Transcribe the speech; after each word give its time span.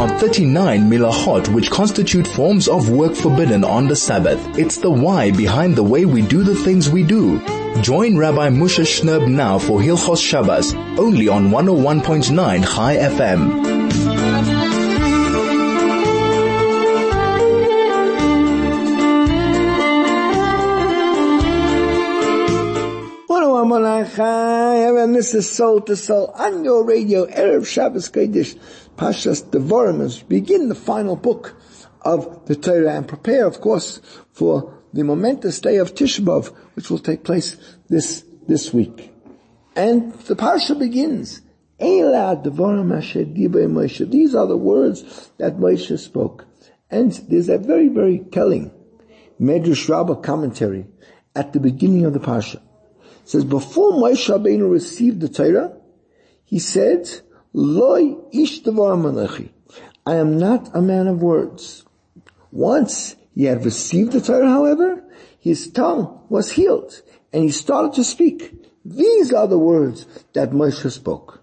are 0.00 0.08
39 0.18 0.88
milahot 0.88 1.46
which 1.52 1.70
constitute 1.70 2.26
forms 2.26 2.68
of 2.68 2.88
work 2.88 3.14
forbidden 3.14 3.62
on 3.62 3.86
the 3.86 3.94
Sabbath. 3.94 4.40
It's 4.58 4.78
the 4.78 4.90
why 4.90 5.30
behind 5.30 5.76
the 5.76 5.82
way 5.82 6.06
we 6.06 6.22
do 6.22 6.42
the 6.42 6.54
things 6.54 6.88
we 6.88 7.02
do. 7.02 7.38
Join 7.82 8.16
Rabbi 8.16 8.48
Moshe 8.48 8.86
Shnerb 8.86 9.28
now 9.28 9.58
for 9.58 9.78
Hilchos 9.78 10.26
Shabbos, 10.26 10.72
only 10.98 11.28
on 11.28 11.50
101.9 11.50 12.64
Chai 12.64 12.96
FM. 12.96 13.70
and 25.10 25.14
this 25.14 25.32
is 25.34 25.50
Soul 25.50 25.80
to 25.82 25.96
Soul 25.96 26.28
on 26.36 26.62
your 26.62 26.84
radio, 26.84 27.26
Erev 27.26 27.66
Shabbos 27.66 28.10
Kodesh, 28.10 28.56
Pashas 29.00 29.42
Devorim, 29.42 30.28
begin 30.28 30.68
the 30.68 30.74
final 30.74 31.16
book 31.16 31.56
of 32.02 32.44
the 32.44 32.54
Torah 32.54 32.96
and 32.96 33.08
prepare, 33.08 33.46
of 33.46 33.62
course, 33.62 34.02
for 34.32 34.74
the 34.92 35.04
momentous 35.04 35.58
day 35.60 35.78
of 35.78 35.94
Tisha 35.94 36.20
B'Av, 36.20 36.48
which 36.74 36.90
will 36.90 36.98
take 36.98 37.24
place 37.24 37.56
this, 37.88 38.26
this 38.46 38.74
week. 38.74 39.10
And 39.74 40.12
the 40.12 40.36
Parsha 40.36 40.78
begins, 40.78 41.40
These 41.78 42.04
are 42.04 42.36
the 42.36 42.50
words 44.56 45.30
that 45.38 45.56
Moshe 45.56 45.98
spoke. 45.98 46.44
And 46.90 47.12
there's 47.12 47.48
a 47.48 47.56
very, 47.56 47.88
very 47.88 48.18
telling 48.18 48.70
Medrash 49.40 49.88
Rabbah 49.88 50.16
commentary 50.16 50.86
at 51.34 51.54
the 51.54 51.60
beginning 51.60 52.04
of 52.04 52.12
the 52.12 52.20
Parsha 52.20 52.60
says 53.24 53.44
before 53.44 53.92
Moshe 53.92 54.28
Rabbeinu 54.28 54.70
received 54.70 55.20
the 55.20 55.28
Torah, 55.28 55.72
he 56.44 56.58
said, 56.58 57.08
"Loi 57.52 58.16
ish 58.32 58.62
malechi." 58.62 59.50
I 60.06 60.14
am 60.16 60.38
not 60.38 60.70
a 60.72 60.80
man 60.80 61.08
of 61.08 61.22
words. 61.22 61.84
Once 62.52 63.16
he 63.34 63.44
had 63.44 63.64
received 63.64 64.12
the 64.12 64.20
Torah, 64.20 64.48
however, 64.48 65.04
his 65.38 65.70
tongue 65.70 66.20
was 66.28 66.52
healed 66.52 67.02
and 67.32 67.42
he 67.42 67.50
started 67.50 67.92
to 67.94 68.04
speak. 68.04 68.54
These 68.84 69.32
are 69.32 69.46
the 69.46 69.58
words 69.58 70.06
that 70.32 70.52
Moshe 70.52 70.90
spoke. 70.90 71.42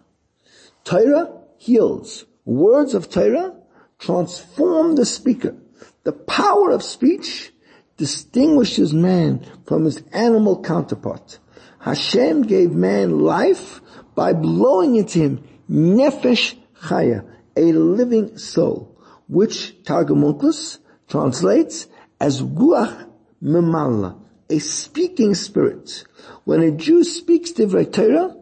Torah 0.83 1.31
heals. 1.57 2.25
Words 2.45 2.93
of 2.93 3.09
Torah 3.09 3.55
transform 3.99 4.95
the 4.95 5.05
speaker. 5.05 5.55
The 6.03 6.13
power 6.13 6.71
of 6.71 6.83
speech 6.83 7.51
distinguishes 7.97 8.93
man 8.93 9.45
from 9.65 9.83
his 9.85 10.01
animal 10.13 10.61
counterpart. 10.61 11.39
Hashem 11.79 12.43
gave 12.43 12.71
man 12.71 13.19
life 13.19 13.81
by 14.15 14.33
blowing 14.33 14.95
into 14.95 15.19
him 15.19 15.43
nefesh 15.69 16.55
chaya, 16.83 17.25
a 17.55 17.71
living 17.73 18.37
soul, 18.37 18.95
which 19.27 19.83
Targum 19.83 20.21
Onkelos 20.21 20.79
translates 21.07 21.87
as 22.19 22.41
ruach 22.41 23.09
memalela, 23.43 24.19
a 24.49 24.59
speaking 24.59 25.35
spirit. 25.35 26.03
When 26.45 26.61
a 26.61 26.71
Jew 26.71 27.03
speaks 27.03 27.51
divrei 27.51 27.91
Torah, 27.91 28.35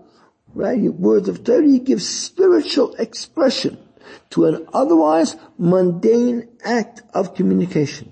right, 0.54 0.82
words 0.94 1.30
of 1.30 1.44
Torah, 1.44 1.66
he 1.66 1.80
gives 1.80 2.08
spiritual 2.08 2.96
expression 2.96 3.78
to 4.32 4.46
an 4.46 4.68
otherwise 4.74 5.36
mundane 5.58 6.48
act 6.64 7.02
of 7.14 7.36
communication. 7.36 8.12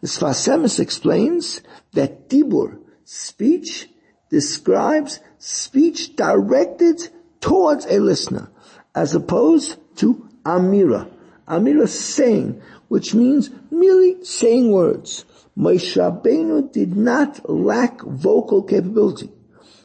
The 0.00 0.08
Sfas 0.08 0.46
Emes 0.48 0.78
explains 0.78 1.62
that 1.92 2.28
dibur, 2.28 2.78
speech, 3.04 3.88
describes 4.30 5.20
speech 5.38 6.16
directed 6.16 7.08
towards 7.40 7.86
a 7.86 7.98
listener, 7.98 8.50
as 8.94 9.14
opposed 9.14 9.76
to 9.96 10.28
amira. 10.44 11.10
Amira 11.48 11.88
saying, 11.88 12.60
which 12.88 13.14
means 13.14 13.50
merely 13.70 14.24
saying 14.24 14.72
words. 14.72 15.24
Moshe 15.56 15.96
Rabbeinu 15.96 16.70
did 16.72 16.96
not 16.96 17.48
lack 17.48 18.02
vocal 18.02 18.62
capability. 18.62 19.30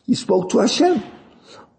He 0.06 0.16
spoke 0.16 0.50
to 0.50 0.60
Hashem. 0.60 1.02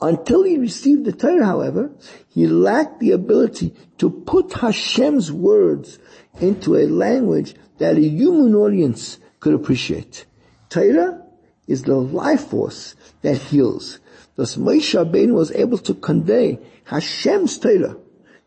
Until 0.00 0.42
he 0.42 0.58
received 0.58 1.04
the 1.04 1.12
Torah, 1.12 1.46
however, 1.46 1.92
he 2.28 2.46
lacked 2.46 2.98
the 2.98 3.12
ability 3.12 3.75
to 3.98 4.10
put 4.10 4.52
Hashem's 4.52 5.30
words 5.30 6.00
into 6.41 6.76
a 6.76 6.88
language 6.88 7.54
that 7.78 7.96
a 7.96 8.00
human 8.00 8.54
audience 8.54 9.19
could 9.38 9.54
appreciate. 9.54 10.26
Torah 10.70 11.22
is 11.69 11.82
the 11.82 11.94
life 11.94 12.48
force 12.48 12.96
that 13.20 13.36
heals. 13.36 14.00
Thus 14.34 14.56
Moshe 14.56 14.94
Rabbeinu 14.94 15.34
was 15.34 15.53
able 15.53 15.78
to 15.78 15.94
convey 15.94 16.59
Hashem's 16.84 17.59
Torah 17.59 17.97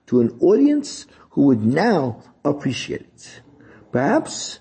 to 0.07 0.21
an 0.21 0.37
audience 0.41 1.05
who 1.31 1.43
would 1.43 1.63
now 1.63 2.23
appreciate 2.43 3.01
it. 3.01 3.41
Perhaps 3.91 4.59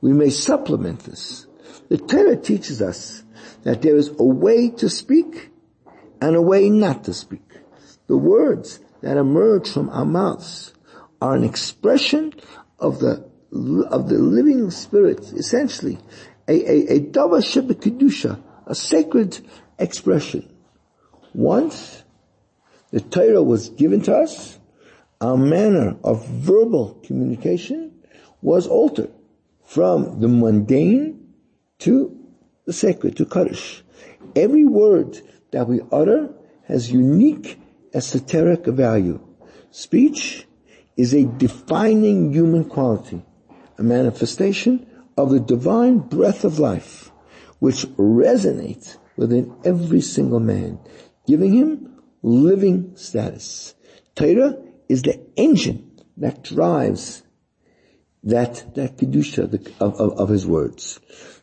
we 0.00 0.12
may 0.12 0.30
supplement 0.30 1.00
this. 1.00 1.46
The 1.88 1.98
Torah 1.98 2.36
teaches 2.36 2.82
us 2.82 3.24
that 3.62 3.82
there 3.82 3.96
is 3.96 4.08
a 4.18 4.24
way 4.24 4.70
to 4.70 4.88
speak 4.88 5.50
and 6.20 6.36
a 6.36 6.42
way 6.42 6.68
not 6.68 7.04
to 7.04 7.14
speak. 7.14 7.42
The 8.06 8.16
words 8.16 8.80
that 9.02 9.16
emerge 9.16 9.68
from 9.68 9.88
our 9.90 10.04
mouths 10.04 10.74
are 11.20 11.34
an 11.34 11.44
expression 11.44 12.34
of 12.78 12.98
the 13.00 13.28
of 13.90 14.08
the 14.08 14.18
living 14.18 14.70
spirit, 14.70 15.20
essentially, 15.32 15.98
a, 16.48 16.52
a, 16.52 16.96
a 16.96 17.00
a 18.66 18.74
sacred 18.74 19.48
expression. 19.78 20.55
Once 21.36 22.02
the 22.92 23.00
Torah 23.00 23.42
was 23.42 23.68
given 23.68 24.00
to 24.00 24.16
us, 24.16 24.58
our 25.20 25.36
manner 25.36 25.94
of 26.02 26.26
verbal 26.26 26.98
communication 27.04 27.92
was 28.40 28.66
altered 28.66 29.12
from 29.62 30.18
the 30.20 30.28
mundane 30.28 31.34
to 31.78 32.18
the 32.64 32.72
sacred, 32.72 33.18
to 33.18 33.26
Kaddish. 33.26 33.84
Every 34.34 34.64
word 34.64 35.20
that 35.50 35.68
we 35.68 35.82
utter 35.92 36.32
has 36.68 36.90
unique 36.90 37.60
esoteric 37.92 38.64
value. 38.64 39.20
Speech 39.70 40.46
is 40.96 41.12
a 41.12 41.26
defining 41.26 42.32
human 42.32 42.64
quality, 42.64 43.22
a 43.76 43.82
manifestation 43.82 44.86
of 45.18 45.28
the 45.28 45.40
divine 45.40 45.98
breath 45.98 46.44
of 46.44 46.58
life, 46.58 47.12
which 47.58 47.84
resonates 47.98 48.96
within 49.18 49.54
every 49.66 50.00
single 50.00 50.40
man, 50.40 50.78
giving 51.26 51.52
him 51.52 52.02
living 52.22 52.96
status. 52.96 53.74
Torah 54.14 54.56
is 54.88 55.02
the 55.02 55.20
engine 55.36 56.00
that 56.16 56.42
drives 56.42 57.22
that, 58.24 58.74
that 58.74 58.96
kedusha 58.96 59.52
of, 59.80 59.94
of, 60.00 60.18
of 60.18 60.28
his 60.28 60.46
words. 60.46 60.98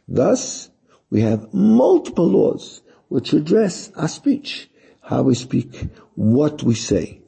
Thus, 0.07 0.69
we 1.09 1.21
have 1.21 1.53
multiple 1.53 2.27
laws 2.27 2.81
which 3.07 3.33
address 3.33 3.91
our 3.95 4.07
speech, 4.07 4.69
how 5.01 5.23
we 5.23 5.35
speak, 5.35 5.89
what 6.15 6.63
we 6.63 6.75
say. 6.75 7.21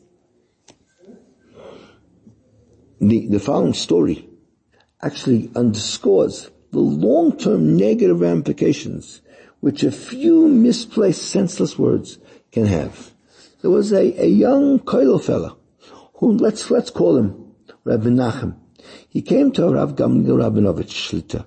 The, 3.00 3.28
the 3.28 3.40
following 3.40 3.74
story 3.74 4.28
actually 5.02 5.52
underscores 5.56 6.50
the 6.72 6.80
long-term 6.80 7.78
negative 7.78 8.20
ramifications 8.20 9.22
which 9.60 9.84
a 9.84 9.92
few 9.92 10.48
misplaced 10.48 11.30
senseless 11.30 11.78
words 11.78 12.18
can 12.56 12.66
have. 12.68 13.12
There 13.62 13.70
was 13.70 13.92
a, 13.92 14.24
a 14.24 14.28
young 14.28 14.80
Koilo 14.80 15.22
fellow 15.22 15.58
who, 16.16 16.32
let's, 16.38 16.72
let's 16.72 16.90
call 16.90 17.18
him 17.18 17.54
Rabbi 17.84 18.08
Nachum. 18.08 18.56
He 19.10 19.22
came 19.22 19.52
to 19.54 19.68
Rav 19.68 19.98
Gamliel 19.98 20.38
Rabinovich 20.40 20.96
Shlita 21.04 21.46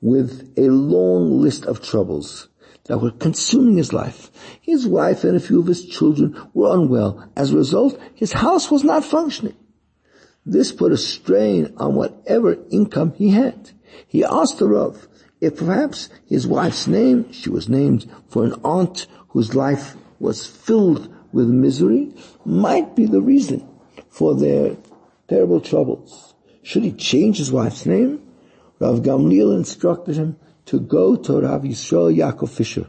with 0.00 0.54
a 0.56 0.68
long 0.68 1.40
list 1.40 1.64
of 1.64 1.82
troubles 1.82 2.48
that 2.84 2.98
were 2.98 3.10
consuming 3.10 3.78
his 3.78 3.92
life. 3.92 4.30
His 4.60 4.86
wife 4.86 5.24
and 5.24 5.36
a 5.36 5.40
few 5.40 5.58
of 5.58 5.66
his 5.66 5.84
children 5.84 6.40
were 6.54 6.72
unwell. 6.72 7.28
As 7.34 7.52
a 7.52 7.56
result, 7.56 8.00
his 8.14 8.32
house 8.32 8.70
was 8.70 8.84
not 8.84 9.04
functioning. 9.04 9.56
This 10.46 10.70
put 10.70 10.92
a 10.92 10.96
strain 10.96 11.74
on 11.78 11.96
whatever 11.96 12.58
income 12.70 13.12
he 13.14 13.30
had. 13.30 13.70
He 14.06 14.22
asked 14.22 14.60
the 14.60 14.68
Rav 14.68 15.08
if 15.40 15.56
perhaps 15.56 16.10
his 16.26 16.46
wife's 16.46 16.86
name, 16.86 17.32
she 17.32 17.50
was 17.50 17.68
named 17.68 18.08
for 18.28 18.44
an 18.44 18.54
aunt 18.62 19.08
whose 19.30 19.56
life 19.56 19.96
was 20.18 20.46
filled 20.46 21.14
with 21.32 21.48
misery, 21.48 22.14
might 22.44 22.94
be 22.94 23.06
the 23.06 23.20
reason 23.20 23.68
for 24.08 24.34
their 24.34 24.76
terrible 25.28 25.60
troubles. 25.60 26.34
Should 26.62 26.84
he 26.84 26.92
change 26.92 27.38
his 27.38 27.52
wife's 27.52 27.86
name? 27.86 28.22
Rav 28.78 29.00
Gamliel 29.00 29.56
instructed 29.56 30.16
him 30.16 30.36
to 30.66 30.80
go 30.80 31.16
to 31.16 31.40
Rav 31.40 31.62
Yisrael 31.62 32.14
Yaakov 32.14 32.50
Fisher, 32.50 32.86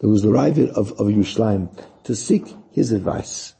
who 0.00 0.10
was 0.10 0.22
the 0.22 0.28
Raavad 0.28 0.70
of, 0.70 0.92
of 0.92 1.06
Yerushalayim, 1.08 1.68
to 2.04 2.14
seek 2.14 2.54
his 2.72 2.92
advice. 2.92 3.54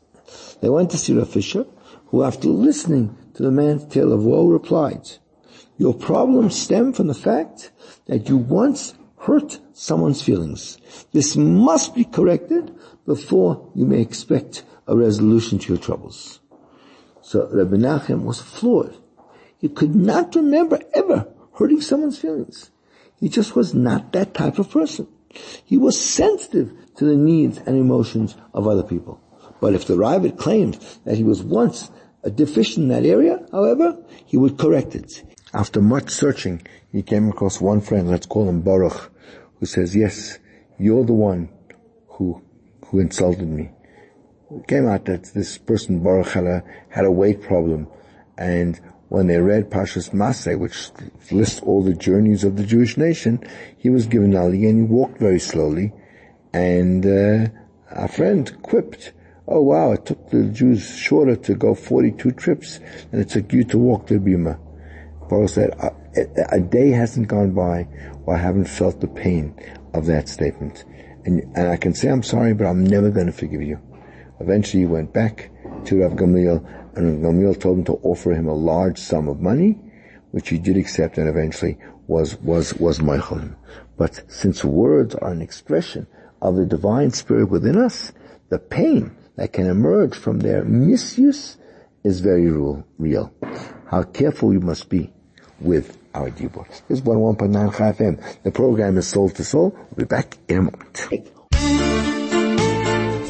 They 0.61 0.69
went 0.69 0.91
to 0.91 0.99
see 0.99 1.15
Rav 1.15 1.29
Fisher, 1.29 1.67
who 2.07 2.23
after 2.23 2.49
listening 2.49 3.17
to 3.35 3.43
the 3.43 3.51
man's 3.51 3.87
tale 3.87 4.13
of 4.13 4.25
woe 4.25 4.49
replied, 4.49 5.09
your 5.77 5.95
problems 5.95 6.57
stem 6.57 6.93
from 6.93 7.09
the 7.09 7.15
fact 7.15 7.73
that 8.07 8.29
you 8.29 8.37
once 8.37 8.95
hurt 9.19 9.59
someone's 9.73 10.23
feelings. 10.23 10.79
This 11.13 11.37
must 11.37 11.95
be 11.95 12.05
corrected 12.05 12.75
before 13.07 13.71
you 13.75 13.87
may 13.87 14.01
expect 14.01 14.65
a 14.87 14.97
resolution 14.97 15.59
to 15.59 15.73
your 15.73 15.83
troubles. 15.83 16.41
So 17.23 17.49
Rabbi 17.51 17.77
Nachem 17.77 18.25
was 18.25 18.41
floored. 18.41 18.97
He 19.59 19.69
could 19.69 19.95
not 19.95 20.35
remember 20.35 20.81
ever 20.95 21.29
hurting 21.55 21.81
someone's 21.81 22.19
feelings. 22.19 22.71
He 23.19 23.29
just 23.29 23.57
was 23.57 23.73
not 23.73 24.13
that 24.13 24.35
type 24.35 24.59
of 24.59 24.71
person. 24.71 25.09
He 25.65 25.79
was 25.79 26.01
sensitive 26.01 26.73
to 26.97 27.05
the 27.05 27.17
needs 27.17 27.59
and 27.59 27.77
emotions 27.77 28.37
of 28.53 28.69
other 28.69 28.83
people. 28.83 29.21
But 29.61 29.75
if 29.75 29.87
the 29.87 29.95
Raavad 29.95 30.39
claimed 30.39 30.79
that 31.05 31.17
he 31.17 31.25
was 31.25 31.43
once 31.43 31.91
a 32.23 32.31
deficient 32.31 32.85
in 32.85 32.89
that 32.89 33.09
area, 33.09 33.47
however, 33.51 33.97
he 34.27 34.37
would 34.37 34.59
correct 34.59 34.95
it. 34.95 35.23
After 35.53 35.81
much 35.81 36.11
searching, 36.11 36.67
he 36.93 37.03
came 37.03 37.29
across 37.29 37.61
one 37.61 37.81
friend, 37.81 38.11
let's 38.11 38.27
call 38.27 38.49
him 38.49 38.61
Baruch, 38.63 39.11
who 39.59 39.67
says, 39.67 39.97
yes, 39.97 40.39
you're 40.79 41.05
the 41.05 41.15
one 41.15 41.49
who, 42.09 42.44
who 42.95 43.01
insulted 43.01 43.49
me. 43.49 43.73
It 44.53 44.69
came 44.69 44.87
out 44.87 45.07
that 45.07 45.25
this 45.35 45.59
person, 45.59 46.01
Baruch, 46.01 46.29
had 46.29 46.45
a, 46.45 46.63
had 46.91 47.05
a 47.05 47.11
weight 47.11 47.43
problem. 47.43 47.89
And 48.39 48.81
when 49.09 49.27
they 49.27 49.39
read 49.39 49.69
Pashas 49.69 50.11
Masay, 50.11 50.57
which 50.57 50.91
lists 51.33 51.61
all 51.61 51.83
the 51.83 51.93
journeys 51.93 52.45
of 52.45 52.57
the 52.57 52.65
Jewish 52.65 52.97
nation, 52.97 53.43
he 53.77 53.91
was 53.91 54.07
given 54.07 54.31
aliyah 54.31 54.71
and 54.71 54.79
he 54.79 54.87
walked 54.87 55.19
very 55.19 55.41
slowly. 55.41 55.93
And, 56.53 57.05
uh, 57.05 57.49
our 57.91 58.07
friend 58.07 58.57
quipped, 58.63 59.13
oh 59.49 59.61
wow, 59.61 59.91
it 59.91 60.07
took 60.07 60.31
the 60.31 60.45
Jews 60.45 60.97
shorter 60.97 61.35
to 61.35 61.55
go 61.57 61.75
42 61.75 62.31
trips 62.31 62.79
than 63.11 63.23
it 63.23 63.31
took 63.31 63.53
you 63.53 63.65
to 63.65 63.79
walk 63.79 64.07
the 64.07 64.15
Bima. 64.15 64.57
Paul 65.29 65.49
said, 65.49 65.71
a, 65.81 65.93
a, 66.53 66.61
day 66.61 66.91
hasn't 66.91 67.27
gone 67.27 67.55
by 67.55 67.83
where 68.25 68.37
I 68.37 68.41
haven't 68.41 68.67
felt 68.67 69.01
the 69.01 69.09
pain 69.09 69.59
of 69.95 70.07
that 70.07 70.29
statement. 70.29 70.85
And, 71.25 71.41
and 71.57 71.69
I 71.69 71.77
can 71.77 71.95
say 71.95 72.09
I'm 72.09 72.23
sorry, 72.23 72.55
but 72.55 72.67
I'm 72.67 72.85
never 72.85 73.11
going 73.11 73.27
to 73.27 73.33
forgive 73.33 73.63
you. 73.63 73.81
Eventually 74.41 74.83
he 74.83 74.87
went 74.87 75.13
back 75.13 75.51
to 75.87 76.03
Rav 76.03 76.13
Gamliel, 76.13 76.65
and 76.97 77.23
Rav 77.23 77.33
Gamliel 77.33 77.61
told 77.61 77.79
him 77.79 77.85
to 77.85 78.01
offer 78.03 78.33
him 78.33 78.47
a 78.47 78.55
large 78.55 78.99
sum 78.99 79.29
of 79.29 79.41
money, 79.41 79.79
which 80.33 80.49
he 80.49 80.59
did 80.59 80.77
accept 80.77 81.19
and 81.19 81.29
eventually 81.29 81.79
was, 82.07 82.37
was, 82.41 82.75
was 82.75 82.99
Meichelim. 82.99 83.57
But 83.97 84.21
since 84.29 84.65
words 84.65 85.15
are 85.15 85.31
an 85.31 85.41
expression 85.41 86.07
of 86.43 86.57
the 86.57 86.67
divine 86.67 87.11
spirit 87.13 87.47
within 87.47 87.79
us, 87.79 88.13
the 88.51 88.59
pain 88.59 89.17
that 89.37 89.53
can 89.53 89.67
emerge 89.67 90.15
from 90.15 90.41
their 90.41 90.65
misuse 90.65 91.57
is 92.03 92.21
very 92.21 92.51
real. 92.51 92.87
real. 92.99 93.33
How 93.87 94.03
careful 94.03 94.49
we 94.51 94.59
must 94.59 94.89
be 94.89 95.13
with 95.61 95.97
our 96.15 96.31
dibur. 96.31 96.67
This 96.89 96.99
is 96.99 97.03
101.9 97.03 97.73
FM. 97.73 98.43
The 98.43 98.51
program 98.51 98.97
is 98.99 99.07
Soul 99.09 99.31
to 99.31 99.45
Soul. 99.45 99.71
We'll 99.75 99.97
be 99.97 100.05
back 100.05 100.39
in 100.49 100.59
a 100.59 100.63
moment. 100.63 101.09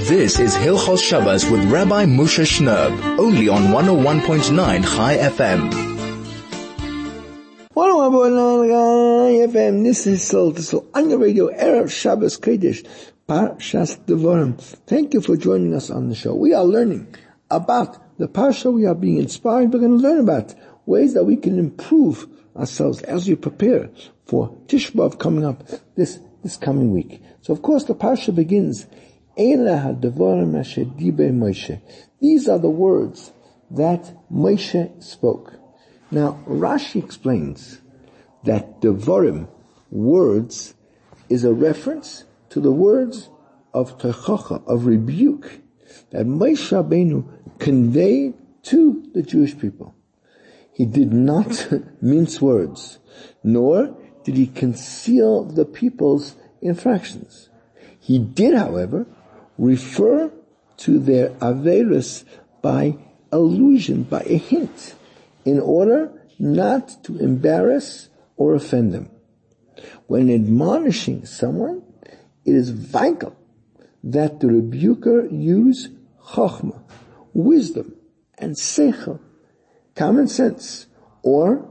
This 0.06 0.38
is 0.38 0.54
Hilchos 0.54 1.02
Shabbos 1.02 1.50
with 1.50 1.64
Rabbi 1.70 2.04
Moshe 2.04 2.44
Shnerb, 2.44 3.19
only 3.19 3.48
on 3.48 3.62
101.9 3.69 4.84
Chai 4.84 5.16
FM. 5.16 5.70
101.9 7.75 8.69
Chai 8.69 9.46
FM. 9.52 9.82
This 9.82 10.06
is 10.06 10.22
Soul 10.22 10.52
to 10.52 10.62
Soul 10.62 10.86
on 10.94 11.08
the 11.08 11.16
radio. 11.16 11.48
Erev 11.48 11.90
Shabbos 11.90 12.38
Kodesh. 12.38 12.86
Parshas 13.26 13.96
Devarim. 14.04 14.60
Thank 14.86 15.14
you 15.14 15.22
for 15.22 15.38
joining 15.38 15.72
us 15.75 15.88
on 15.88 16.10
the 16.10 16.14
show. 16.14 16.34
We 16.34 16.52
are 16.52 16.64
learning 16.64 17.14
about 17.50 18.19
the 18.19 18.28
Parsha. 18.28 18.70
We 18.70 18.84
are 18.84 18.94
being 18.94 19.16
inspired. 19.16 19.72
We're 19.72 19.81
going 19.81 19.96
to 19.96 20.06
learn 20.06 20.20
about 20.20 20.54
ways 20.84 21.14
that 21.14 21.25
we 21.25 21.38
can 21.38 21.58
improve 21.58 22.28
ourselves 22.56 23.02
as 23.02 23.28
we 23.28 23.34
prepare 23.34 23.90
for 24.26 24.56
Tishbav 24.66 25.18
coming 25.18 25.44
up 25.44 25.64
this, 25.96 26.18
this 26.42 26.56
coming 26.56 26.92
week. 26.92 27.22
So 27.42 27.52
of 27.52 27.62
course 27.62 27.84
the 27.84 27.94
Parsha 27.94 28.34
begins, 28.34 28.86
Moshe. 31.32 31.80
These 32.20 32.48
are 32.48 32.58
the 32.58 32.70
words 32.70 33.32
that 33.70 34.14
Moshe 34.32 35.02
spoke. 35.02 35.54
Now 36.10 36.42
Rashi 36.46 37.02
explains 37.02 37.80
that 38.44 38.80
Devarim, 38.80 39.48
words, 39.90 40.74
is 41.28 41.44
a 41.44 41.52
reference 41.52 42.24
to 42.50 42.60
the 42.60 42.70
words 42.70 43.28
of 43.72 43.98
Techacha, 43.98 44.62
of 44.66 44.86
rebuke, 44.86 45.60
that 46.10 46.26
Moshe 46.26 46.70
Rabbeinu 46.70 47.58
conveyed 47.58 48.34
to 48.64 49.10
the 49.14 49.22
Jewish 49.22 49.58
people. 49.58 49.94
He 50.74 50.84
did 50.84 51.12
not 51.12 51.72
mince 52.02 52.42
words, 52.42 52.98
nor 53.42 53.96
did 54.24 54.36
he 54.36 54.48
conceal 54.48 55.44
the 55.44 55.64
people's 55.64 56.34
infractions. 56.60 57.48
He 58.00 58.18
did, 58.18 58.54
however, 58.54 59.06
refer 59.56 60.32
to 60.78 60.98
their 60.98 61.30
Averis 61.30 62.24
by 62.60 62.98
allusion, 63.30 64.02
by 64.02 64.22
a 64.22 64.36
hint, 64.36 64.94
in 65.44 65.60
order 65.60 66.10
not 66.38 67.04
to 67.04 67.18
embarrass 67.18 68.08
or 68.36 68.54
offend 68.54 68.92
them. 68.92 69.10
When 70.08 70.28
admonishing 70.28 71.24
someone, 71.24 71.82
it 72.44 72.54
is 72.54 72.70
vital 72.70 73.36
that 74.02 74.40
the 74.40 74.48
rebuker 74.48 75.26
use 75.26 75.88
chachma, 76.30 76.82
wisdom, 77.32 77.94
and 78.36 78.56
seichel 78.56 79.20
common 79.94 80.29
sense, 80.29 80.87
or 81.23 81.69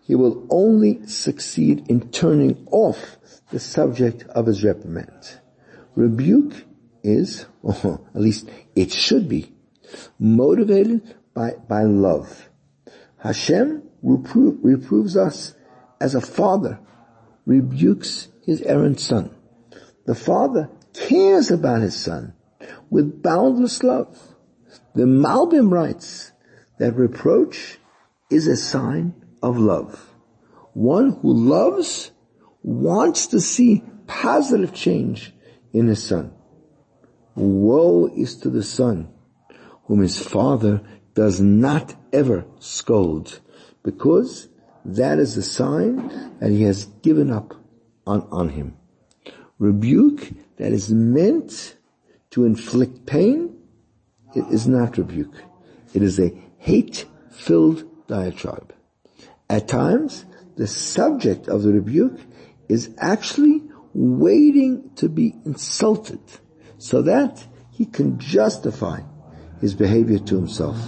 he 0.00 0.14
will 0.14 0.46
only 0.50 1.06
succeed 1.06 1.86
in 1.88 2.10
turning 2.10 2.66
off 2.70 3.16
the 3.50 3.58
subject 3.58 4.24
of 4.24 4.46
his 4.46 4.64
reprimand. 4.64 5.38
Rebuke 5.94 6.64
is, 7.02 7.46
or 7.62 8.00
at 8.14 8.20
least 8.20 8.48
it 8.74 8.92
should 8.92 9.28
be, 9.28 9.52
motivated 10.18 11.14
by, 11.34 11.52
by 11.68 11.82
love. 11.82 12.48
Hashem 13.18 13.82
reprove, 14.02 14.58
reproves 14.62 15.16
us 15.16 15.54
as 16.00 16.14
a 16.14 16.20
father 16.20 16.80
rebukes 17.46 18.28
his 18.44 18.62
errant 18.62 19.00
son. 19.00 19.34
The 20.06 20.14
father 20.14 20.68
cares 20.92 21.50
about 21.50 21.82
his 21.82 21.96
son 21.96 22.34
with 22.90 23.22
boundless 23.22 23.82
love. 23.82 24.18
The 24.94 25.04
Malbim 25.04 25.70
writes, 25.70 26.31
that 26.82 26.96
reproach 26.96 27.78
is 28.28 28.48
a 28.48 28.56
sign 28.56 29.14
of 29.40 29.56
love. 29.56 30.12
One 30.72 31.10
who 31.10 31.32
loves 31.32 32.10
wants 32.64 33.28
to 33.28 33.38
see 33.38 33.84
positive 34.08 34.74
change 34.74 35.32
in 35.72 35.86
his 35.86 36.02
son. 36.02 36.32
Woe 37.36 38.10
is 38.16 38.34
to 38.38 38.50
the 38.50 38.64
son 38.64 39.12
whom 39.84 40.00
his 40.00 40.18
father 40.18 40.82
does 41.14 41.40
not 41.40 41.94
ever 42.12 42.46
scold 42.58 43.38
because 43.84 44.48
that 44.84 45.20
is 45.20 45.36
a 45.36 45.42
sign 45.44 46.08
that 46.40 46.50
he 46.50 46.64
has 46.64 46.86
given 47.04 47.30
up 47.30 47.54
on, 48.08 48.26
on 48.32 48.48
him. 48.48 48.76
Rebuke 49.60 50.32
that 50.56 50.72
is 50.72 50.90
meant 50.90 51.76
to 52.30 52.44
inflict 52.44 53.06
pain, 53.06 53.56
it 54.34 54.46
is 54.50 54.66
not 54.66 54.98
rebuke. 54.98 55.36
It 55.94 56.02
is 56.02 56.18
a 56.18 56.32
hate-filled 56.62 58.06
diatribe. 58.06 58.72
At 59.50 59.66
times, 59.66 60.24
the 60.56 60.68
subject 60.68 61.48
of 61.48 61.62
the 61.62 61.72
rebuke 61.72 62.20
is 62.68 62.90
actually 62.98 63.62
waiting 63.92 64.90
to 64.94 65.08
be 65.08 65.34
insulted 65.44 66.20
so 66.78 67.02
that 67.02 67.44
he 67.72 67.84
can 67.84 68.16
justify 68.18 69.00
his 69.60 69.74
behavior 69.74 70.20
to 70.20 70.36
himself. 70.36 70.78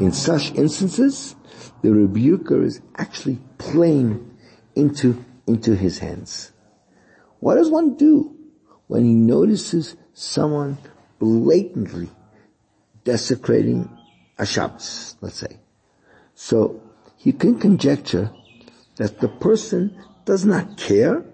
In 0.00 0.12
such 0.12 0.54
instances, 0.54 1.34
the 1.82 1.92
rebuker 1.92 2.62
is 2.62 2.80
actually 2.96 3.40
playing 3.58 4.38
into, 4.76 5.24
into 5.48 5.74
his 5.74 5.98
hands. 5.98 6.52
What 7.40 7.56
does 7.56 7.70
one 7.70 7.96
do 7.96 8.36
when 8.86 9.04
he 9.04 9.14
notices 9.14 9.96
someone 10.12 10.78
blatantly 11.18 12.08
desecrating 13.02 13.88
a 14.42 14.46
Shabbos, 14.46 15.16
let's 15.20 15.36
say. 15.38 15.60
So 16.34 16.82
you 17.20 17.32
can 17.32 17.58
conjecture 17.58 18.32
that 18.96 19.20
the 19.20 19.28
person 19.28 19.96
does 20.24 20.44
not 20.44 20.76
care, 20.76 21.24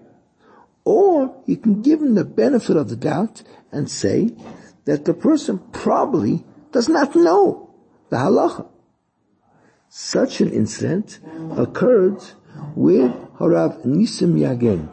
or 0.85 1.41
you 1.45 1.57
can 1.57 1.81
give 1.81 2.01
him 2.01 2.13
the 2.13 2.23
benefit 2.23 2.77
of 2.77 2.89
the 2.89 2.95
doubt 2.95 3.41
and 3.71 3.89
say 3.89 4.35
that 4.85 5.05
the 5.05 5.13
person 5.13 5.59
probably 5.71 6.45
does 6.71 6.87
not 6.87 7.15
know 7.15 7.73
the 8.09 8.17
halacha. 8.17 8.67
Such 9.89 10.39
an 10.41 10.51
incident 10.51 11.19
occurred 11.57 12.21
with 12.75 13.11
Harav 13.39 13.85
Nisim 13.85 14.33
Yagen, 14.37 14.87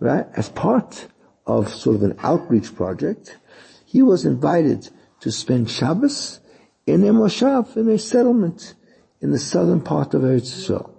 right? 0.00 0.26
As 0.34 0.48
part 0.48 1.08
of 1.46 1.68
sort 1.68 1.96
of 1.96 2.02
an 2.02 2.16
outreach 2.20 2.74
project, 2.74 3.36
he 3.84 4.00
was 4.00 4.24
invited 4.24 4.88
to 5.20 5.30
spend 5.30 5.70
Shabbos 5.70 6.40
in 6.86 7.04
a 7.04 7.12
moshav, 7.12 7.76
in 7.76 7.88
a 7.88 7.98
settlement 7.98 8.74
in 9.20 9.30
the 9.30 9.38
southern 9.38 9.80
part 9.80 10.14
of 10.14 10.22
Eretz 10.22 10.52
Yisrael. 10.54 10.90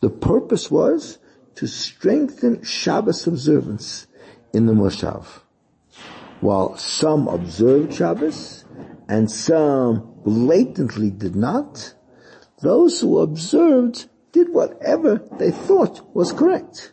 The 0.00 0.10
purpose 0.10 0.70
was 0.70 1.18
to 1.56 1.66
strengthen 1.66 2.62
Shabbos 2.62 3.26
observance 3.26 4.06
in 4.52 4.66
the 4.66 4.72
moshav. 4.72 5.26
While 6.40 6.76
some 6.76 7.28
observed 7.28 7.94
Shabbos 7.94 8.64
and 9.08 9.30
some 9.30 10.14
blatantly 10.24 11.10
did 11.10 11.36
not, 11.36 11.94
those 12.62 13.00
who 13.00 13.18
observed 13.18 14.08
did 14.32 14.48
whatever 14.48 15.22
they 15.38 15.50
thought 15.50 16.14
was 16.14 16.32
correct. 16.32 16.92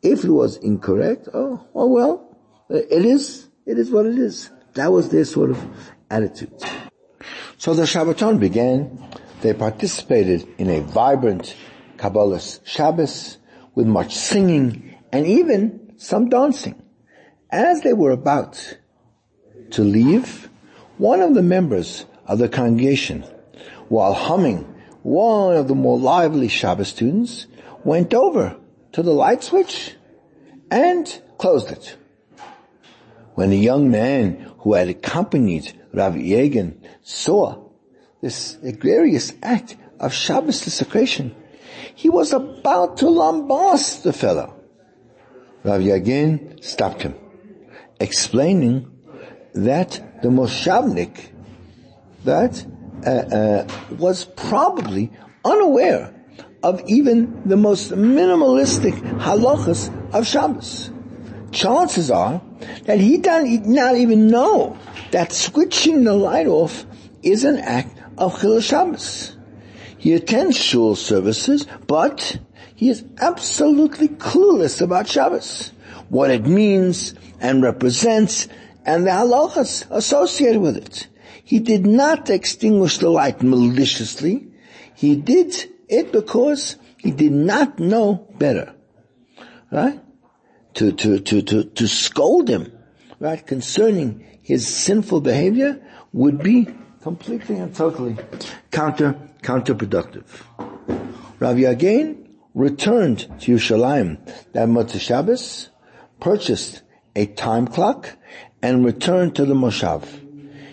If 0.00 0.24
it 0.24 0.30
was 0.30 0.56
incorrect, 0.58 1.28
oh, 1.34 1.66
oh 1.74 1.86
well, 1.88 2.38
it 2.70 3.04
is, 3.04 3.48
it 3.66 3.78
is 3.78 3.90
what 3.90 4.06
it 4.06 4.18
is. 4.18 4.50
That 4.74 4.92
was 4.92 5.10
their 5.10 5.24
sort 5.24 5.50
of 5.50 5.58
attitude. 6.08 6.52
So 7.62 7.74
the 7.74 7.84
Shabbaton 7.84 8.40
began. 8.40 8.98
They 9.40 9.54
participated 9.54 10.48
in 10.58 10.68
a 10.68 10.80
vibrant 10.80 11.54
Kabbalah 11.96 12.40
Shabbos 12.64 13.38
with 13.76 13.86
much 13.86 14.16
singing 14.16 14.96
and 15.12 15.28
even 15.28 15.94
some 15.96 16.28
dancing. 16.28 16.82
As 17.52 17.82
they 17.82 17.92
were 17.92 18.10
about 18.10 18.78
to 19.70 19.84
leave, 19.84 20.50
one 20.98 21.20
of 21.20 21.34
the 21.34 21.42
members 21.42 22.04
of 22.26 22.40
the 22.40 22.48
congregation, 22.48 23.22
while 23.88 24.14
humming 24.14 24.64
one 25.04 25.56
of 25.56 25.68
the 25.68 25.76
more 25.76 26.00
lively 26.00 26.48
Shabbos 26.48 26.88
students, 26.88 27.46
went 27.84 28.12
over 28.12 28.56
to 28.90 29.04
the 29.04 29.14
light 29.14 29.44
switch 29.44 29.94
and 30.68 31.06
closed 31.38 31.70
it. 31.70 31.96
When 33.34 33.50
the 33.50 33.58
young 33.58 33.90
man 33.90 34.52
who 34.58 34.74
had 34.74 34.88
accompanied 34.88 35.72
Rav 35.92 36.14
Yagen 36.14 36.76
saw 37.02 37.70
this 38.20 38.58
egregious 38.62 39.32
act 39.42 39.76
of 39.98 40.12
Shabbos 40.12 40.64
desecration, 40.64 41.34
he 41.94 42.08
was 42.08 42.32
about 42.32 42.98
to 42.98 43.06
lambast 43.06 44.02
the 44.02 44.12
fellow. 44.12 44.54
Rav 45.64 45.80
Yagen 45.80 46.62
stopped 46.62 47.02
him, 47.02 47.14
explaining 48.00 48.90
that 49.54 50.20
the 50.22 50.28
Moshavnik 50.28 51.30
that 52.24 52.64
uh, 53.06 53.10
uh, 53.10 53.68
was 53.98 54.24
probably 54.24 55.10
unaware 55.44 56.14
of 56.62 56.82
even 56.86 57.42
the 57.44 57.56
most 57.56 57.90
minimalistic 57.90 58.94
halachas 59.18 59.90
of 60.14 60.26
Shabbos. 60.26 60.90
Chances 61.52 62.10
are 62.10 62.42
that 62.84 62.98
he 62.98 63.18
did 63.18 63.66
not 63.66 63.96
even 63.96 64.28
know 64.28 64.78
that 65.10 65.32
switching 65.32 66.04
the 66.04 66.14
light 66.14 66.46
off 66.46 66.84
is 67.22 67.44
an 67.44 67.58
act 67.58 68.00
of 68.18 68.40
Chil 68.40 68.60
Shabbos. 68.60 69.36
He 69.98 70.14
attends 70.14 70.56
shul 70.56 70.96
services, 70.96 71.66
but 71.86 72.38
he 72.74 72.88
is 72.88 73.04
absolutely 73.20 74.08
clueless 74.08 74.80
about 74.80 75.06
Shabbos, 75.06 75.72
what 76.08 76.30
it 76.30 76.46
means 76.46 77.14
and 77.38 77.62
represents, 77.62 78.48
and 78.84 79.06
the 79.06 79.10
halachas 79.10 79.86
associated 79.90 80.60
with 80.60 80.76
it. 80.76 81.06
He 81.44 81.60
did 81.60 81.86
not 81.86 82.30
extinguish 82.30 82.98
the 82.98 83.10
light 83.10 83.42
maliciously. 83.42 84.48
He 84.94 85.16
did 85.16 85.54
it 85.88 86.12
because 86.12 86.76
he 86.96 87.10
did 87.10 87.32
not 87.32 87.78
know 87.78 88.26
better. 88.38 88.74
Right? 89.70 90.00
To, 90.74 90.90
to, 90.90 91.18
to, 91.20 91.42
to, 91.42 91.64
to 91.64 91.86
scold 91.86 92.48
him, 92.48 92.72
right, 93.20 93.46
concerning 93.46 94.24
his 94.42 94.66
sinful 94.66 95.20
behavior 95.20 95.80
would 96.12 96.42
be 96.42 96.66
completely 97.02 97.56
and 97.56 97.74
totally 97.74 98.16
counter, 98.70 99.16
counterproductive. 99.42 100.24
Rav 101.38 101.56
Yagen 101.56 102.26
returned 102.54 103.18
to 103.40 103.54
Yerushalayim 103.54 104.18
that 104.52 104.68
Motzei 104.68 105.00
Shabbos, 105.00 105.68
purchased 106.20 106.82
a 107.14 107.26
time 107.26 107.66
clock, 107.66 108.16
and 108.62 108.84
returned 108.84 109.36
to 109.36 109.44
the 109.44 109.54
Moshav. 109.54 110.04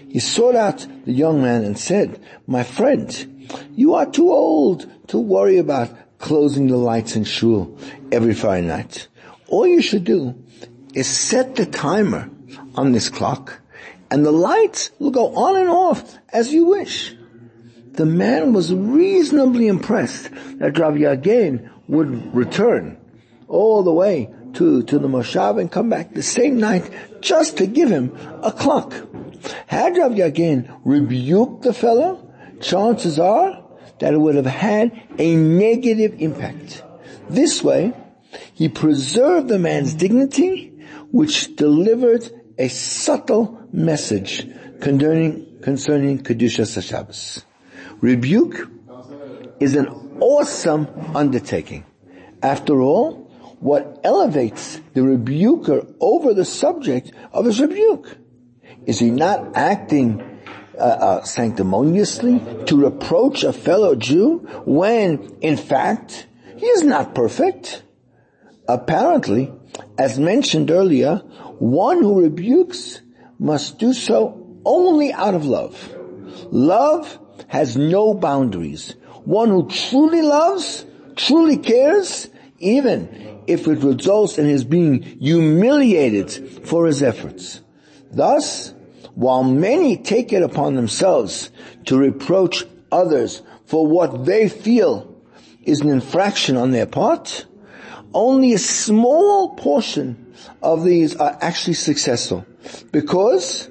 He 0.09 0.19
sought 0.19 0.55
out 0.55 0.87
the 1.05 1.11
young 1.11 1.41
man 1.41 1.65
and 1.65 1.77
said, 1.77 2.21
my 2.47 2.63
friend, 2.63 3.47
you 3.75 3.95
are 3.95 4.05
too 4.05 4.31
old 4.31 4.89
to 5.09 5.19
worry 5.19 5.57
about 5.57 5.89
closing 6.19 6.67
the 6.67 6.77
lights 6.77 7.15
in 7.15 7.25
shul 7.25 7.77
every 8.11 8.33
Friday 8.33 8.65
night. 8.65 9.08
All 9.49 9.67
you 9.67 9.81
should 9.81 10.03
do 10.03 10.35
is 10.93 11.07
set 11.07 11.55
the 11.55 11.65
timer 11.65 12.29
on 12.75 12.91
this 12.91 13.09
clock 13.09 13.59
and 14.11 14.25
the 14.25 14.31
lights 14.31 14.91
will 14.99 15.11
go 15.11 15.35
on 15.35 15.55
and 15.55 15.69
off 15.69 16.17
as 16.29 16.53
you 16.53 16.65
wish. 16.65 17.15
The 17.93 18.05
man 18.05 18.53
was 18.53 18.73
reasonably 18.73 19.67
impressed 19.67 20.29
that 20.59 20.77
Rav 20.77 20.93
Yagen 20.93 21.69
would 21.87 22.33
return 22.33 22.97
all 23.47 23.83
the 23.83 23.93
way 23.93 24.29
to, 24.53 24.83
to 24.83 24.99
the 24.99 25.07
Moshav 25.07 25.59
and 25.59 25.71
come 25.71 25.89
back 25.89 26.13
the 26.13 26.23
same 26.23 26.59
night 26.59 26.89
just 27.21 27.57
to 27.57 27.67
give 27.67 27.89
him 27.89 28.15
a 28.41 28.51
clock. 28.51 28.93
Had 29.67 29.97
Rav 29.97 30.11
Yagen 30.11 30.79
rebuked 30.85 31.63
the 31.63 31.73
fellow, 31.73 32.31
chances 32.61 33.19
are 33.19 33.63
that 33.99 34.13
it 34.13 34.17
would 34.17 34.35
have 34.35 34.45
had 34.45 34.91
a 35.17 35.35
negative 35.35 36.15
impact. 36.19 36.83
This 37.29 37.63
way, 37.63 37.93
he 38.53 38.69
preserved 38.69 39.47
the 39.47 39.59
man's 39.59 39.93
dignity, 39.93 40.71
which 41.11 41.55
delivered 41.55 42.29
a 42.57 42.67
subtle 42.67 43.67
message 43.71 44.47
concerning, 44.81 45.59
concerning 45.61 46.19
Kedusha 46.19 46.81
Shabbos. 46.81 47.43
Rebuke 48.01 48.69
is 49.59 49.75
an 49.75 49.87
awesome 50.19 50.87
undertaking. 51.15 51.85
After 52.41 52.81
all, 52.81 53.29
what 53.59 53.99
elevates 54.03 54.79
the 54.93 55.03
rebuker 55.03 55.85
over 55.99 56.33
the 56.33 56.45
subject 56.45 57.11
of 57.33 57.45
his 57.45 57.59
rebuke? 57.59 58.17
Is 58.85 58.99
he 58.99 59.11
not 59.11 59.55
acting 59.57 60.21
uh, 60.77 60.81
uh, 60.81 61.23
sanctimoniously 61.23 62.41
to 62.65 62.77
reproach 62.77 63.43
a 63.43 63.51
fellow 63.51 63.95
Jew 63.95 64.39
when, 64.65 65.37
in 65.41 65.57
fact, 65.57 66.27
he 66.55 66.65
is 66.65 66.83
not 66.83 67.13
perfect? 67.13 67.83
Apparently, 68.69 69.51
as 69.97 70.19
mentioned 70.19 70.69
earlier, 70.69 71.23
one 71.57 72.03
who 72.03 72.21
rebukes 72.21 73.01
must 73.39 73.79
do 73.79 73.93
so 73.93 74.45
only 74.63 75.11
out 75.11 75.33
of 75.33 75.43
love. 75.43 75.73
Love 76.51 77.17
has 77.47 77.75
no 77.75 78.13
boundaries. 78.13 78.93
One 79.25 79.49
who 79.49 79.67
truly 79.67 80.21
loves, 80.21 80.85
truly 81.15 81.57
cares, 81.57 82.29
even 82.59 83.41
if 83.47 83.67
it 83.67 83.79
results 83.79 84.37
in 84.37 84.45
his 84.45 84.65
being 84.65 85.01
humiliated 85.01 86.67
for 86.67 86.85
his 86.85 87.01
efforts. 87.01 87.61
Thus, 88.11 88.75
while 89.15 89.43
many 89.43 89.97
take 89.97 90.31
it 90.31 90.43
upon 90.43 90.75
themselves 90.75 91.49
to 91.85 91.97
reproach 91.97 92.65
others 92.91 93.41
for 93.65 93.87
what 93.87 94.25
they 94.25 94.47
feel 94.47 95.23
is 95.63 95.81
an 95.81 95.89
infraction 95.89 96.55
on 96.55 96.69
their 96.69 96.85
part, 96.85 97.47
only 98.13 98.53
a 98.53 98.57
small 98.57 99.55
portion 99.55 100.33
of 100.61 100.83
these 100.83 101.15
are 101.15 101.37
actually 101.41 101.73
successful 101.75 102.45
because 102.91 103.69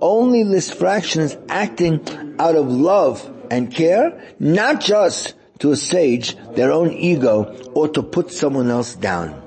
only 0.00 0.42
this 0.42 0.70
fraction 0.70 1.22
is 1.22 1.36
acting 1.48 2.36
out 2.38 2.54
of 2.54 2.70
love 2.70 3.32
and 3.50 3.72
care, 3.72 4.34
not 4.38 4.80
just 4.80 5.34
to 5.58 5.72
assuage 5.72 6.36
their 6.54 6.70
own 6.72 6.92
ego 6.92 7.54
or 7.74 7.88
to 7.88 8.02
put 8.02 8.30
someone 8.30 8.70
else 8.70 8.94
down. 8.94 9.42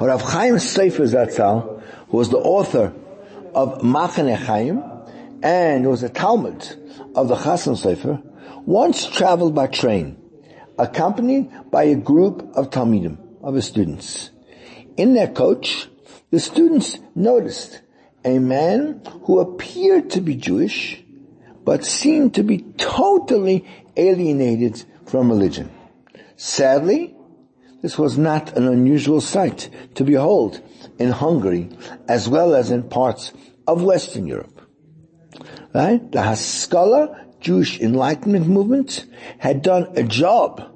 Rav 0.00 0.22
Chaim 0.22 0.54
Sofer 0.54 1.06
Zatzal, 1.08 1.82
who 2.08 2.16
was 2.16 2.30
the 2.30 2.38
author 2.38 2.92
of 3.54 3.80
Machane 3.82 4.36
Chaim 4.36 4.82
and 5.42 5.88
was 5.88 6.02
a 6.02 6.08
Talmud 6.08 7.12
of 7.14 7.28
the 7.28 7.36
Chasam 7.36 7.76
Sofer, 7.76 8.22
once 8.64 9.06
traveled 9.08 9.54
by 9.54 9.66
train, 9.66 10.17
accompanied 10.78 11.50
by 11.70 11.84
a 11.84 11.96
group 11.96 12.48
of 12.54 12.70
Talmidim, 12.70 13.18
of 13.42 13.54
his 13.54 13.66
students. 13.66 14.30
In 14.96 15.14
their 15.14 15.28
coach, 15.28 15.88
the 16.30 16.40
students 16.40 16.98
noticed 17.14 17.82
a 18.24 18.38
man 18.38 19.02
who 19.22 19.40
appeared 19.40 20.10
to 20.10 20.20
be 20.20 20.36
Jewish, 20.36 21.02
but 21.64 21.84
seemed 21.84 22.34
to 22.34 22.42
be 22.42 22.58
totally 22.76 23.66
alienated 23.96 24.84
from 25.06 25.30
religion. 25.30 25.70
Sadly, 26.36 27.16
this 27.82 27.98
was 27.98 28.18
not 28.18 28.56
an 28.56 28.66
unusual 28.66 29.20
sight 29.20 29.70
to 29.94 30.04
behold 30.04 30.60
in 30.98 31.10
Hungary 31.10 31.70
as 32.08 32.28
well 32.28 32.54
as 32.54 32.70
in 32.70 32.88
parts 32.88 33.32
of 33.66 33.82
Western 33.82 34.26
Europe. 34.26 34.60
Right? 35.72 36.10
The 36.10 36.22
Haskalah 36.22 37.27
Jewish 37.40 37.80
Enlightenment 37.80 38.46
movement 38.46 39.06
had 39.38 39.62
done 39.62 39.92
a 39.96 40.02
job 40.02 40.74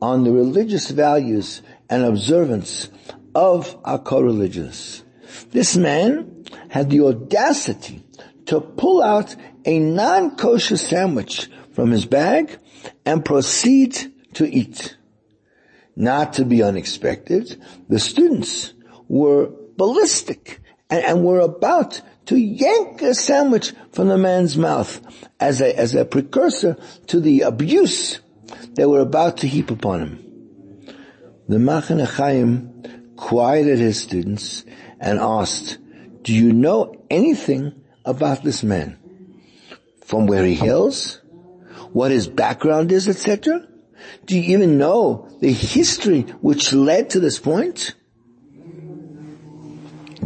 on 0.00 0.24
the 0.24 0.32
religious 0.32 0.90
values 0.90 1.62
and 1.88 2.04
observance 2.04 2.88
of 3.34 3.76
our 3.84 3.98
co-religions. 3.98 5.04
This 5.50 5.76
man 5.76 6.44
had 6.68 6.90
the 6.90 7.00
audacity 7.00 8.04
to 8.46 8.60
pull 8.60 9.02
out 9.02 9.34
a 9.64 9.78
non-kosher 9.78 10.76
sandwich 10.76 11.48
from 11.72 11.90
his 11.90 12.06
bag 12.06 12.58
and 13.04 13.24
proceed 13.24 14.12
to 14.34 14.46
eat. 14.46 14.96
Not 15.96 16.34
to 16.34 16.44
be 16.44 16.62
unexpected, 16.62 17.60
the 17.88 17.98
students 17.98 18.74
were 19.08 19.50
ballistic 19.76 20.60
and, 20.94 21.04
and 21.04 21.24
were 21.24 21.40
about 21.40 22.00
to 22.26 22.36
yank 22.36 23.02
a 23.02 23.14
sandwich 23.14 23.72
from 23.92 24.08
the 24.08 24.16
man's 24.16 24.56
mouth 24.56 25.00
as 25.40 25.60
a, 25.60 25.76
as 25.76 25.94
a 25.94 26.04
precursor 26.04 26.76
to 27.08 27.20
the 27.20 27.42
abuse 27.42 28.20
they 28.74 28.86
were 28.86 29.00
about 29.00 29.38
to 29.38 29.48
heap 29.48 29.70
upon 29.70 30.00
him. 30.00 30.92
The 31.48 31.58
Machane 31.58 32.06
Chaim 32.06 33.12
quieted 33.16 33.78
his 33.78 34.00
students 34.00 34.64
and 35.00 35.18
asked, 35.18 35.78
do 36.22 36.32
you 36.32 36.52
know 36.52 37.04
anything 37.10 37.82
about 38.04 38.42
this 38.42 38.62
man? 38.62 38.98
From 40.04 40.26
where 40.26 40.44
he 40.44 40.54
hails? 40.54 41.20
What 41.92 42.10
his 42.10 42.28
background 42.28 42.92
is, 42.92 43.08
etc.? 43.08 43.66
Do 44.26 44.38
you 44.38 44.54
even 44.54 44.78
know 44.78 45.28
the 45.40 45.52
history 45.52 46.22
which 46.40 46.72
led 46.72 47.10
to 47.10 47.20
this 47.20 47.38
point? 47.38 47.94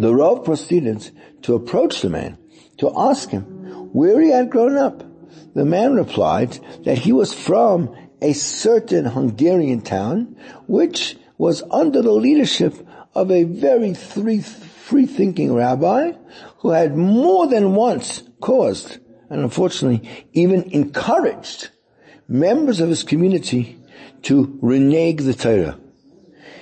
The 0.00 0.14
Rav 0.14 0.44
proceeded 0.44 1.10
to 1.42 1.54
approach 1.54 2.02
the 2.02 2.08
man, 2.08 2.38
to 2.78 2.92
ask 2.96 3.30
him 3.30 3.42
where 3.92 4.20
he 4.20 4.30
had 4.30 4.48
grown 4.48 4.76
up. 4.76 5.02
The 5.54 5.64
man 5.64 5.94
replied 5.94 6.58
that 6.84 6.98
he 6.98 7.12
was 7.12 7.34
from 7.34 7.94
a 8.22 8.32
certain 8.32 9.06
Hungarian 9.06 9.80
town, 9.80 10.36
which 10.68 11.16
was 11.36 11.64
under 11.70 12.00
the 12.00 12.12
leadership 12.12 12.74
of 13.14 13.30
a 13.32 13.42
very 13.42 13.94
free-thinking 13.94 15.52
rabbi 15.52 16.12
who 16.58 16.70
had 16.70 16.96
more 16.96 17.48
than 17.48 17.74
once 17.74 18.22
caused, 18.40 18.98
and 19.30 19.40
unfortunately 19.40 20.08
even 20.32 20.62
encouraged, 20.70 21.70
members 22.28 22.80
of 22.80 22.88
his 22.88 23.02
community 23.02 23.78
to 24.22 24.58
renege 24.62 25.22
the 25.22 25.34
Torah. 25.34 25.78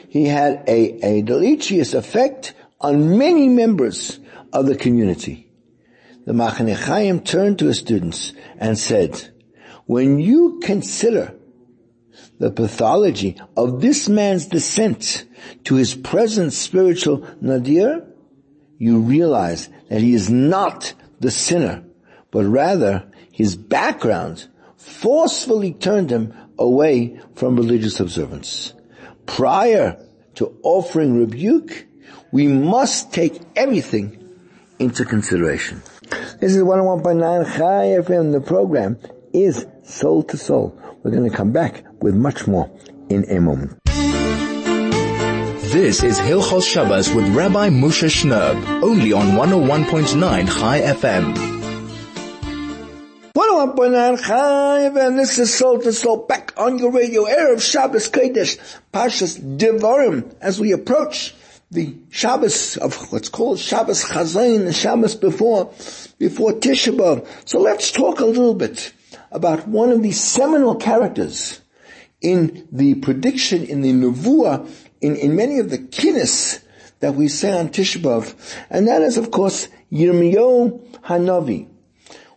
He 0.09 0.25
had 0.25 0.65
a, 0.67 1.05
a 1.05 1.23
deleterious 1.23 1.93
effect 1.93 2.55
on 2.81 3.19
many 3.19 3.49
members 3.49 4.19
of 4.53 4.67
the 4.67 4.77
community. 4.77 5.51
The 6.25 6.33
Machane 6.33 6.75
Chaim 6.75 7.21
turned 7.21 7.59
to 7.61 7.67
his 7.67 7.79
students 7.79 8.33
and 8.59 8.79
said, 8.79 9.33
when 9.87 10.19
you 10.19 10.61
consider 10.63 11.35
the 12.39 12.51
pathology 12.51 13.41
of 13.57 13.81
this 13.81 14.09
man's 14.09 14.47
descent 14.47 15.25
to 15.65 15.77
his 15.77 15.95
present 15.95 16.53
spiritual 16.53 17.27
nadir, 17.41 18.07
you 18.79 19.01
realize 19.01 19.69
that 19.89 20.03
he 20.03 20.13
is 20.13 20.29
not 20.29 20.93
the 21.21 21.31
sinner, 21.31 21.85
but 22.31 22.45
rather 22.45 23.11
his 23.33 23.57
background 23.57 24.49
forcefully 24.77 25.73
turned 25.73 26.11
him 26.11 26.35
away 26.59 27.21
from 27.35 27.57
religious 27.57 28.01
observance. 28.01 28.75
Prior 29.25 30.05
to 30.35 30.59
offering 30.63 31.19
rebuke, 31.19 31.87
we 32.33 32.47
must 32.47 33.13
take 33.13 33.41
everything 33.55 34.23
into 34.79 35.05
consideration. 35.05 35.83
This 36.41 36.55
is 36.55 36.63
101.9 36.63 37.57
Chai 37.57 38.03
FM. 38.03 38.33
The 38.33 38.41
program 38.41 38.99
is 39.33 39.67
Soul 39.85 40.23
to 40.25 40.37
Soul. 40.37 40.79
We're 41.03 41.13
going 41.13 41.29
to 41.29 41.37
come 41.37 41.53
back 41.53 41.85
with 42.01 42.15
much 42.15 42.47
more 42.47 42.71
in 43.09 43.25
a 43.31 43.41
moment. 43.41 43.79
This 45.73 46.03
is 46.03 46.19
Hilchos 46.19 46.65
Shabbos 46.65 47.13
with 47.13 47.29
Rabbi 47.35 47.69
Moshe 47.71 48.09
Shnerb, 48.09 48.83
only 48.83 49.13
on 49.13 49.33
101.9 49.33 50.47
Chai 50.47 50.81
FM. 50.81 51.35
101.9 53.35 54.27
Chai 54.27 54.91
FM, 54.91 54.97
oh 54.97 55.17
this 55.17 55.39
is 55.39 55.55
Soul 55.55 55.81
to 55.81 55.93
Soul, 55.93 56.27
back 56.27 56.55
on 56.57 56.79
your 56.79 56.93
radio, 56.93 57.25
Erev 57.25 57.61
Shabbos 57.61 58.09
Kodesh, 58.09 58.59
Pashas 58.93 59.39
Devarim, 59.59 60.35
as 60.41 60.61
we 60.61 60.73
approach 60.73 61.35
the 61.71 61.97
Shabbos 62.11 62.77
of 62.77 63.13
what's 63.13 63.29
called 63.29 63.59
Shabbos 63.59 64.05
Chazon, 64.05 64.67
the 64.67 64.73
Shabbos 64.73 65.17
before, 65.17 65.73
before 66.19 66.53
Tisha 66.53 66.97
B'Av. 66.97 67.27
So 67.45 67.59
let's 67.59 67.91
talk 67.91 68.21
a 68.21 68.27
little 68.27 68.55
bit 68.55 68.93
about 69.33 69.67
one 69.67 69.91
of 69.91 70.03
the 70.03 70.13
seminal 70.13 70.77
characters 70.77 71.61
in 72.21 72.69
the 72.71 72.95
prediction 72.95 73.65
in 73.65 73.81
the 73.81 73.93
Nevuah, 73.93 74.69
in, 75.01 75.17
in 75.17 75.35
many 75.35 75.59
of 75.59 75.71
the 75.71 75.79
kinnis 75.79 76.63
that 77.01 77.15
we 77.15 77.29
say 77.29 77.59
on 77.59 77.71
Tisha 77.71 78.01
B'Av, 78.01 78.35
and 78.71 78.87
that 78.87 79.03
is 79.03 79.17
of 79.17 79.31
course 79.33 79.69
Yirmiyahu 79.93 81.01
Hanavi, 81.01 81.69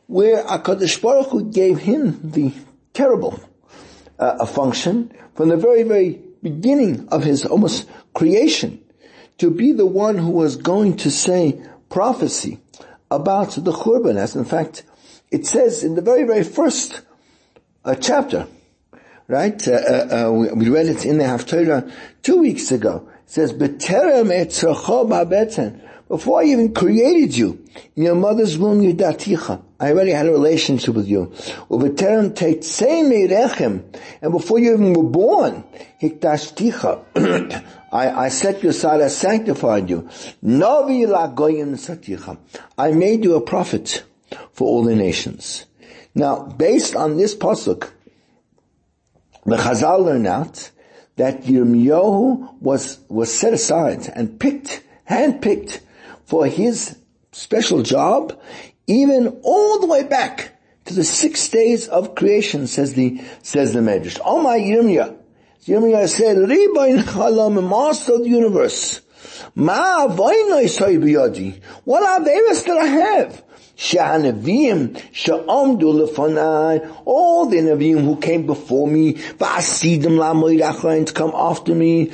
where 0.07 0.43
HaKadosh 0.43 1.01
Baruch 1.01 1.29
Hu 1.29 1.51
gave 1.51 1.77
him 1.77 2.31
the 2.31 2.51
terrible 2.93 3.39
uh, 4.17 4.43
function 4.47 5.13
from 5.35 5.49
the 5.49 5.57
very, 5.57 5.83
very 5.83 6.19
beginning 6.41 7.07
of 7.09 7.23
his 7.23 7.45
almost 7.45 7.87
creation 8.13 8.83
to 9.39 9.49
be 9.49 9.71
the 9.71 9.85
one 9.85 10.17
who 10.17 10.31
was 10.31 10.55
going 10.55 10.97
to 10.97 11.11
say 11.11 11.61
prophecy 11.89 12.59
about 13.09 13.51
the 13.51 13.71
Churban, 13.71 14.17
as 14.17 14.35
in 14.35 14.45
fact 14.45 14.83
it 15.31 15.45
says 15.45 15.83
in 15.83 15.95
the 15.95 16.01
very, 16.01 16.23
very 16.23 16.43
first 16.43 17.01
uh, 17.85 17.95
chapter, 17.95 18.47
right? 19.27 19.67
Uh, 19.67 19.71
uh, 19.71 20.27
uh 20.27 20.31
we, 20.31 20.51
we, 20.51 20.69
read 20.69 20.87
it 20.87 21.05
in 21.05 21.17
the 21.17 21.23
Haftarah 21.23 21.91
two 22.21 22.37
weeks 22.39 22.71
ago. 22.71 23.07
It 23.25 23.31
says, 23.31 23.53
"Beterem 23.53 24.29
etzracho 24.31 25.79
Before 26.07 26.41
I 26.41 26.45
even 26.45 26.73
created 26.73 27.37
you 27.37 27.63
in 27.95 28.03
your 28.03 28.15
mother's 28.15 28.57
womb, 28.57 28.81
yidaticha. 28.81 29.61
I 29.79 29.91
already 29.91 30.11
had 30.11 30.25
a 30.25 30.31
relationship 30.31 30.95
with 30.95 31.07
you. 31.07 31.31
And 34.21 34.31
before 34.31 34.59
you 34.59 34.73
even 34.73 34.93
were 34.93 35.03
born, 35.03 35.63
hikdashticha. 36.01 37.63
I, 37.91 38.25
I 38.25 38.29
set 38.29 38.63
you 38.63 38.69
aside, 38.69 39.01
I 39.01 39.07
sanctified 39.07 39.89
you. 39.89 40.09
Novi 40.41 41.05
la 41.05 41.27
goyim 41.27 41.75
saticha. 41.75 42.37
I 42.77 42.91
made 42.91 43.23
you 43.23 43.35
a 43.35 43.41
prophet 43.41 44.03
for 44.53 44.67
all 44.67 44.83
the 44.83 44.95
nations. 44.95 45.65
Now, 46.13 46.43
based 46.43 46.95
on 46.95 47.17
this 47.17 47.35
pasuk, 47.35 47.89
the 49.45 49.57
Chazal 49.57 50.03
learn 50.05 50.27
out 50.27 50.71
that 51.15 51.43
Yirmiyahu 51.43 52.61
was, 52.61 52.99
was 53.09 53.33
set 53.33 53.53
aside 53.53 54.11
and 54.15 54.39
picked, 54.39 54.83
handpicked 55.09 55.81
for 56.25 56.45
his 56.45 56.97
special 57.31 57.81
job, 57.83 58.39
even 58.87 59.39
all 59.43 59.79
the 59.79 59.87
way 59.87 60.03
back 60.03 60.59
to 60.85 60.93
the 60.93 61.03
six 61.03 61.47
days 61.49 61.87
of 61.87 62.15
creation, 62.15 62.67
says 62.67 62.93
the, 62.93 63.21
says 63.43 63.73
the 63.73 63.79
Medrash. 63.79 64.19
Oh 64.23 64.41
my 64.41 64.57
Yirmiyah. 64.57 65.18
Yirmiyah 65.69 66.09
said, 66.09 66.37
Ribain 66.37 67.03
Chalam, 67.03 67.69
master 67.69 68.15
of 68.15 68.23
the 68.23 68.29
universe. 68.29 69.01
Ma 69.53 70.07
What 70.07 70.41
Averis 72.23 72.65
that 72.65 72.77
I 72.77 72.85
have? 72.85 73.43
Sha'anavim, 73.79 75.01
sha'amdu 75.13 76.05
lefanai, 76.05 77.01
all 77.05 77.45
the 77.45 77.59
Navim 77.59 78.03
who 78.03 78.17
came 78.17 78.45
before 78.45 78.85
me, 78.85 79.13
va'asidim 79.13 80.17
la'moirachlein 80.19 81.05
to 81.05 81.13
come 81.13 81.31
after 81.33 81.73
me, 81.73 82.11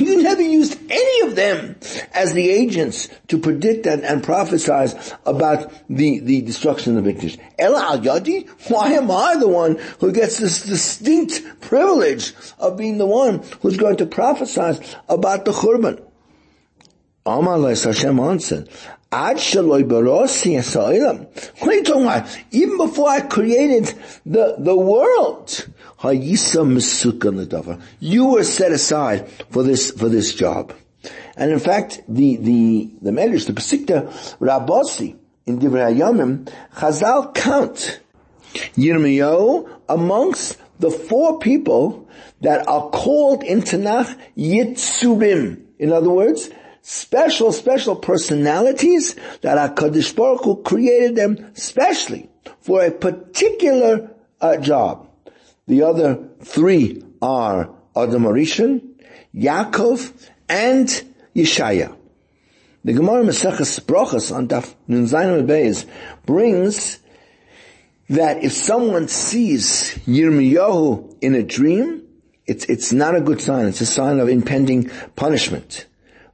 you 0.00 0.22
never 0.22 0.42
used 0.42 0.78
any 0.90 1.28
of 1.28 1.36
them 1.36 1.76
as 2.12 2.32
the 2.32 2.50
agents 2.50 3.08
to 3.28 3.38
predict 3.38 3.86
and, 3.86 4.04
and 4.04 4.24
prophesize 4.24 5.16
about 5.24 5.72
the, 5.88 6.18
the 6.18 6.40
destruction 6.40 6.98
of 6.98 7.04
the 7.04 7.12
victors. 7.12 7.38
Ela 7.60 7.80
al 7.80 8.00
yadi, 8.00 8.48
why 8.68 8.94
am 8.94 9.12
I 9.12 9.36
the 9.36 9.46
one 9.46 9.76
who 10.00 10.10
gets 10.10 10.38
this 10.38 10.64
distinct 10.64 11.60
privilege 11.60 12.32
of 12.58 12.76
being 12.76 12.98
the 12.98 13.06
one 13.06 13.44
who's 13.60 13.76
going 13.76 13.98
to 13.98 14.06
prophesize 14.06 14.96
about 15.08 15.44
the 15.44 15.52
Churban? 15.52 16.02
Amalai 17.26 17.84
Hashem 17.84 18.20
answered, 18.20 18.68
Ad 19.10 19.36
shaloi 19.38 19.82
barosi 19.82 20.54
What 21.58 21.68
are 21.68 21.74
you 21.74 21.82
talking 21.82 22.02
about? 22.02 22.38
Even 22.52 22.76
before 22.76 23.08
I 23.08 23.20
created 23.20 23.92
the, 24.24 24.54
the 24.58 24.76
world, 24.76 25.66
you 28.00 28.26
were 28.26 28.44
set 28.44 28.72
aside 28.72 29.28
for 29.50 29.62
this, 29.64 29.90
for 29.90 30.08
this 30.08 30.34
job. 30.34 30.72
And 31.36 31.50
in 31.50 31.58
fact, 31.58 32.02
the, 32.08 32.36
the, 32.36 32.90
the 33.02 33.10
Medrash, 33.10 33.46
the 33.46 33.52
Pesikta 33.52 34.06
Rabosi, 34.38 35.16
in 35.46 35.58
Divrei 35.58 35.94
Hayamim, 35.96 36.50
Chazal 36.74 37.34
count 37.34 38.00
Yirmiyahu 38.76 39.68
amongst 39.88 40.58
the 40.78 40.90
four 40.90 41.38
people 41.38 42.08
that 42.40 42.68
are 42.68 42.90
called 42.90 43.42
in 43.42 43.62
Tanakh 43.62 44.16
Yitzurim. 44.36 45.62
In 45.78 45.92
other 45.92 46.10
words, 46.10 46.50
special, 46.88 47.50
special 47.50 47.96
personalities 47.96 49.16
that 49.40 49.76
HaKadosh 49.76 50.14
Baruch 50.14 50.44
Hu 50.44 50.62
created 50.62 51.16
them 51.16 51.50
specially 51.56 52.30
for 52.60 52.84
a 52.84 52.92
particular 52.92 54.14
uh, 54.40 54.56
job. 54.58 55.08
The 55.66 55.82
other 55.82 56.28
three 56.44 57.02
are 57.20 57.74
Adam 57.96 58.22
Arishan, 58.22 58.82
Yaakov, 59.34 60.12
and 60.48 60.86
Yeshaya. 61.34 61.96
The 62.84 62.92
Gemara 62.92 63.24
Maseches 63.24 63.80
Brochas 63.80 64.32
on 64.32 64.46
Daf 64.46 64.72
Nun 64.86 65.08
Beis 65.08 65.86
brings 66.24 67.00
that 68.08 68.44
if 68.44 68.52
someone 68.52 69.08
sees 69.08 69.98
Yirmiyahu 70.06 71.16
in 71.20 71.34
a 71.34 71.42
dream, 71.42 72.04
it's, 72.46 72.64
it's 72.66 72.92
not 72.92 73.16
a 73.16 73.20
good 73.20 73.40
sign. 73.40 73.66
It's 73.66 73.80
a 73.80 73.86
sign 73.86 74.20
of 74.20 74.28
impending 74.28 74.88
punishment 75.16 75.86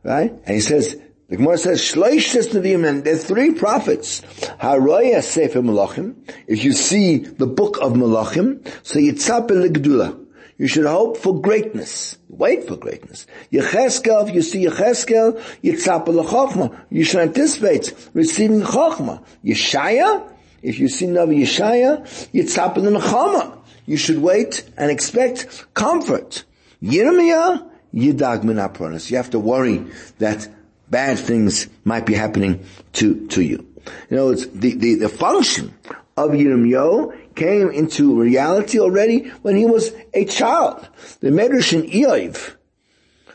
Right? 0.03 0.31
And 0.31 0.55
he 0.55 0.61
says, 0.61 0.97
the 1.29 1.37
Gemara 1.37 1.57
says, 1.57 1.81
Shloish 1.81 2.53
Nevi'im, 2.53 3.05
there 3.05 3.15
are 3.15 3.17
three 3.17 3.53
prophets. 3.53 4.21
Haroya 4.61 5.23
Sefer 5.23 5.61
Malachim. 5.63 6.17
If 6.47 6.65
you 6.65 6.73
see 6.73 7.19
the 7.19 7.47
book 7.47 7.79
of 7.81 7.93
Malachim, 7.93 8.67
so 8.83 8.99
Yitzap 8.99 9.49
Gdula. 9.49 10.19
You 10.59 10.69
should 10.69 10.85
hope 10.85 11.17
for 11.17 11.41
greatness. 11.41 12.19
Wait 12.29 12.69
for 12.69 12.77
greatness. 12.77 13.27
Yecheskel, 13.51 14.29
if 14.29 14.35
you 14.35 14.43
see 14.43 14.67
Yecheskel, 14.67 15.41
Yitzap 15.65 16.05
Chachma. 16.05 16.79
You 16.91 17.05
should 17.05 17.21
anticipate 17.21 17.95
receiving 18.13 18.61
Chachma. 18.61 19.25
Yeshaya, 19.45 20.31
if 20.63 20.79
you 20.79 20.89
see 20.89 21.07
Navi 21.07 21.41
Yeshaya, 21.41 22.03
Yitzap 22.33 22.75
Nechama. 22.75 23.59
You 23.87 23.97
should 23.97 24.19
wait 24.19 24.69
and 24.77 24.91
expect 24.91 25.67
comfort. 25.75 26.45
Yirmiyah, 26.83 27.71
Yidag 27.95 28.45
Min 28.45 28.57
You 29.09 29.17
have 29.17 29.31
to 29.31 29.39
worry 29.39 29.85
that 30.19 30.49
bad 30.89 31.19
things 31.19 31.69
might 31.85 32.07
be 32.07 32.15
happening 32.15 32.65
to, 32.95 33.27
to 33.29 33.43
you. 33.43 33.67
You 34.11 34.17
know, 34.17 34.31
it's 34.31 34.47
the, 34.47 34.75
the, 34.75 34.95
the 34.95 35.09
function 35.09 35.75
of 36.17 36.31
Yirmiyahu 36.31 37.35
came 37.35 37.71
into 37.71 38.21
reality 38.21 38.79
already 38.79 39.31
when 39.43 39.57
he 39.57 39.67
was 39.67 39.93
a 40.13 40.25
child. 40.25 40.87
The 41.21 41.31
Medrash 41.31 41.73
in 41.73 41.91
Eiv, 41.91 42.55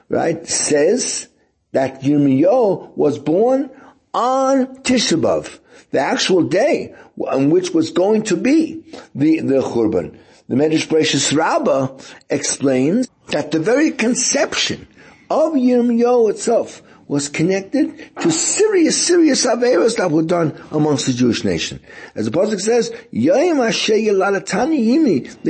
right, 0.10 0.48
says 0.48 1.28
that 1.72 2.02
Yirmiyahu 2.02 2.96
was 2.96 3.20
born 3.20 3.70
on 4.13 4.78
Tisha 4.78 5.20
B'Av, 5.20 5.60
the 5.91 6.00
actual 6.00 6.43
day 6.43 6.96
on 7.17 7.50
which 7.50 7.72
was 7.72 7.91
going 7.91 8.24
to 8.24 8.38
be 8.38 8.84
the, 9.15 9.39
the 9.39 9.62
Churban. 9.62 10.17
The 10.48 10.56
Medrash 10.56 10.88
Bereshis 10.88 11.36
Rabbah 11.36 11.98
explains 12.30 13.10
that 13.28 13.52
the 13.52 13.60
very 13.60 13.92
conception 13.92 14.88
of 15.30 15.54
Yirmiyahu 15.54 16.32
itself 16.32 16.82
was 17.08 17.30
connected 17.30 17.98
to 18.20 18.32
serious, 18.32 19.06
serious 19.06 19.46
averas 19.46 19.96
that 19.98 20.12
were 20.12 20.24
done 20.24 20.62
amongst 20.72 21.06
the 21.06 21.13
Jewish 21.13 21.46
nation. 21.46 21.80
As 22.16 22.26
the 22.26 22.32
Pasuk 22.32 22.60
says, 22.60 22.90
the 23.12 23.30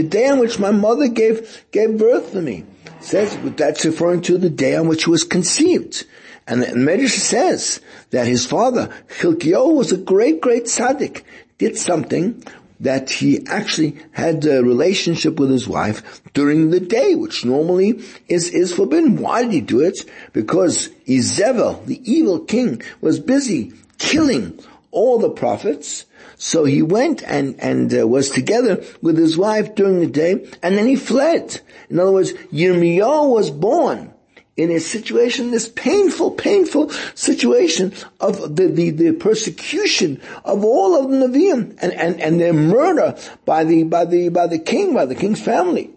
day 0.04 0.28
on 0.28 0.40
which 0.40 0.60
my 0.60 0.72
mother 0.72 1.08
gave, 1.08 1.66
gave 1.72 1.98
birth 1.98 2.32
to 2.34 2.42
me. 2.42 2.66
says, 3.00 3.38
that's 3.56 3.86
referring 3.86 4.22
to 4.24 4.38
the 4.38 4.50
day 4.52 4.76
on 4.76 4.88
which 4.88 5.06
he 5.06 5.10
was 5.10 5.24
conceived. 5.24 6.06
And 6.46 6.62
the 6.62 6.68
Medrash 6.68 7.18
says 7.18 7.82
that 8.12 8.28
his 8.28 8.46
father, 8.46 8.94
Chilkiyahu, 9.20 9.76
was 9.76 9.92
a 9.92 9.98
great, 9.98 10.40
great 10.40 10.66
tzaddik, 10.66 11.24
did 11.58 11.76
something 11.76 12.44
that 12.80 13.10
he 13.10 13.46
actually 13.48 13.98
had 14.12 14.46
a 14.46 14.64
relationship 14.64 15.40
with 15.40 15.50
his 15.50 15.68
wife 15.68 16.22
during 16.34 16.70
the 16.70 16.80
day, 16.80 17.16
which 17.16 17.46
normally 17.46 18.04
is, 18.28 18.50
is 18.50 18.74
forbidden. 18.74 19.18
Why 19.18 19.44
did 19.44 19.52
he 19.52 19.62
do 19.62 19.82
it? 19.82 20.00
Because 20.34 20.90
Izevel, 21.08 21.86
the 21.86 22.02
evil 22.12 22.40
king, 22.40 22.82
was 23.02 23.20
busy 23.20 23.74
killing 23.98 24.60
all 24.92 25.20
the 25.20 25.30
prophets. 25.30 26.06
So 26.38 26.66
he 26.66 26.82
went 26.82 27.24
and, 27.24 27.60
and 27.60 27.94
uh, 27.94 28.08
was 28.08 28.30
together 28.30 28.84
with 29.02 29.18
his 29.18 29.38
wife 29.38 29.74
during 29.74 30.00
the 30.00 30.08
day, 30.08 30.48
and 30.62 30.78
then 30.78 30.88
he 30.88 30.96
fled. 30.96 31.62
In 31.90 32.00
other 32.00 32.12
words, 32.12 32.34
Yirmiyahu 32.34 33.30
was 33.30 33.50
born 33.50 34.14
in 34.58 34.72
a 34.72 34.80
situation, 34.80 35.52
this 35.52 35.70
painful, 35.70 36.32
painful 36.32 36.90
situation 37.14 37.94
of 38.20 38.56
the, 38.56 38.68
the, 38.68 38.90
the 38.90 39.12
persecution 39.14 40.20
of 40.44 40.66
all 40.66 41.00
of 41.00 41.12
the 41.12 41.18
Nevi'im 41.18 41.78
and, 41.80 41.94
and, 41.94 42.20
and 42.20 42.42
their 42.42 42.54
murder 42.54 43.16
by 43.46 43.64
the, 43.64 43.84
by 43.84 44.04
the, 44.04 44.30
by 44.30 44.48
the 44.48 44.58
king, 44.58 44.96
by 44.96 45.06
the 45.06 45.16
king's 45.16 45.40
family. 45.40 45.92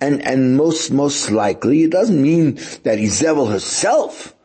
And, 0.00 0.24
and 0.24 0.56
most, 0.56 0.92
most 0.92 1.30
likely 1.32 1.82
it 1.82 1.90
doesn't 1.90 2.22
mean 2.22 2.54
that 2.84 2.98
Izebel 2.98 3.50
herself 3.50 4.36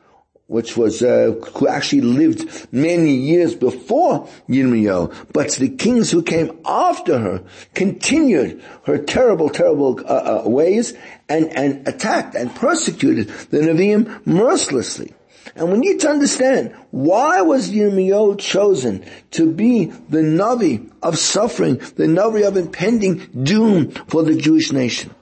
which 0.52 0.76
was 0.76 1.02
uh, 1.02 1.34
who 1.56 1.66
actually 1.66 2.02
lived 2.02 2.68
many 2.74 3.16
years 3.16 3.56
before 3.56 4.28
Yirmiyahu, 4.50 5.28
but 5.32 5.50
the 5.52 5.70
kings 5.70 6.12
who 6.12 6.22
came 6.22 6.60
after 6.66 7.18
her 7.18 7.44
continued 7.74 8.62
her 8.84 8.98
terrible, 8.98 9.50
terrible 9.50 10.02
uh, 10.02 10.44
uh, 10.44 10.50
ways 10.50 10.94
and 11.32 11.56
and 11.56 11.88
attacked 11.88 12.36
and 12.36 12.54
persecuted 12.54 13.30
the 13.50 13.60
Nevi'im 13.60 14.26
mercilessly. 14.26 15.14
And 15.56 15.72
we 15.72 15.80
need 15.80 16.00
to 16.02 16.10
understand 16.10 16.76
why 16.92 17.42
was 17.42 17.72
Yirmiyahu 17.72 18.38
chosen 18.40 19.06
to 19.32 19.52
be 19.52 19.86
the 19.86 20.20
Navi 20.20 20.92
of 21.02 21.18
suffering, 21.18 21.78
the 21.96 22.06
Navi 22.06 22.48
of 22.48 22.58
impending 22.58 23.18
doom 23.44 23.92
for 23.92 24.24
the 24.24 24.36
Jewish 24.36 24.72
nation. 24.72 25.16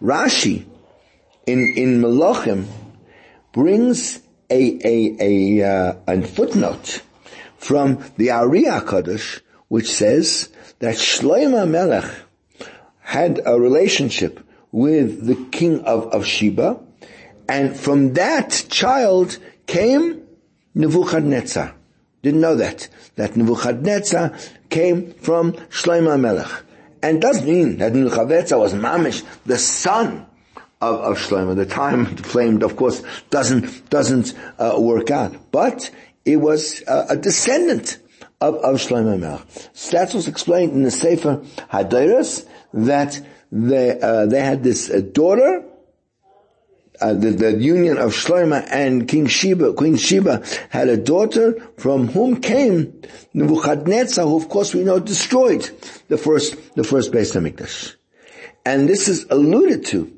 Rashi 0.00 0.64
in 1.46 1.74
in 1.76 2.00
Malachim 2.00 2.66
brings 3.52 4.20
a, 4.48 4.78
a, 4.84 5.16
a, 5.20 5.62
uh, 5.62 5.94
a 6.06 6.22
footnote 6.22 7.02
from 7.56 8.04
the 8.16 8.30
Ari 8.30 8.64
HaKadosh, 8.64 9.40
which 9.68 9.90
says 9.90 10.50
that 10.78 10.96
Shlomo 10.96 11.68
Melech 11.68 12.10
had 13.00 13.40
a 13.44 13.58
relationship 13.58 14.41
with 14.72 15.26
the 15.26 15.36
king 15.50 15.84
of, 15.84 16.06
of 16.12 16.26
Sheba, 16.26 16.80
and 17.48 17.76
from 17.76 18.14
that 18.14 18.66
child 18.70 19.38
came 19.66 20.26
Nebuchadnezzar. 20.74 21.74
Didn't 22.22 22.40
know 22.40 22.54
that. 22.56 22.88
That 23.16 23.36
Nebuchadnezzar 23.36 24.32
came 24.70 25.12
from 25.14 25.52
Shlomo 25.52 26.18
Melech. 26.18 26.50
And 27.02 27.20
doesn't 27.20 27.46
mean 27.46 27.78
that 27.78 27.92
Nebuchadnezzar 27.94 28.58
was 28.58 28.72
Mamish, 28.72 29.24
the 29.44 29.58
son 29.58 30.26
of, 30.80 31.00
of 31.00 31.18
Shlomo. 31.18 31.56
The 31.56 31.66
time 31.66 32.16
claimed, 32.16 32.62
of 32.62 32.76
course, 32.76 33.02
doesn't 33.30 33.90
doesn't 33.90 34.34
uh, 34.58 34.76
work 34.78 35.10
out, 35.10 35.50
but 35.50 35.90
it 36.24 36.36
was 36.36 36.82
uh, 36.86 37.06
a 37.10 37.16
descendant 37.16 37.98
of, 38.40 38.54
of 38.56 38.76
Shlomo 38.76 39.18
Melech. 39.18 39.42
So 39.72 39.98
that's 39.98 40.14
what's 40.14 40.28
explained 40.28 40.72
in 40.72 40.84
the 40.84 40.90
Sefer 40.90 41.38
Hadaras 41.72 42.46
that 42.72 43.20
they 43.52 44.00
uh, 44.00 44.26
they 44.26 44.40
had 44.40 44.64
this 44.64 44.90
uh, 44.90 45.00
daughter. 45.00 45.64
Uh, 47.00 47.14
the, 47.14 47.30
the, 47.30 47.52
union 47.60 47.98
of 47.98 48.12
Shlomo 48.12 48.64
and 48.70 49.08
King 49.08 49.26
Sheba, 49.26 49.72
Queen 49.72 49.96
Sheba, 49.96 50.44
had 50.70 50.88
a 50.88 50.96
daughter 50.96 51.58
from 51.76 52.06
whom 52.06 52.40
came 52.40 53.02
Nebuchadnezzar, 53.34 54.24
who 54.24 54.36
of 54.36 54.48
course 54.48 54.72
we 54.72 54.84
know 54.84 55.00
destroyed 55.00 55.68
the 56.06 56.16
first, 56.16 56.76
the 56.76 56.84
first 56.84 57.10
Beis 57.10 57.34
Hamikdash. 57.34 57.96
And 58.64 58.88
this 58.88 59.08
is 59.08 59.26
alluded 59.30 59.84
to 59.86 60.12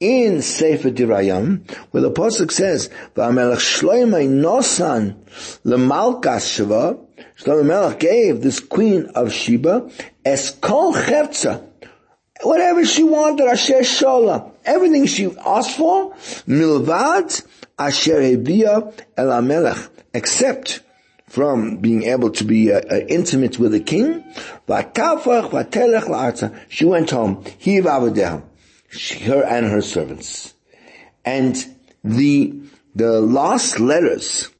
in 0.00 0.40
Sefer 0.40 0.90
Dirayam, 0.90 1.70
where 1.90 2.02
the 2.02 2.10
Pasuk 2.10 2.50
says, 2.50 2.88
V'amelech 3.14 3.56
Shloimei 3.58 4.26
Nosan 4.26 5.16
L'malkas 5.64 6.46
Sheva, 6.48 6.98
Shlomo 7.36 7.66
Melech 7.66 8.00
gave 8.00 8.40
this 8.40 8.58
queen 8.58 9.06
of 9.14 9.32
Sheba, 9.32 9.90
Es 10.24 10.50
Kol 10.50 10.94
whatever 12.42 12.84
she 12.84 13.02
wanted, 13.02 13.46
Asher 13.46 13.80
Shola, 13.80 14.52
everything 14.64 15.06
she 15.06 15.34
asked 15.44 15.76
for, 15.76 16.12
Milvad 16.46 17.44
Asher 17.78 18.20
Hebia 18.20 18.92
El 19.16 19.28
Amelech, 19.28 19.88
except 20.14 20.80
from 21.28 21.78
being 21.78 22.02
able 22.02 22.30
to 22.30 22.44
be 22.44 22.70
uh, 22.70 22.78
uh, 22.78 22.96
intimate 23.08 23.58
with 23.58 23.72
the 23.72 23.80
king, 23.80 24.22
she 26.68 26.84
went 26.84 27.10
home, 27.10 27.44
Avadeha 27.44 28.42
her 29.22 29.42
and 29.42 29.66
her 29.66 29.80
servants. 29.80 30.52
And 31.24 31.56
the, 32.04 32.60
the 32.94 33.20
last 33.20 33.80
letters 33.80 34.50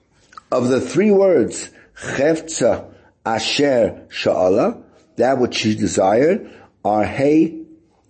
of 0.50 0.68
the 0.68 0.80
three 0.80 1.10
words, 1.10 1.70
Asher 3.24 4.06
Sha'ala, 4.08 4.82
that 5.16 5.38
which 5.38 5.56
she 5.56 5.74
desired, 5.74 6.50
are 6.84 7.04
Hey, 7.04 7.61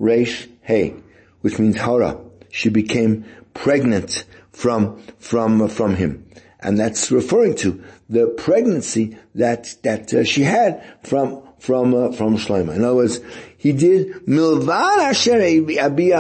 Resh, 0.03 0.49
Hey, 0.63 0.95
which 1.43 1.61
means 1.61 1.77
Hara. 1.77 2.19
She 2.51 2.71
became 2.71 3.25
pregnant 3.55 4.25
from, 4.51 5.01
from, 5.21 5.69
from 5.69 5.95
him. 5.95 6.27
And 6.59 6.77
that's 6.79 7.13
referring 7.13 7.55
to 7.59 7.85
the 8.11 8.27
pregnancy 8.27 9.17
that, 9.37 9.77
that 9.83 10.13
uh, 10.13 10.25
she 10.25 10.43
had 10.43 10.83
from, 11.05 11.43
from, 11.61 11.95
uh, 11.95 12.11
from 12.13 12.37
Shlomo. 12.37 12.75
In 12.75 12.85
other 12.85 12.97
words, 12.97 13.21
he 13.57 13.73
did 13.73 14.27
milvad 14.27 15.11
asher 15.11 15.41
abi 15.41 16.11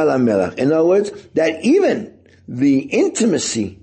In 0.60 0.72
other 0.72 0.84
words, 0.84 1.10
that 1.34 1.64
even 1.64 2.16
the 2.46 2.78
intimacy, 2.78 3.80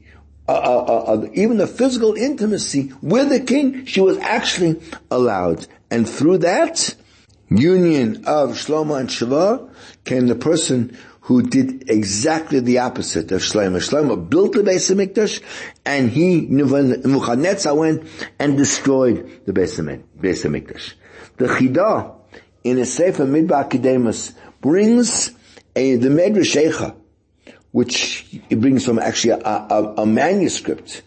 uh, 0.48 0.54
uh, 0.54 0.86
uh, 0.88 1.14
uh, 1.14 1.28
even 1.34 1.58
the 1.58 1.68
physical 1.68 2.14
intimacy 2.14 2.94
with 3.02 3.28
the 3.28 3.42
king, 3.42 3.86
she 3.86 4.00
was 4.00 4.18
actually 4.20 4.82
allowed. 5.12 5.68
And 5.92 6.08
through 6.08 6.40
that 6.40 6.96
union 7.50 8.26
of 8.26 8.52
Shlomo 8.52 9.00
and 9.00 9.10
Sheva 9.10 9.70
came 10.06 10.28
the 10.28 10.36
person 10.36 10.98
who 11.22 11.44
did 11.44 11.90
exactly 11.90 12.60
the 12.60 12.80
opposite 12.80 13.32
of 13.32 13.42
Shlomo. 13.42 13.78
Shlomo 13.78 14.30
built 14.30 14.54
the 14.54 14.62
Beis 14.62 14.90
Hamikdash, 14.94 15.42
and 15.86 16.10
he, 16.10 16.42
Nebuchadnezzar 16.42 17.76
went 17.76 18.08
and 18.40 18.58
destroyed 18.58 19.42
the 19.46 19.54
Beis 19.54 19.80
Hamikdash. 19.80 20.94
The 21.38 21.46
Chidah 21.46 22.16
in 22.64 22.78
a 22.80 22.86
Sefer 22.86 23.26
Midbar 23.26 23.70
Kedemus 23.70 24.34
brings 24.62 25.32
a, 25.76 25.96
the 25.96 26.10
Medrash 26.10 26.62
Eicha, 26.62 26.96
which 27.72 28.26
he 28.50 28.56
brings 28.56 28.86
from 28.86 29.00
actually 29.00 29.32
a, 29.32 29.48
a, 29.48 29.94
a 30.00 30.06
manuscript. 30.06 31.04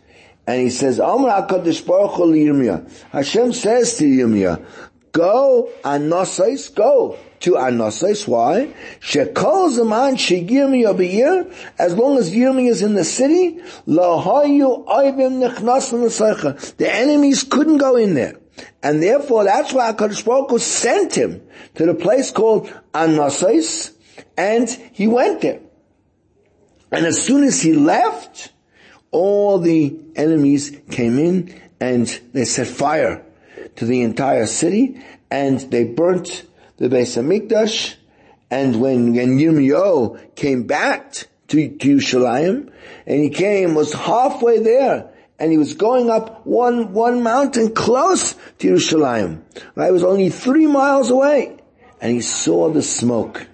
And 0.46 0.60
he 0.60 0.70
says, 0.70 0.98
Amr 0.98 1.28
HaKadosh 1.30 1.86
Baruch. 1.86 2.88
Hashem 3.12 3.52
says 3.52 3.96
to 3.98 4.04
Yirmiyah, 4.04 4.64
go 5.12 5.70
anosais, 5.84 6.74
go 6.74 7.16
to 7.40 7.52
anosais. 7.52 8.26
Why? 8.26 8.74
Shekol 9.00 9.70
zaman 9.70 10.16
shegirmiyah 10.16 10.96
be'ir, 10.96 11.46
as 11.78 11.94
long 11.94 12.18
as 12.18 12.30
Yirmiyah 12.30 12.70
is 12.70 12.82
in 12.82 12.94
the 12.94 13.04
city, 13.04 13.60
lahayu 13.86 14.86
oivim 14.86 15.46
nechnas 15.46 16.76
The 16.76 16.92
enemies 16.92 17.44
couldn't 17.44 17.78
go 17.78 17.96
in 17.96 18.14
there. 18.14 18.36
And 18.82 19.02
therefore, 19.02 19.44
that's 19.44 19.72
why 19.72 19.92
HaKadosh 19.92 20.60
sent 20.60 21.14
him 21.14 21.42
to 21.74 21.86
the 21.86 21.94
place 21.94 22.30
called 22.30 22.72
Anasais, 22.92 23.92
and 24.36 24.68
he 24.92 25.06
went 25.06 25.40
there. 25.40 25.60
And 26.90 27.06
as 27.06 27.22
soon 27.22 27.44
as 27.44 27.62
he 27.62 27.72
left, 27.72 28.52
all 29.10 29.58
the 29.58 29.96
enemies 30.14 30.76
came 30.90 31.18
in 31.18 31.60
and 31.80 32.06
they 32.32 32.44
set 32.44 32.66
fire 32.66 33.24
to 33.76 33.86
the 33.86 34.02
entire 34.02 34.46
city 34.46 35.02
and 35.30 35.60
they 35.60 35.84
burnt 35.84 36.44
the 36.76 36.88
Beis 36.88 37.16
Hamikdash. 37.16 37.94
And 38.50 38.80
when, 38.80 39.14
when 39.14 40.34
came 40.34 40.64
back 40.64 41.12
to, 41.12 41.26
to 41.48 41.68
Yerushalayim, 41.68 42.70
and 43.06 43.20
he 43.22 43.30
came, 43.30 43.74
was 43.74 43.94
halfway 43.94 44.58
there, 44.58 45.10
and 45.38 45.50
he 45.50 45.58
was 45.58 45.74
going 45.74 46.10
up 46.10 46.46
one, 46.46 46.92
one 46.92 47.22
mountain 47.22 47.74
close 47.74 48.34
to 48.58 48.72
Yerushalayim. 48.72 49.40
Right? 49.74 49.88
It 49.88 49.92
was 49.92 50.04
only 50.04 50.28
three 50.28 50.66
miles 50.66 51.10
away. 51.10 51.56
And 52.00 52.12
he 52.12 52.20
saw 52.20 52.70
the 52.70 52.82
smoke. 52.82 53.46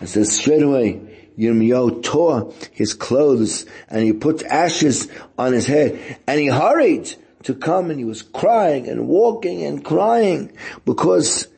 And 0.00 0.08
says 0.08 0.32
straight 0.32 0.62
away, 0.62 1.00
Yirmiyahu 1.38 2.02
tore 2.02 2.52
his 2.72 2.94
clothes 2.94 3.66
and 3.88 4.02
he 4.02 4.12
put 4.12 4.42
ashes 4.42 5.08
on 5.38 5.52
his 5.52 5.66
head 5.66 6.18
and 6.26 6.40
he 6.40 6.48
hurried 6.48 7.14
to 7.44 7.54
come 7.54 7.90
and 7.90 7.98
he 7.98 8.04
was 8.04 8.22
crying 8.22 8.88
and 8.88 9.08
walking 9.08 9.64
and 9.64 9.84
crying 9.84 10.52
because 10.84 11.48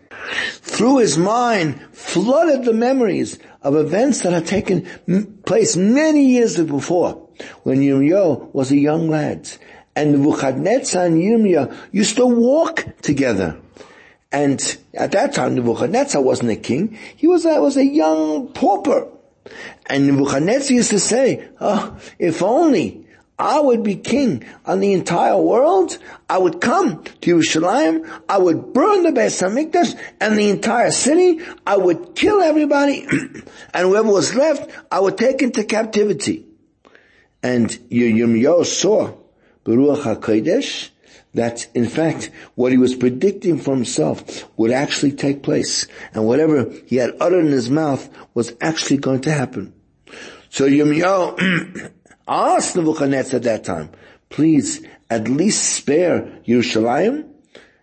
through 0.61 0.99
his 0.99 1.19
mind 1.19 1.81
flooded 1.93 2.65
the 2.65 2.73
memories 2.73 3.39
of 3.63 3.77
events 3.77 4.23
that 4.23 4.33
had 4.33 4.47
taken 4.47 4.87
place 5.47 5.77
many 5.77 6.27
years 6.27 6.57
before 6.63 7.29
when 7.63 7.81
Yirmiyahu 7.81 8.55
was 8.55 8.71
a 8.71 8.77
young 8.77 9.09
lad 9.09 9.49
and 9.97 10.13
Nebuchadnezzar 10.13 11.07
and 11.07 11.17
Yirmiyahu 11.23 11.77
used 11.93 12.17
to 12.17 12.27
walk 12.27 12.85
together. 13.03 13.57
And 14.33 14.77
at 14.95 15.13
that 15.13 15.35
time 15.35 15.55
Nebuchadnezzar 15.55 16.21
wasn't 16.21 16.51
a 16.51 16.57
king, 16.57 16.99
he 17.17 17.27
was 17.27 17.45
a, 17.45 17.61
was 17.61 17.77
a 17.77 17.85
young 17.85 18.49
pauper. 18.49 19.09
And 19.87 20.07
Nebuchadnezzar 20.07 20.75
used 20.75 20.91
to 20.91 20.99
say, 20.99 21.49
oh, 21.61 21.97
if 22.19 22.43
only 22.43 23.04
I 23.39 23.59
would 23.59 23.83
be 23.83 23.97
king 23.97 24.45
on 24.65 24.81
the 24.81 24.93
entire 24.93 25.37
world, 25.37 25.99
I 26.31 26.39
would 26.39 26.61
come 26.61 27.03
to 27.03 27.37
Yerushalayim, 27.37 28.09
I 28.29 28.39
would 28.39 28.73
burn 28.73 29.03
the 29.03 29.11
Beis 29.11 29.43
Hamikdash 29.43 29.99
and 30.21 30.39
the 30.39 30.51
entire 30.51 30.93
city, 30.93 31.41
I 31.67 31.77
would 31.77 32.15
kill 32.15 32.41
everybody, 32.41 33.07
and 33.75 33.89
whoever 33.89 34.13
was 34.13 34.35
left, 34.35 34.71
I 34.91 35.01
would 35.01 35.19
take 35.19 35.43
into 35.43 35.65
captivity. 35.65 36.47
And 37.43 37.69
Yirmiyahu 37.91 38.65
saw 38.65 39.15
Baruch 39.65 40.01
HaKodesh 40.01 40.91
that 41.35 41.67
in 41.75 41.87
fact 41.87 42.31
what 42.55 42.73
he 42.73 42.79
was 42.79 42.95
predicting 42.95 43.59
for 43.59 43.75
himself 43.75 44.49
would 44.57 44.71
actually 44.71 45.13
take 45.13 45.43
place. 45.43 45.87
And 46.13 46.27
whatever 46.27 46.73
he 46.87 46.97
had 46.97 47.17
uttered 47.21 47.45
in 47.45 47.53
his 47.53 47.69
mouth 47.69 48.09
was 48.35 48.55
actually 48.61 48.99
going 48.99 49.23
to 49.23 49.33
happen. 49.33 49.75
So 50.49 50.69
Yirmiyahu 50.69 51.91
asked 52.27 52.77
Nebuchadnezzar 52.77 53.37
at 53.39 53.43
that 53.45 53.65
time, 53.65 53.91
please 54.29 54.85
at 55.11 55.29
least 55.29 55.77
spare 55.77 56.41
Yerushalayim 56.47 57.29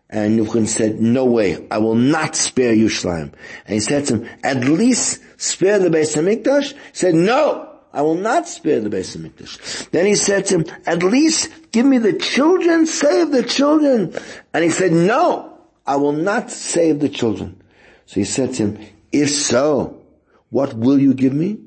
and 0.10 0.36
Nebuchadnezzar 0.36 0.88
said, 0.88 1.01
no 1.01 1.25
way, 1.25 1.67
I 1.71 1.77
will 1.77 1.95
not 1.95 2.36
spare 2.36 2.73
Yerushalayim. 2.73 3.34
And 3.65 3.73
he 3.73 3.80
said 3.80 4.06
to 4.08 4.17
him, 4.17 4.30
at 4.43 4.65
least 4.65 5.21
spare 5.38 5.80
the 5.80 5.89
Beis 5.89 6.15
HaMikdash? 6.15 6.73
He 6.73 6.77
said, 6.91 7.15
no, 7.15 7.71
I 7.93 8.01
will 8.01 8.15
not 8.15 8.47
spare 8.47 8.80
the 8.80 8.89
Beis 8.89 9.15
Hamikdash. 9.15 9.89
Then 9.91 10.06
he 10.06 10.15
said 10.15 10.45
to 10.47 10.60
him, 10.60 10.65
at 10.86 11.04
least 11.04 11.49
give 11.71 11.86
me 11.86 11.97
the 11.97 12.13
children, 12.13 12.86
save 12.86 13.32
the 13.32 13.43
children. 13.43 14.13
And 14.54 14.63
he 14.63 14.69
said, 14.69 14.91
no, 14.91 15.60
I 15.86 15.97
will 15.97 16.13
not 16.13 16.51
save 16.51 16.99
the 16.99 17.10
children. 17.10 17.62
So 18.06 18.15
he 18.15 18.25
said 18.25 18.54
to 18.56 18.67
him, 18.67 18.86
if 19.12 19.30
so, 19.30 20.01
what 20.49 20.73
will 20.73 20.99
you 20.99 21.13
give 21.13 21.34
me? 21.34 21.60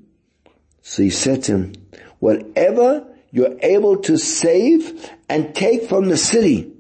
So 0.83 1.03
he 1.03 1.11
said 1.11 1.43
to 1.45 1.53
him, 1.53 1.73
whatever 2.25 3.07
you're 3.33 3.55
able 3.61 3.99
to 3.99 4.17
save 4.17 5.11
and 5.29 5.55
take 5.55 5.87
from 5.91 6.09
the 6.09 6.17
city 6.17 6.73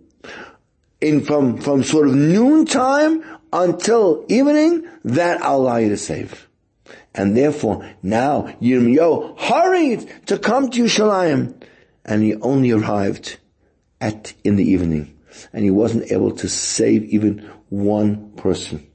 in 1.02 1.20
from, 1.20 1.58
from 1.58 1.82
sort 1.82 2.08
of 2.08 2.14
noontime 2.14 3.22
until 3.52 4.24
evening, 4.28 4.88
that 5.04 5.42
I'll 5.42 5.60
allow 5.60 5.76
you 5.76 5.90
to 5.90 5.98
save. 5.98 6.48
And 7.14 7.36
therefore, 7.36 7.88
now 8.02 8.56
Yirmiyahu 8.62 9.38
hurried 9.38 10.26
to 10.26 10.38
come 10.38 10.70
to 10.70 10.84
Yerushalayim, 10.84 11.62
and 12.06 12.22
he 12.22 12.34
only 12.36 12.70
arrived 12.70 13.36
at 14.00 14.32
in 14.44 14.56
the 14.56 14.64
evening, 14.64 15.14
and 15.52 15.62
he 15.62 15.70
wasn't 15.70 16.10
able 16.10 16.32
to 16.36 16.48
save 16.48 17.04
even 17.04 17.50
one 17.68 18.30
person. 18.36 18.86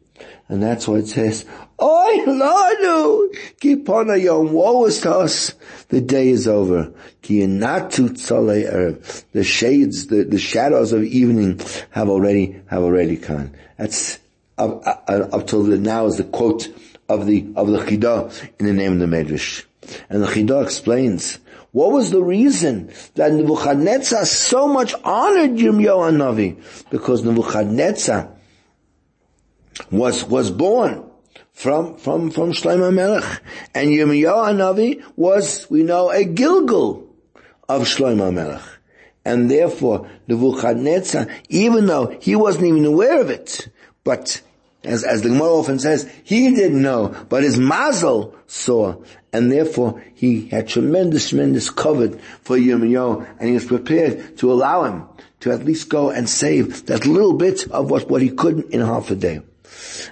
And 0.49 0.63
that's 0.63 0.88
why 0.88 0.95
it 0.95 1.07
says, 1.07 1.45
Oi 1.79 2.25
Lanu, 2.25 3.31
Kipona 3.62 4.21
Yom, 4.21 4.51
woe 4.51 4.85
is 4.85 4.99
to 5.01 5.12
us. 5.12 5.53
The 5.89 6.01
day 6.01 6.29
is 6.29 6.47
over. 6.47 6.91
Kiyanatu 7.21 8.09
Tzalei 8.09 9.23
The 9.31 9.43
shades, 9.43 10.07
the, 10.07 10.23
the 10.23 10.39
shadows 10.39 10.91
of 10.91 11.03
evening 11.03 11.62
have 11.91 12.09
already, 12.09 12.59
have 12.67 12.81
already 12.81 13.15
come. 13.15 13.51
That's, 13.77 14.17
up, 14.57 14.81
up, 14.85 15.05
up 15.07 15.47
till 15.47 15.63
now 15.63 16.07
is 16.07 16.17
the 16.17 16.23
quote 16.23 16.73
of 17.07 17.27
the, 17.27 17.47
of 17.55 17.67
the 17.67 17.77
Chidah 17.77 18.49
in 18.59 18.65
the 18.65 18.73
name 18.73 18.93
of 18.93 18.99
the 18.99 19.05
Medrash. 19.05 19.65
And 20.09 20.23
the 20.23 20.27
Chidah 20.27 20.63
explains, 20.63 21.38
what 21.71 21.91
was 21.91 22.09
the 22.09 22.23
reason 22.23 22.91
that 23.13 23.31
Nebuchadnezzar 23.31 24.25
so 24.25 24.67
much 24.67 24.95
honored 25.03 25.51
Yirmiyahu 25.51 26.17
Navi? 26.17 26.89
Because 26.89 27.23
Nebuchadnezzar 27.23 28.31
was, 29.91 30.23
was 30.25 30.51
born 30.51 31.09
from, 31.51 31.97
from, 31.97 32.31
from 32.31 32.51
Shlomo 32.51 32.93
Melech. 32.93 33.41
And 33.73 33.89
Yirmiyahu 33.89 34.55
Navi 34.55 35.03
was, 35.15 35.69
we 35.69 35.83
know, 35.83 36.09
a 36.09 36.23
gilgul 36.23 37.07
of 37.67 37.83
Shlomo 37.83 38.33
Melech. 38.33 38.61
And 39.25 39.51
therefore, 39.51 40.09
Nebuchadnezzar, 40.27 41.27
even 41.49 41.85
though 41.85 42.17
he 42.21 42.35
wasn't 42.35 42.65
even 42.65 42.85
aware 42.85 43.21
of 43.21 43.29
it, 43.29 43.67
but 44.03 44.41
as, 44.83 45.03
as 45.03 45.21
the 45.21 45.29
Gemara 45.29 45.49
often 45.49 45.79
says, 45.79 46.09
he 46.23 46.55
didn't 46.55 46.81
know, 46.81 47.13
but 47.27 47.43
his 47.43 47.57
mazel 47.59 48.35
saw, 48.47 49.03
and 49.33 49.51
therefore 49.51 50.01
he 50.15 50.47
had 50.47 50.67
tremendous, 50.67 51.29
tremendous 51.29 51.69
covered 51.69 52.19
for 52.41 52.57
Yirmiyahu, 52.57 53.27
and 53.39 53.49
he 53.49 53.53
was 53.53 53.65
prepared 53.65 54.37
to 54.37 54.51
allow 54.51 54.85
him 54.85 55.03
to 55.41 55.51
at 55.51 55.65
least 55.65 55.89
go 55.89 56.09
and 56.09 56.29
save 56.29 56.85
that 56.85 57.05
little 57.05 57.33
bit 57.33 57.69
of 57.69 57.91
what, 57.91 58.09
what 58.09 58.21
he 58.21 58.29
couldn't 58.29 58.73
in 58.73 58.79
half 58.79 59.11
a 59.11 59.15
day. 59.15 59.41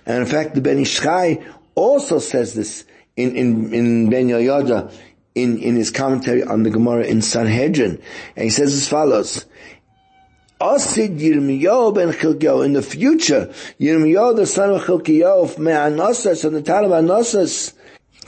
And 0.08 0.24
in 0.24 0.26
fact, 0.26 0.56
the 0.56 0.62
Ben 0.62 0.80
Ish 0.80 1.02
Chai 1.02 1.46
also 1.76 2.20
says 2.20 2.54
this 2.54 2.86
in, 3.17 3.36
in, 3.36 3.74
in 3.74 4.10
Ben 4.10 4.30
Yehoyada, 4.30 4.91
in, 5.36 5.58
in 5.60 5.76
his 5.76 5.91
commentary 5.91 6.43
on 6.43 6.63
the 6.63 6.70
Gemara 6.70 7.04
in 7.04 7.22
Sanhedrin, 7.22 8.02
and 8.36 8.43
he 8.43 8.50
says 8.50 8.74
as 8.74 8.88
follows, 8.88 9.46
Asid 10.60 11.20
Yirmiyahu 11.20 11.93
ben 11.93 12.12
Chilkiyahu. 12.13 12.65
In 12.65 12.74
the 12.74 12.82
future, 12.82 13.54
Yirmiyahu, 13.80 14.38
the 14.38 14.46
son 14.48 14.72
of 14.72 14.84
Chilkiyahu, 14.86 15.60
Me'anasas, 15.60 16.46
and 16.46 16.56
the 16.56 16.63
town 16.63 16.86
of 16.86 16.91
Misnabi 16.91 17.74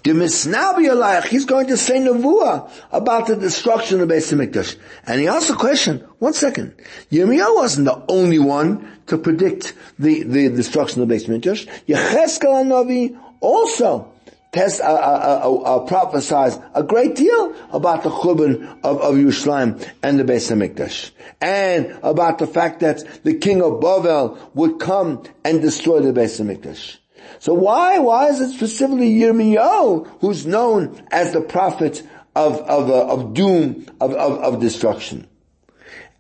he's 0.04 1.46
going 1.46 1.68
to 1.68 1.78
say 1.78 2.00
Nevuah 2.00 2.72
about 2.92 3.28
the 3.28 3.36
destruction 3.36 4.02
of 4.02 4.08
the 4.08 4.16
Beis 4.16 4.32
Hamikdash. 4.34 4.78
And 5.06 5.20
he 5.20 5.28
asked 5.28 5.50
a 5.50 5.56
question, 5.56 6.00
one 6.20 6.34
second, 6.34 6.76
Yirmiyahu 7.12 7.56
wasn't 7.56 7.86
the 7.86 8.04
only 8.08 8.40
one 8.40 9.00
to 9.08 9.18
predict 9.18 9.74
the, 9.98 10.24
the 10.24 10.50
destruction 10.50 11.02
of 11.02 11.08
the 11.08 11.16
Beis 11.16 11.28
Hamikdash. 11.28 11.68
Yecheskel 11.88 12.66
Navi 12.66 13.20
also 13.42 14.12
test, 14.52 14.82
uh, 14.82 14.86
uh, 14.86 15.42
uh, 15.44 15.56
uh, 15.56 15.80
prophesies 15.86 16.58
a 16.74 16.84
great 16.84 17.16
deal 17.16 17.54
about 17.72 18.04
the 18.04 18.10
churban 18.10 18.80
of, 18.84 19.02
of 19.02 19.16
Yerushalayim 19.16 19.88
and 20.02 20.20
the 20.20 20.24
Beis 20.24 20.50
Hamikdash, 20.52 21.12
and 21.42 22.00
about 22.04 22.40
the 22.40 22.48
fact 22.48 22.80
that 22.80 23.24
the 23.24 23.36
king 23.36 23.62
of 23.62 23.74
Bavel 23.74 24.40
would 24.56 24.80
come 24.80 25.24
and 25.44 25.62
destroy 25.62 26.00
the 26.00 26.14
Beis 26.14 26.40
Hamikdash. 26.40 26.98
So 27.40 27.54
why, 27.54 28.00
why 28.00 28.28
is 28.28 28.40
it 28.42 28.52
specifically 28.52 29.16
Yirmiyahu 29.16 30.20
who's 30.22 30.46
known 30.46 31.02
as 31.12 31.34
the 31.34 31.42
prophet 31.42 32.04
of, 32.36 32.58
of, 32.62 32.90
uh, 32.90 33.08
of 33.08 33.34
doom, 33.34 33.86
of, 34.02 34.14
of, 34.14 34.40
of, 34.40 34.60
destruction? 34.60 35.28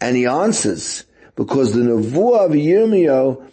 And 0.01 0.15
he 0.15 0.25
answers, 0.25 1.05
because 1.35 1.73
the 1.73 1.81
Nevuah 1.81 2.45
of 2.45 2.51
Yirmiyahu 2.51 3.49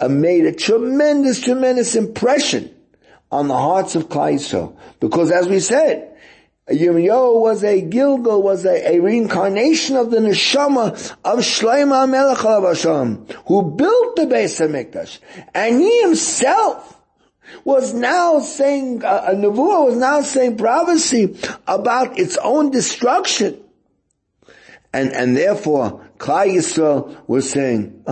uh, 0.00 0.08
made 0.08 0.46
a 0.46 0.52
tremendous, 0.52 1.40
tremendous 1.40 1.94
impression 1.94 2.74
on 3.30 3.48
the 3.48 3.56
hearts 3.56 3.96
of 3.96 4.08
Yisrael. 4.08 4.76
Because 5.00 5.30
as 5.30 5.48
we 5.48 5.60
said, 5.60 6.13
Yirmiyahu 6.70 7.40
was 7.40 7.62
a 7.62 7.82
gilgul, 7.82 8.42
was 8.42 8.64
a, 8.64 8.94
a, 8.94 9.00
reincarnation 9.00 9.96
of 9.96 10.10
the 10.10 10.16
neshama 10.16 11.14
of 11.22 11.40
Shlomo 11.40 12.08
Melech 12.08 12.38
Hashem, 12.38 13.26
who 13.46 13.70
built 13.70 14.16
the 14.16 14.26
base 14.26 14.58
Beis 14.58 14.90
Hamikdash, 14.90 15.18
and 15.54 15.78
he 15.78 16.00
himself 16.00 17.02
was 17.64 17.92
now 17.92 18.40
saying, 18.40 19.04
uh, 19.04 19.26
a 19.28 19.34
Nevuah 19.34 19.86
was 19.86 19.96
now 19.96 20.22
saying 20.22 20.56
prophecy 20.56 21.38
about 21.66 22.18
its 22.18 22.38
own 22.38 22.70
destruction. 22.70 23.60
And, 24.92 25.12
and 25.12 25.36
therefore, 25.36 26.08
Klal 26.16 26.46
Yisrael 26.46 27.16
was 27.26 27.50
saying, 27.50 28.04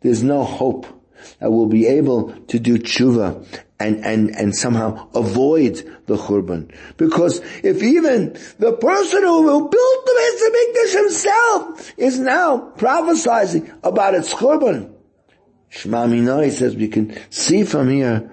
there's 0.00 0.22
no 0.22 0.44
hope 0.44 0.86
that 1.40 1.50
we'll 1.50 1.66
be 1.66 1.86
able 1.86 2.32
to 2.46 2.58
do 2.58 2.78
tshuva 2.78 3.44
and, 3.78 4.04
and, 4.04 4.30
and 4.36 4.56
somehow 4.56 5.08
avoid 5.14 5.76
the 6.06 6.16
churban. 6.16 6.74
Because 6.96 7.40
if 7.62 7.82
even 7.82 8.36
the 8.58 8.72
person 8.72 9.22
who, 9.22 9.68
built 9.68 10.06
the 10.06 10.72
Hamikdash 10.76 11.02
himself 11.02 11.92
is 11.98 12.18
now 12.18 12.72
prophesizing 12.76 13.72
about 13.82 14.14
its 14.14 14.32
churban, 14.32 14.92
Shema 15.68 16.06
Minai 16.06 16.50
says 16.50 16.74
we 16.74 16.88
can 16.88 17.18
see 17.30 17.64
from 17.64 17.90
here, 17.90 18.30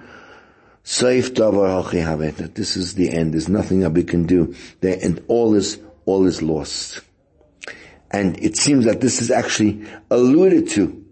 Saif 0.85 1.29
Davar 1.29 2.35
that 2.37 2.55
this 2.55 2.75
is 2.75 2.95
the 2.95 3.09
end. 3.09 3.33
There's 3.33 3.49
nothing 3.49 3.79
that 3.81 3.91
we 3.91 4.03
can 4.03 4.25
do. 4.25 4.53
There, 4.81 4.97
and 5.01 5.23
all 5.27 5.55
is, 5.55 5.79
all 6.05 6.25
is 6.25 6.41
lost. 6.41 7.01
And 8.11 8.37
it 8.39 8.57
seems 8.57 8.85
that 8.85 9.01
this 9.01 9.21
is 9.21 9.31
actually 9.31 9.85
alluded 10.11 10.69
to 10.71 11.03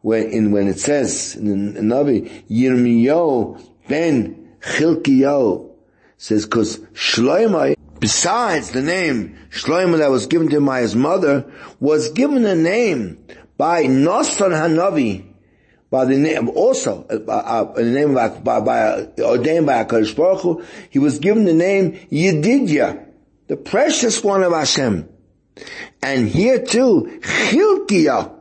when, 0.00 0.30
in, 0.30 0.52
when 0.52 0.68
it 0.68 0.78
says 0.78 1.34
in 1.34 1.74
the 1.74 1.80
Navi, 1.80 2.44
Yirmiyahu 2.48 3.75
ben 3.88 4.56
Chilkiyahu 4.60 5.70
says, 6.18 6.46
cause 6.46 6.78
Shloimeh, 6.92 7.76
besides 8.00 8.70
the 8.70 8.82
name 8.82 9.38
Shloimeh 9.50 9.98
that 9.98 10.10
was 10.10 10.26
given 10.26 10.48
to 10.50 10.56
him 10.56 10.66
by 10.66 10.80
his 10.80 10.96
mother, 10.96 11.50
was 11.80 12.10
given 12.10 12.44
a 12.44 12.54
name 12.54 13.24
by 13.56 13.84
Nosson 13.84 14.50
Hanavi, 14.50 15.24
by 15.90 16.04
the 16.04 16.16
name, 16.16 16.48
also, 16.48 17.06
uh, 17.08 17.30
uh, 17.30 17.72
the 17.74 17.84
name 17.84 18.14
by, 18.14 18.28
by, 18.28 18.60
by 18.60 18.78
uh, 18.80 19.06
ordained 19.20 19.66
by 19.66 19.84
HaKadosh 19.84 20.16
Baruch 20.16 20.40
Hu, 20.42 20.64
he 20.90 20.98
was 20.98 21.18
given 21.18 21.44
the 21.44 21.54
name 21.54 21.92
Yedidya, 22.10 23.06
the 23.46 23.56
precious 23.56 24.22
one 24.22 24.42
of 24.42 24.52
Hashem. 24.52 25.08
And 26.02 26.28
here 26.28 26.62
too, 26.62 27.20
Chilkiyahu, 27.22 28.38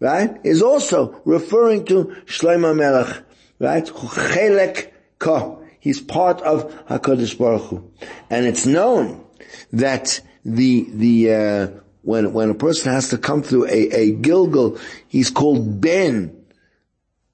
right, 0.00 0.38
is 0.44 0.62
also 0.62 1.20
referring 1.24 1.86
to 1.86 2.16
Shlomo 2.26 2.76
Melech, 2.76 3.24
right? 3.60 3.84
Chelek 3.84 4.90
Ka. 5.20 5.58
He's 5.78 6.00
part 6.00 6.42
of 6.42 6.86
HaKadosh 6.86 7.38
Baruch 7.38 7.62
Hu. 7.62 7.90
And 8.28 8.46
it's 8.46 8.66
known 8.66 9.24
that 9.72 10.20
the, 10.44 10.86
the, 10.90 11.32
uh, 11.32 11.80
when, 12.02 12.32
when 12.32 12.50
a 12.50 12.54
person 12.54 12.92
has 12.92 13.10
to 13.10 13.18
come 13.18 13.42
through 13.42 13.66
a, 13.66 13.88
a 13.90 14.12
Gilgul, 14.12 14.80
he's 15.06 15.30
called 15.30 15.80
Ben 15.80 16.44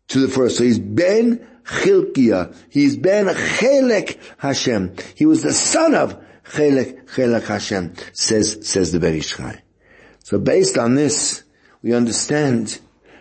to 0.08 0.20
the 0.20 0.28
first. 0.28 0.58
So 0.58 0.64
he's 0.64 0.78
Ben 0.78 1.46
Chilkiah. 1.64 2.54
He's 2.70 2.96
Ben 2.96 3.26
Chelek 3.26 4.18
Hashem. 4.38 4.96
He 5.14 5.26
was 5.26 5.42
the 5.42 5.52
son 5.52 5.94
of 5.94 6.22
Chelek, 6.44 7.06
Chelek 7.06 7.46
Hashem, 7.46 7.94
says, 8.12 8.68
says 8.68 8.92
the 8.92 9.00
Ben 9.00 9.14
Ish 9.14 9.36
Chai. 9.36 9.62
So 10.22 10.38
based 10.38 10.78
on 10.78 10.94
this, 10.94 11.42
we 11.82 11.92
understand 11.92 12.78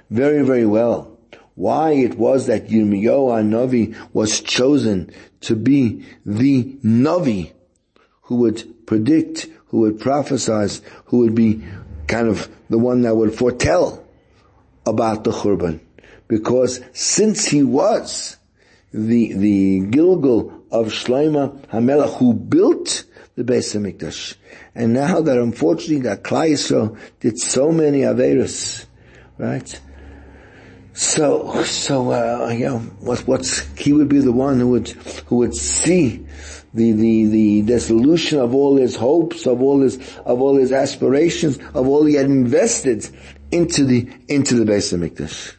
very, 0.09 0.43
very 0.45 0.65
well 0.65 1.14
why 1.55 1.91
it 1.91 2.17
was 2.17 2.47
that 2.47 2.67
Yirmiyahu 2.67 3.49
Navi 3.49 3.95
was 4.13 4.41
chosen 4.41 5.11
to 5.41 5.55
be 5.55 6.05
the 6.25 6.63
Navi 6.83 7.53
who 8.23 8.35
would 8.37 8.85
predict, 8.85 9.47
who 9.67 9.79
would 9.79 9.99
prophesize, 9.99 10.81
who 11.05 11.19
would 11.19 11.35
be 11.35 11.63
kind 12.07 12.27
of 12.27 12.49
the 12.69 12.77
one 12.77 13.01
that 13.03 13.15
would 13.15 13.33
foretell 13.33 14.05
about 14.85 15.23
the 15.23 15.31
Churban. 15.31 15.79
Because 16.27 16.81
since 16.93 17.45
he 17.45 17.63
was 17.63 18.37
the, 18.93 19.33
the 19.33 19.81
Gilgul 19.81 20.61
of 20.71 20.87
Shloima 20.87 21.67
Hamelach 21.67 22.17
who 22.17 22.33
built 22.33 23.05
the 23.35 23.43
Beis 23.43 23.75
Hamikdash. 23.75 24.35
And 24.73 24.93
now 24.93 25.21
that 25.21 25.37
unfortunately 25.37 25.99
that 26.01 26.23
Yisrael 26.23 26.97
did 27.19 27.37
so 27.37 27.71
many 27.71 27.99
Averis, 27.99 28.85
right? 29.37 29.79
So, 30.95 31.61
so, 31.63 32.11
uh, 32.11 32.51
you 32.51 32.65
know, 32.67 32.79
what, 33.01 33.19
what's, 33.27 33.59
he 33.77 33.91
would 33.91 34.07
be 34.07 34.19
the 34.19 34.31
one 34.31 34.61
who 34.61 34.69
would, 34.69 34.87
who 35.27 35.35
would 35.37 35.53
see 35.53 36.25
the, 36.73 36.93
the, 36.93 37.25
the 37.25 37.61
dissolution 37.63 38.39
of 38.39 38.55
all 38.55 38.77
his 38.77 38.95
hopes, 38.95 39.45
of 39.45 39.61
all 39.61 39.81
his, 39.81 39.97
of 40.19 40.39
all 40.41 40.55
his 40.55 40.71
aspirations, 40.71 41.57
of 41.73 41.85
all 41.85 42.05
he 42.05 42.13
had 42.13 42.27
invested 42.27 43.09
into 43.51 43.83
the, 43.83 44.09
into 44.29 44.55
the 44.55 44.63
Beis 44.63 44.97
Hamikdash. 44.97 45.55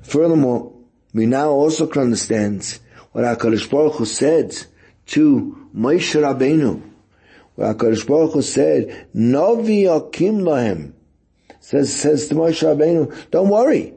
Furthermore, 0.00 0.72
we 1.12 1.26
now 1.26 1.50
also 1.50 1.86
can 1.86 2.02
understand 2.04 2.78
what 3.12 3.24
HaKadosh 3.24 3.70
Baruch 3.70 3.96
Hu 3.96 4.06
said 4.06 4.56
to 5.08 5.68
Moshe 5.76 6.18
Rabbeinu, 6.18 6.80
What 7.56 7.76
HaKadosh 7.76 8.06
Baruch 8.06 8.32
Hu 8.32 8.40
said, 8.40 9.08
Novi 9.12 9.84
Akim 9.84 10.38
Lahem, 10.38 10.94
says, 11.60 11.94
says 11.94 12.28
to 12.28 12.34
Moshe 12.36 12.62
Rabbeinu, 12.62 13.30
don't 13.30 13.50
worry, 13.50 13.92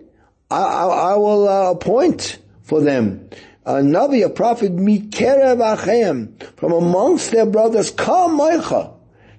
I, 0.49 0.61
I, 0.61 0.85
I 1.11 1.15
will 1.15 1.47
uh, 1.47 1.71
appoint 1.71 2.39
for 2.63 2.81
them 2.81 3.29
a 3.65 3.73
Navi, 3.73 4.25
a 4.25 4.29
prophet, 4.29 4.75
Mikerev 4.75 5.59
Achem, 5.59 6.41
from 6.57 6.71
amongst 6.71 7.31
their 7.31 7.45
brothers, 7.45 7.91
Kam 7.91 8.37
Moicha, 8.37 8.93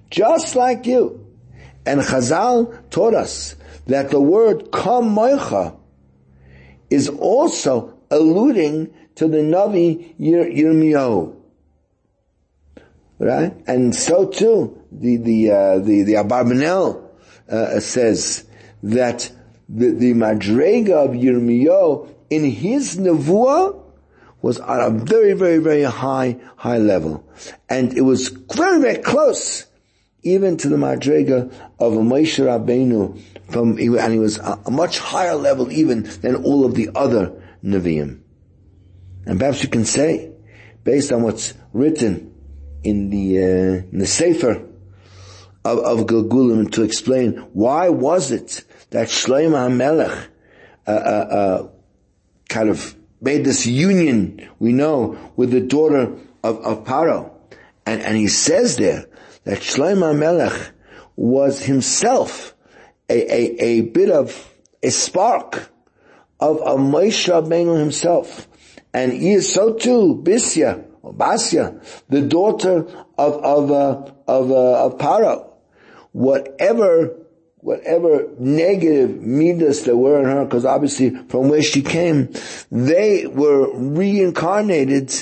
just 0.09 0.55
like 0.55 0.85
you. 0.85 1.25
And 1.85 1.99
Chazal 2.01 2.89
taught 2.91 3.13
us 3.13 3.55
that 3.87 4.09
the 4.09 4.21
word 4.21 4.71
Kam 4.71 5.15
Moicha 5.15 5.77
is 6.89 7.09
also 7.09 7.97
alluding 8.09 8.93
to 9.15 9.27
the 9.27 9.39
Navi 9.39 10.15
Yirmiyahu 10.17 11.41
right? 13.21 13.53
And 13.67 13.95
so 13.95 14.27
too, 14.27 14.81
the 14.91 15.17
the 15.17 15.51
uh, 15.51 15.79
the 15.79 16.03
the 16.03 16.13
Abarbanel 16.13 17.07
uh, 17.47 17.79
says 17.79 18.45
that 18.83 19.31
the 19.73 19.91
the 19.91 20.13
Madrega 20.13 21.05
of 21.05 21.11
Yirmiyahu 21.11 22.13
in 22.29 22.43
his 22.43 22.97
nevuah 22.97 23.81
was 24.41 24.59
at 24.59 24.79
a 24.79 24.89
very 24.89 25.33
very 25.33 25.59
very 25.59 25.83
high 25.83 26.37
high 26.57 26.77
level, 26.77 27.23
and 27.69 27.97
it 27.97 28.01
was 28.01 28.29
very 28.29 28.81
very 28.81 28.97
close 28.97 29.67
even 30.23 30.57
to 30.57 30.69
the 30.69 30.75
Madrega 30.75 31.51
of 31.79 31.93
Moshe 31.93 32.37
Rabbeinu 32.43 33.19
from, 33.49 33.77
and 33.77 34.13
he 34.13 34.19
was 34.19 34.37
a, 34.37 34.59
a 34.65 34.71
much 34.71 34.99
higher 34.99 35.35
level 35.35 35.71
even 35.71 36.03
than 36.21 36.35
all 36.35 36.63
of 36.63 36.75
the 36.75 36.89
other 36.93 37.41
Nevi'im. 37.63 38.19
And 39.25 39.39
perhaps 39.39 39.63
you 39.63 39.69
can 39.69 39.85
say, 39.85 40.31
based 40.83 41.11
on 41.11 41.23
what's 41.23 41.53
written 41.73 42.33
in 42.83 43.09
the 43.09 43.37
uh, 43.37 43.91
in 43.91 43.99
the 43.99 44.07
Sefer 44.07 44.67
of, 45.63 45.79
of 45.79 45.99
Gilgulim 46.07 46.71
to 46.73 46.83
explain 46.83 47.37
why 47.53 47.89
was 47.89 48.31
it 48.31 48.63
that 48.91 49.07
Shlomo 49.07 49.69
HaMelech 49.69 50.27
uh, 50.87 50.91
uh, 50.91 50.93
uh, 50.93 51.69
kind 52.47 52.69
of 52.69 52.95
made 53.19 53.43
this 53.45 53.65
union, 53.65 54.49
we 54.59 54.73
know, 54.73 55.17
with 55.35 55.51
the 55.51 55.61
daughter 55.61 56.13
of, 56.43 56.59
of 56.59 56.83
Paro. 56.83 57.31
And, 57.85 58.01
and 58.01 58.15
he 58.15 58.27
says 58.27 58.77
there 58.77 59.07
that 59.43 59.59
Shlomo 59.59 60.13
HaMelech 60.13 60.71
was 61.15 61.63
himself 61.63 62.55
a, 63.09 63.33
a, 63.33 63.63
a 63.63 63.81
bit 63.81 64.09
of 64.09 64.49
a 64.83 64.89
spark 64.89 65.69
of, 66.39 66.57
of 66.61 66.79
Moshe 66.79 67.29
Rabbeinu 67.29 67.79
himself. 67.79 68.47
And 68.93 69.13
he 69.13 69.33
is 69.33 69.53
so 69.53 69.73
too, 69.73 70.21
Bisya, 70.23 70.85
Basya, 71.01 71.81
the 72.09 72.21
daughter 72.21 72.85
of 73.17 73.33
of 73.43 73.71
uh, 73.71 74.11
of 74.27 74.51
uh, 74.51 74.85
of 74.85 74.97
Paro, 74.97 75.49
whatever 76.11 77.20
whatever 77.61 78.27
negative 78.37 79.21
midas 79.21 79.83
there 79.83 79.95
were 79.95 80.19
in 80.19 80.25
her, 80.25 80.45
because 80.45 80.65
obviously 80.65 81.11
from 81.29 81.49
where 81.49 81.61
she 81.61 81.81
came, 81.81 82.33
they 82.71 83.25
were 83.27 83.71
reincarnated 83.73 85.13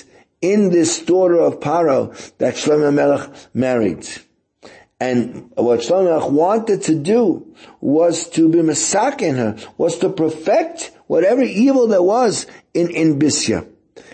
in 0.42 0.70
this 0.70 1.04
daughter 1.04 1.40
of 1.40 1.60
Paro 1.60 2.16
that 2.38 2.56
Shlomo 2.56 2.94
Melech 2.94 3.30
married. 3.54 4.08
And 5.02 5.52
what 5.56 5.80
Shlomo 5.80 6.30
wanted 6.30 6.84
to 6.84 6.96
do 6.96 7.56
was 7.80 8.30
to 8.32 8.50
be 8.50 8.60
masak 8.60 9.22
in 9.22 9.36
her, 9.36 9.58
was 9.78 9.98
to 10.00 10.10
perfect 10.10 10.92
whatever 11.08 11.42
evil 11.42 11.88
there 11.88 12.04
was 12.04 12.48
in, 12.74 12.90
in 12.90 13.20
Bisya. 13.20 13.68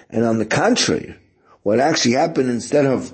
And 0.09 0.23
on 0.23 0.37
the 0.37 0.45
contrary, 0.45 1.15
what 1.63 1.79
actually 1.79 2.13
happened 2.13 2.49
instead 2.49 2.85
of 2.85 3.11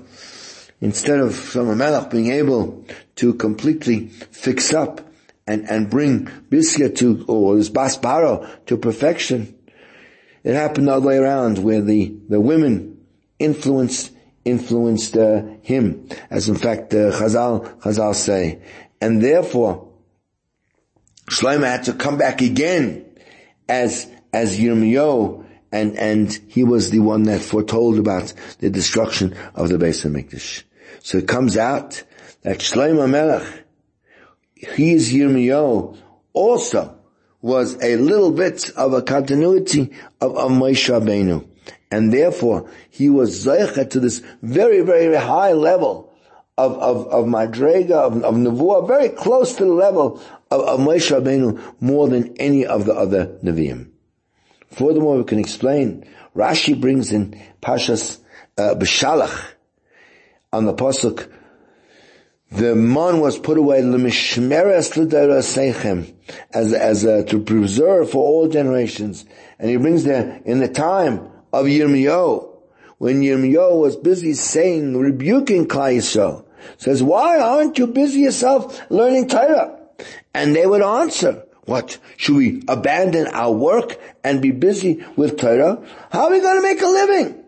instead 0.82 1.20
of 1.20 1.30
Shlomo 1.30 1.76
Melech 1.76 2.10
being 2.10 2.32
able 2.32 2.84
to 3.16 3.34
completely 3.34 4.08
fix 4.08 4.74
up 4.74 5.00
and, 5.46 5.70
and 5.70 5.88
bring 5.88 6.26
Bisya 6.26 6.94
to, 6.96 7.24
or 7.28 7.56
this 7.56 7.70
Basparo 7.70 8.46
to 8.66 8.76
perfection, 8.76 9.56
it 10.42 10.54
happened 10.54 10.88
the 10.88 10.92
other 10.92 11.06
way 11.06 11.16
around 11.18 11.58
where 11.58 11.80
the, 11.80 12.14
the 12.28 12.40
women 12.40 13.00
influenced 13.38 14.10
influenced 14.44 15.16
uh, 15.16 15.44
him, 15.62 16.08
as 16.28 16.48
in 16.48 16.56
fact 16.56 16.92
uh, 16.92 17.12
Chazal, 17.12 17.78
Chazal 17.78 18.12
say. 18.12 18.60
And 19.00 19.22
therefore, 19.22 19.88
Shlomo 21.30 21.64
had 21.64 21.84
to 21.84 21.92
come 21.92 22.18
back 22.18 22.40
again 22.40 23.04
as, 23.68 24.10
as 24.32 24.58
Yirmiyahu, 24.58 25.46
and, 25.70 25.96
and 25.96 26.32
he 26.48 26.64
was 26.64 26.90
the 26.90 26.98
one 26.98 27.22
that 27.24 27.40
foretold 27.40 28.00
about 28.00 28.34
the 28.58 28.68
destruction 28.68 29.36
of 29.54 29.68
the 29.68 29.76
Beis 29.76 30.04
HaMikdash. 30.04 30.64
So 31.00 31.18
it 31.18 31.28
comes 31.28 31.56
out 31.56 32.02
that 32.42 32.58
Shlomo 32.58 33.08
Melech, 33.08 33.64
he 34.54 34.92
is 34.92 35.12
Yirmiyahu, 35.12 35.96
also 36.32 36.98
was 37.40 37.74
a 37.82 37.96
little 37.96 38.30
bit 38.30 38.70
of 38.76 38.92
a 38.94 39.02
continuity 39.02 39.92
of, 40.20 40.36
of 40.36 40.50
Moshe 40.50 40.88
Rabbeinu. 40.88 41.46
And 41.90 42.12
therefore, 42.12 42.70
he 42.88 43.10
was 43.10 43.44
Zeicha 43.44 43.90
to 43.90 44.00
this 44.00 44.22
very, 44.42 44.80
very 44.80 45.14
high 45.16 45.52
level 45.52 46.12
of, 46.56 46.72
of, 46.78 47.08
of 47.08 47.26
Madrega, 47.26 47.92
of, 47.92 48.22
of 48.22 48.34
Nevuah, 48.34 48.86
very 48.86 49.08
close 49.08 49.56
to 49.56 49.64
the 49.64 49.72
level 49.72 50.22
of, 50.50 50.60
of 50.60 50.80
Moshe 50.80 51.10
Rabbeinu 51.10 51.74
more 51.80 52.08
than 52.08 52.36
any 52.36 52.64
of 52.64 52.84
the 52.84 52.94
other 52.94 53.38
Nevi'im. 53.42 53.90
Furthermore, 54.70 55.18
we 55.18 55.24
can 55.24 55.38
explain, 55.38 56.06
Rashi 56.34 56.80
brings 56.80 57.12
in 57.12 57.38
Pashas 57.60 58.18
uh, 58.56 58.74
B'Shalach 58.74 59.51
on 60.52 60.66
the 60.66 60.74
Pasuk, 60.74 61.30
the 62.50 62.74
man 62.74 63.20
was 63.20 63.38
put 63.38 63.56
away 63.56 63.80
as 66.52 66.74
as 66.74 67.04
a, 67.04 67.24
to 67.24 67.40
preserve 67.40 68.10
for 68.10 68.24
all 68.24 68.48
generations. 68.48 69.24
And 69.58 69.70
he 69.70 69.76
brings 69.76 70.04
there 70.04 70.42
in 70.44 70.58
the 70.58 70.68
time 70.68 71.30
of 71.52 71.66
Yirmiyahu, 71.66 72.50
when 72.98 73.22
Yirmiyahu 73.22 73.80
was 73.80 73.96
busy 73.96 74.34
saying, 74.34 74.96
rebuking 74.96 75.66
Yisrael, 75.66 76.44
says, 76.76 77.02
why 77.02 77.38
aren't 77.40 77.78
you 77.78 77.86
busy 77.86 78.20
yourself 78.20 78.80
learning 78.90 79.28
Torah? 79.28 79.80
And 80.34 80.54
they 80.54 80.66
would 80.66 80.82
answer, 80.82 81.44
what? 81.64 81.98
Should 82.16 82.36
we 82.36 82.62
abandon 82.68 83.28
our 83.28 83.52
work 83.52 83.98
and 84.22 84.42
be 84.42 84.50
busy 84.50 85.04
with 85.16 85.38
Torah? 85.38 85.82
How 86.10 86.24
are 86.24 86.30
we 86.30 86.40
going 86.40 86.56
to 86.56 86.62
make 86.62 86.82
a 86.82 86.86
living? 86.86 87.41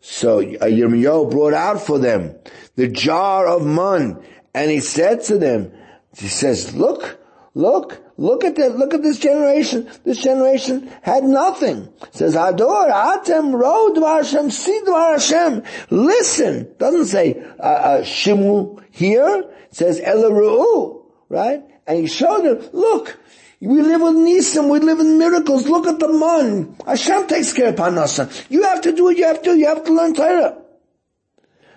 So 0.00 0.40
Yirmiyahu 0.40 1.30
brought 1.30 1.54
out 1.54 1.80
for 1.80 1.98
them 1.98 2.34
the 2.76 2.88
jar 2.88 3.46
of 3.46 3.66
mun, 3.66 4.24
and 4.54 4.70
he 4.70 4.80
said 4.80 5.22
to 5.24 5.38
them, 5.38 5.72
he 6.16 6.28
says, 6.28 6.74
look, 6.74 7.20
look, 7.54 8.02
look 8.16 8.44
at 8.44 8.56
this, 8.56 8.74
look 8.74 8.94
at 8.94 9.02
this 9.02 9.18
generation. 9.18 9.88
This 10.04 10.22
generation 10.22 10.90
had 11.02 11.24
nothing. 11.24 11.92
says, 12.10 12.34
Ador, 12.34 12.88
Atem, 12.88 13.58
Ro, 13.58 13.92
Dvar 13.94 14.24
Hashem, 14.24 14.50
Si 14.50 14.80
Dvar 14.86 15.12
Hashem. 15.12 15.62
Listen. 15.90 16.74
Doesn't 16.78 17.06
say, 17.06 17.42
uh, 17.58 17.62
uh, 17.62 18.02
Shimu 18.02 18.82
here. 18.90 19.44
It 19.68 19.74
says, 19.74 20.00
Elaru'u, 20.00 21.04
right? 21.28 21.62
And 21.86 21.98
he 21.98 22.06
showed 22.06 22.42
them, 22.42 22.68
look, 22.72 23.18
we 23.60 23.82
live 23.82 24.00
with 24.00 24.14
Nisim, 24.14 24.70
we 24.70 24.78
live 24.78 24.98
with 24.98 25.06
miracles. 25.06 25.68
Look 25.68 25.86
at 25.86 25.98
the 25.98 26.08
man. 26.08 26.76
Hashem 26.86 27.26
takes 27.26 27.52
care 27.52 27.68
of 27.68 27.74
Parnasa. 27.74 28.46
You 28.48 28.62
have 28.62 28.80
to 28.82 28.92
do 28.92 29.04
what 29.04 29.18
you 29.18 29.26
have 29.26 29.42
to 29.42 29.50
do. 29.52 29.58
You 29.58 29.66
have 29.66 29.84
to 29.84 29.92
learn 29.92 30.14
Torah. 30.14 30.56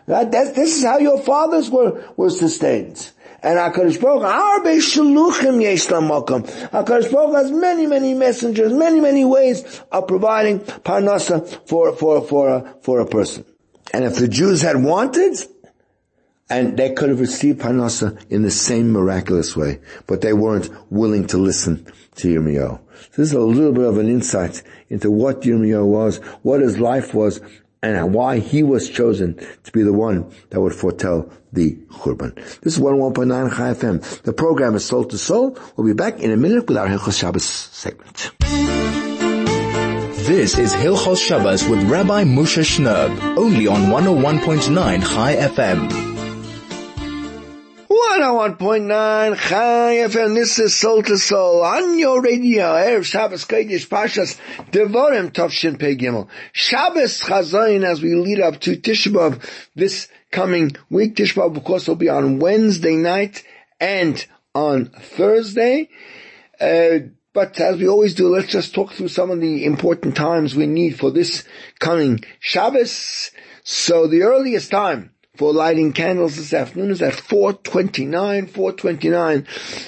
Right? 0.07 0.31
That, 0.31 0.55
this 0.55 0.77
is 0.77 0.86
how 0.86 0.99
your 0.99 1.19
fathers 1.19 1.69
were, 1.69 2.05
were 2.15 2.29
sustained. 2.29 3.11
And 3.41 3.59
HaKadosh 3.59 3.99
Baruch 3.99 4.23
Arbe 4.23 4.77
Shaluchim 4.77 5.61
Yesh 5.61 5.88
Lamokum. 5.88 6.49
HaKadosh 6.69 7.11
Baruch 7.11 7.36
has 7.36 7.51
many, 7.51 7.86
many 7.86 8.13
messengers, 8.13 8.71
many, 8.71 9.01
many 9.01 9.25
ways 9.25 9.81
of 9.91 10.07
providing 10.07 10.61
Parnasa 10.61 11.67
for, 11.67 11.93
for, 11.97 12.21
for, 12.21 12.49
a, 12.49 12.75
for 12.81 13.01
a 13.01 13.05
person. 13.05 13.43
And 13.93 14.05
if 14.05 14.15
the 14.15 14.29
Jews 14.29 14.61
had 14.61 14.81
wanted, 14.81 15.36
and 16.49 16.77
they 16.77 16.93
could 16.93 17.09
have 17.09 17.19
received 17.19 17.61
Parnasa 17.61 18.19
in 18.29 18.43
the 18.43 18.51
same 18.51 18.91
miraculous 18.91 19.55
way, 19.55 19.79
but 20.07 20.21
they 20.21 20.33
weren't 20.33 20.69
willing 20.91 21.25
to 21.27 21.37
listen 21.37 21.85
to 22.15 22.27
Yirmiyahu. 22.27 22.79
So 23.11 23.21
this 23.21 23.29
is 23.29 23.33
a 23.33 23.39
little 23.39 23.71
bit 23.71 23.85
of 23.85 23.97
an 23.97 24.07
insight 24.07 24.63
into 24.89 25.09
what 25.09 25.41
Yirmiyahu 25.41 25.85
was, 25.85 26.17
what 26.41 26.61
his 26.61 26.79
life 26.79 27.13
was, 27.13 27.41
and 27.81 28.13
why 28.13 28.39
he 28.39 28.63
was 28.63 28.89
chosen 28.89 29.35
to 29.63 29.71
be 29.71 29.83
the 29.83 29.91
one 29.91 30.31
that 30.49 30.61
would 30.61 30.73
foretell 30.73 31.29
the 31.51 31.75
Churban. 31.91 32.33
This 32.61 32.77
is 32.77 32.79
101.9 32.79 33.55
Chai 33.55 33.73
FM. 33.73 34.21
The 34.23 34.33
program 34.33 34.75
is 34.75 34.85
Soul 34.85 35.03
to 35.05 35.17
Soul. 35.17 35.57
We'll 35.75 35.87
be 35.87 35.93
back 35.93 36.19
in 36.19 36.31
a 36.31 36.37
minute 36.37 36.67
with 36.67 36.77
our 36.77 36.87
Hilchos 36.87 37.19
Shabbos 37.19 37.43
segment. 37.43 38.31
This 40.25 40.57
is 40.57 40.73
Hilchos 40.73 41.17
Shabbos 41.17 41.67
with 41.67 41.83
Rabbi 41.89 42.23
Moshe 42.23 42.63
Shnerb, 42.63 43.37
only 43.37 43.67
on 43.67 43.81
101.9 43.91 45.01
Chai 45.01 45.35
FM. 45.35 46.12
101.9 48.11 49.37
Chai 49.37 49.95
FM. 50.07 50.35
This 50.35 50.59
is 50.59 50.75
Soul 50.75 51.01
to 51.03 51.17
Soul 51.17 51.63
on 51.63 51.97
your 51.97 52.21
radio. 52.21 52.65
Erev 52.73 53.05
Shabbos 53.05 53.45
Kodesh 53.45 53.87
Pashas 53.87 54.37
Devorim 54.71 55.31
Tovshin 55.31 55.79
Pei 55.79 55.95
Gimel. 55.95 56.27
Shabbos 56.51 57.21
Chazayin 57.21 57.83
as 57.83 58.03
we 58.03 58.13
lead 58.13 58.39
up 58.39 58.59
to 58.61 58.75
Tisha 58.75 59.11
B'Av 59.11 59.41
this 59.73 60.09
coming 60.31 60.75
week. 60.91 61.15
Tisha 61.15 61.33
B'Av 61.33 61.57
of 61.57 61.63
course 61.63 61.87
will 61.87 61.95
be 61.95 62.09
on 62.09 62.39
Wednesday 62.39 62.97
night 62.97 63.43
and 63.79 64.23
on 64.53 64.85
Thursday. 64.87 65.89
Uh, 66.59 67.07
but 67.33 67.59
as 67.59 67.77
we 67.77 67.87
always 67.87 68.13
do, 68.13 68.27
let's 68.27 68.51
just 68.51 68.75
talk 68.75 68.91
through 68.91 69.07
some 69.07 69.31
of 69.31 69.39
the 69.39 69.65
important 69.65 70.15
times 70.15 70.55
we 70.55 70.67
need 70.67 70.99
for 70.99 71.09
this 71.09 71.45
coming 71.79 72.23
Shabbos. 72.39 73.31
So 73.63 74.07
the 74.07 74.23
earliest 74.23 74.69
time 74.69 75.13
for 75.36 75.51
lighting 75.51 75.93
candles 75.93 76.36
this 76.36 76.53
afternoon 76.53 76.91
is 76.91 77.01
at 77.01 77.13
4.29. 77.13 78.49
4.29 78.51 79.47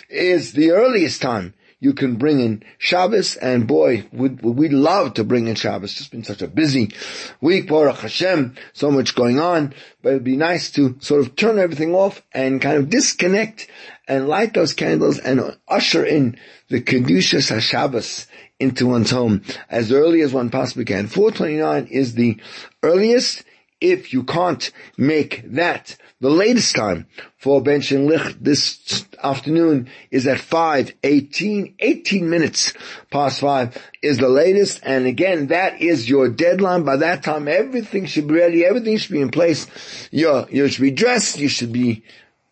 is 0.09 0.53
the 0.53 0.71
earliest 0.71 1.21
time 1.21 1.53
you 1.79 1.93
can 1.93 2.15
bring 2.15 2.39
in 2.39 2.63
Shabbos, 2.79 3.35
and 3.35 3.67
boy, 3.67 4.07
would 4.11 4.41
we 4.41 4.69
love 4.69 5.13
to 5.15 5.23
bring 5.23 5.47
in 5.47 5.53
Shabbos. 5.53 5.91
It's 5.91 5.99
just 5.99 6.11
been 6.11 6.23
such 6.23 6.41
a 6.41 6.47
busy 6.47 6.95
week, 7.41 7.67
Baruch 7.67 7.97
Hashem, 7.97 8.55
so 8.73 8.89
much 8.89 9.13
going 9.13 9.39
on, 9.39 9.75
but 10.01 10.09
it'd 10.09 10.23
be 10.23 10.35
nice 10.35 10.71
to 10.71 10.95
sort 10.99 11.21
of 11.21 11.35
turn 11.35 11.59
everything 11.59 11.93
off 11.93 12.23
and 12.33 12.59
kind 12.59 12.77
of 12.77 12.89
disconnect 12.89 13.67
and 14.07 14.27
light 14.27 14.55
those 14.55 14.73
candles 14.73 15.19
and 15.19 15.55
usher 15.67 16.03
in 16.03 16.39
the 16.69 16.81
Kedushas 16.81 17.51
HaShabbos 17.51 18.25
into 18.59 18.87
one's 18.87 19.11
home 19.11 19.43
as 19.69 19.91
early 19.91 20.21
as 20.21 20.33
one 20.33 20.49
possibly 20.49 20.85
can. 20.85 21.07
429 21.07 21.87
is 21.91 22.15
the 22.15 22.37
earliest 22.81 23.43
if 23.81 24.13
you 24.13 24.23
can't 24.23 24.71
make 24.97 25.43
that, 25.53 25.97
the 26.21 26.29
latest 26.29 26.75
time 26.75 27.07
for 27.37 27.61
Ben 27.61 27.81
Lich 27.81 28.35
this 28.39 29.05
afternoon 29.21 29.89
is 30.11 30.25
at 30.27 30.39
5, 30.39 30.93
18, 31.03 31.75
18 31.77 32.29
minutes 32.29 32.73
past 33.11 33.41
5 33.41 33.77
is 34.01 34.17
the 34.17 34.29
latest. 34.29 34.79
And 34.83 35.05
again, 35.05 35.47
that 35.47 35.81
is 35.81 36.09
your 36.09 36.29
deadline. 36.29 36.83
By 36.83 36.97
that 36.97 37.23
time, 37.23 37.47
everything 37.47 38.05
should 38.05 38.27
be 38.27 38.35
ready. 38.35 38.65
Everything 38.65 38.97
should 38.97 39.11
be 39.11 39.21
in 39.21 39.29
place. 39.29 39.67
you 40.09 40.47
you 40.49 40.67
should 40.69 40.81
be 40.81 40.91
dressed. 40.91 41.37
You 41.37 41.49
should 41.49 41.73
be 41.73 42.03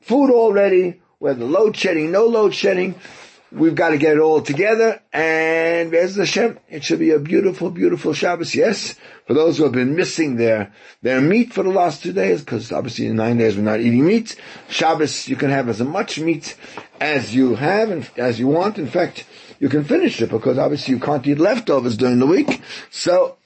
food 0.01 0.29
all 0.29 0.51
ready. 0.51 1.01
Whether 1.19 1.45
load 1.45 1.77
shedding, 1.77 2.11
no 2.11 2.25
load 2.25 2.53
shedding. 2.53 2.95
We've 3.53 3.75
got 3.75 3.89
to 3.89 3.99
get 3.99 4.13
it 4.13 4.19
all 4.19 4.41
together, 4.41 4.99
and 5.13 5.93
as 5.93 6.15
Hashem, 6.15 6.57
it 6.69 6.83
should 6.83 6.97
be 6.97 7.11
a 7.11 7.19
beautiful, 7.19 7.69
beautiful 7.69 8.13
Shabbos. 8.13 8.55
Yes, 8.55 8.95
for 9.27 9.35
those 9.35 9.57
who 9.57 9.63
have 9.63 9.73
been 9.73 9.95
missing 9.95 10.37
their 10.37 10.73
their 11.03 11.21
meat 11.21 11.53
for 11.53 11.61
the 11.61 11.69
last 11.69 12.01
two 12.01 12.13
days, 12.13 12.41
because 12.41 12.71
obviously 12.71 13.05
in 13.05 13.15
nine 13.15 13.37
days 13.37 13.55
we're 13.55 13.61
not 13.61 13.79
eating 13.79 14.07
meat. 14.07 14.35
Shabbos, 14.69 15.27
you 15.27 15.35
can 15.35 15.51
have 15.51 15.69
as 15.69 15.79
much 15.81 16.19
meat 16.19 16.55
as 16.99 17.35
you 17.35 17.53
have 17.53 17.91
and 17.91 18.09
as 18.17 18.39
you 18.39 18.47
want. 18.47 18.79
In 18.79 18.87
fact, 18.87 19.23
you 19.59 19.69
can 19.69 19.83
finish 19.83 20.19
it 20.19 20.31
because 20.31 20.57
obviously 20.57 20.95
you 20.95 20.99
can't 20.99 21.25
eat 21.27 21.37
leftovers 21.37 21.95
during 21.95 22.17
the 22.17 22.25
week. 22.25 22.59
So 22.89 23.37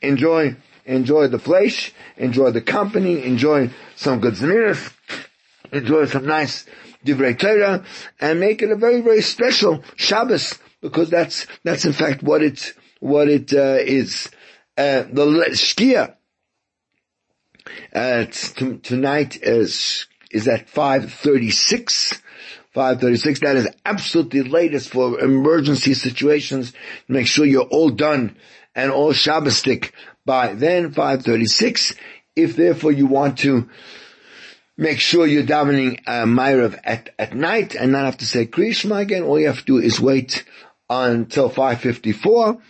enjoy, 0.00 0.54
enjoy 0.84 1.26
the 1.26 1.40
flesh, 1.40 1.92
enjoy 2.16 2.52
the 2.52 2.60
company, 2.60 3.24
enjoy 3.24 3.70
some 3.96 4.20
good 4.20 4.34
zemiris, 4.34 4.92
enjoy 5.72 6.06
some 6.06 6.26
nice 6.26 6.66
Divrei 7.06 7.38
Torah 7.38 7.84
and 8.20 8.40
make 8.40 8.62
it 8.62 8.70
a 8.70 8.76
very, 8.76 9.00
very 9.00 9.22
special 9.22 9.82
Shabbos 9.96 10.58
because 10.80 11.10
that's, 11.10 11.46
that's 11.64 11.84
in 11.84 11.92
fact 11.92 12.22
what 12.22 12.42
it, 12.42 12.74
what 13.00 13.28
it, 13.28 13.52
uh, 13.52 13.78
is. 13.80 14.28
Uh, 14.76 15.04
the 15.10 15.24
Shkia, 15.52 16.16
uh, 17.94 18.24
t- 18.26 18.78
tonight 18.78 19.38
is, 19.42 20.06
is 20.30 20.46
at 20.48 20.68
536. 20.68 22.22
536. 22.76 23.40
That 23.40 23.56
is 23.56 23.68
absolutely 23.86 24.42
latest 24.42 24.90
for 24.90 25.18
emergency 25.18 25.94
situations. 25.94 26.74
Make 27.08 27.26
sure 27.26 27.46
you're 27.46 27.62
all 27.62 27.88
done 27.88 28.36
and 28.74 28.92
all 28.92 29.14
Shabbostic 29.14 29.92
by 30.26 30.52
then, 30.52 30.92
536. 30.92 31.94
If 32.36 32.54
therefore 32.54 32.92
you 32.92 33.06
want 33.06 33.38
to 33.38 33.70
Make 34.78 35.00
sure 35.00 35.26
you're 35.26 35.42
davening 35.42 36.00
uh, 36.06 36.24
Maariv 36.24 36.78
at, 36.84 37.10
at 37.18 37.34
night 37.34 37.74
and 37.74 37.92
not 37.92 38.04
have 38.04 38.18
to 38.18 38.26
say 38.26 38.46
Krishma 38.46 39.00
again. 39.00 39.22
All 39.22 39.38
you 39.38 39.46
have 39.46 39.60
to 39.60 39.64
do 39.64 39.78
is 39.78 39.98
wait 39.98 40.44
until 40.90 41.48
5.54 41.48 42.60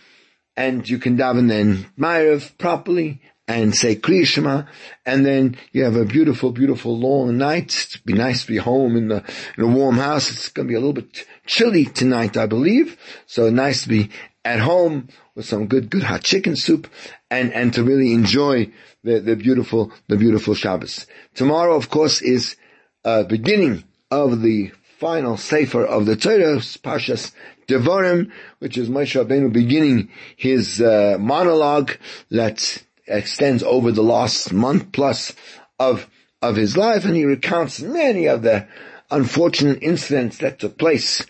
and 0.55 0.89
you 0.89 0.97
can 0.99 1.17
daven 1.17 1.47
then 1.47 1.85
Maariv 1.97 2.57
properly 2.57 3.21
and 3.47 3.73
say 3.73 3.95
Kriya 3.95 4.25
Shema, 4.25 4.63
and 5.05 5.25
then 5.25 5.55
you 5.71 5.85
have 5.85 5.95
a 5.95 6.03
beautiful, 6.03 6.51
beautiful 6.51 6.97
long 6.99 7.37
night. 7.37 7.87
It'd 7.89 8.05
be 8.05 8.13
nice 8.13 8.41
to 8.41 8.47
be 8.47 8.57
home 8.57 8.97
in 8.97 9.07
the 9.07 9.23
in 9.57 9.63
a 9.63 9.67
warm 9.67 9.95
house. 9.95 10.29
It's 10.29 10.49
going 10.49 10.67
to 10.67 10.71
be 10.71 10.75
a 10.75 10.79
little 10.79 10.93
bit 10.93 11.25
chilly 11.45 11.85
tonight, 11.85 12.35
I 12.35 12.45
believe. 12.45 12.97
So 13.25 13.49
nice 13.49 13.83
to 13.83 13.89
be 13.89 14.09
at 14.43 14.59
home 14.59 15.07
with 15.33 15.45
some 15.45 15.67
good, 15.67 15.89
good 15.89 16.03
hot 16.03 16.23
chicken 16.23 16.57
soup, 16.57 16.87
and 17.29 17.53
and 17.53 17.73
to 17.73 17.83
really 17.83 18.13
enjoy 18.13 18.71
the 19.03 19.19
the 19.19 19.35
beautiful 19.35 19.91
the 20.07 20.17
beautiful 20.17 20.55
Shabbos. 20.55 21.07
Tomorrow, 21.35 21.75
of 21.75 21.89
course, 21.89 22.21
is 22.21 22.55
uh, 23.03 23.23
beginning 23.23 23.83
of 24.11 24.41
the 24.41 24.71
final 24.99 25.37
sefer 25.37 25.85
of 25.85 26.05
the 26.05 26.15
Torah, 26.15 26.57
Pashas 26.57 27.31
Devarim, 27.67 28.31
which 28.59 28.77
is 28.77 28.89
Moshe 28.89 29.21
Rabbeinu 29.21 29.51
beginning 29.51 30.09
his 30.35 30.81
uh, 30.81 31.17
monologue 31.19 31.91
that 32.31 32.83
extends 33.05 33.63
over 33.63 33.91
the 33.91 34.03
last 34.03 34.51
month 34.53 34.91
plus 34.91 35.33
of 35.79 36.09
of 36.41 36.55
his 36.55 36.77
life, 36.77 37.05
and 37.05 37.15
he 37.15 37.25
recounts 37.25 37.81
many 37.81 38.27
of 38.27 38.41
the 38.43 38.67
unfortunate 39.09 39.79
incidents 39.81 40.39
that 40.39 40.59
took 40.59 40.77
place 40.77 41.25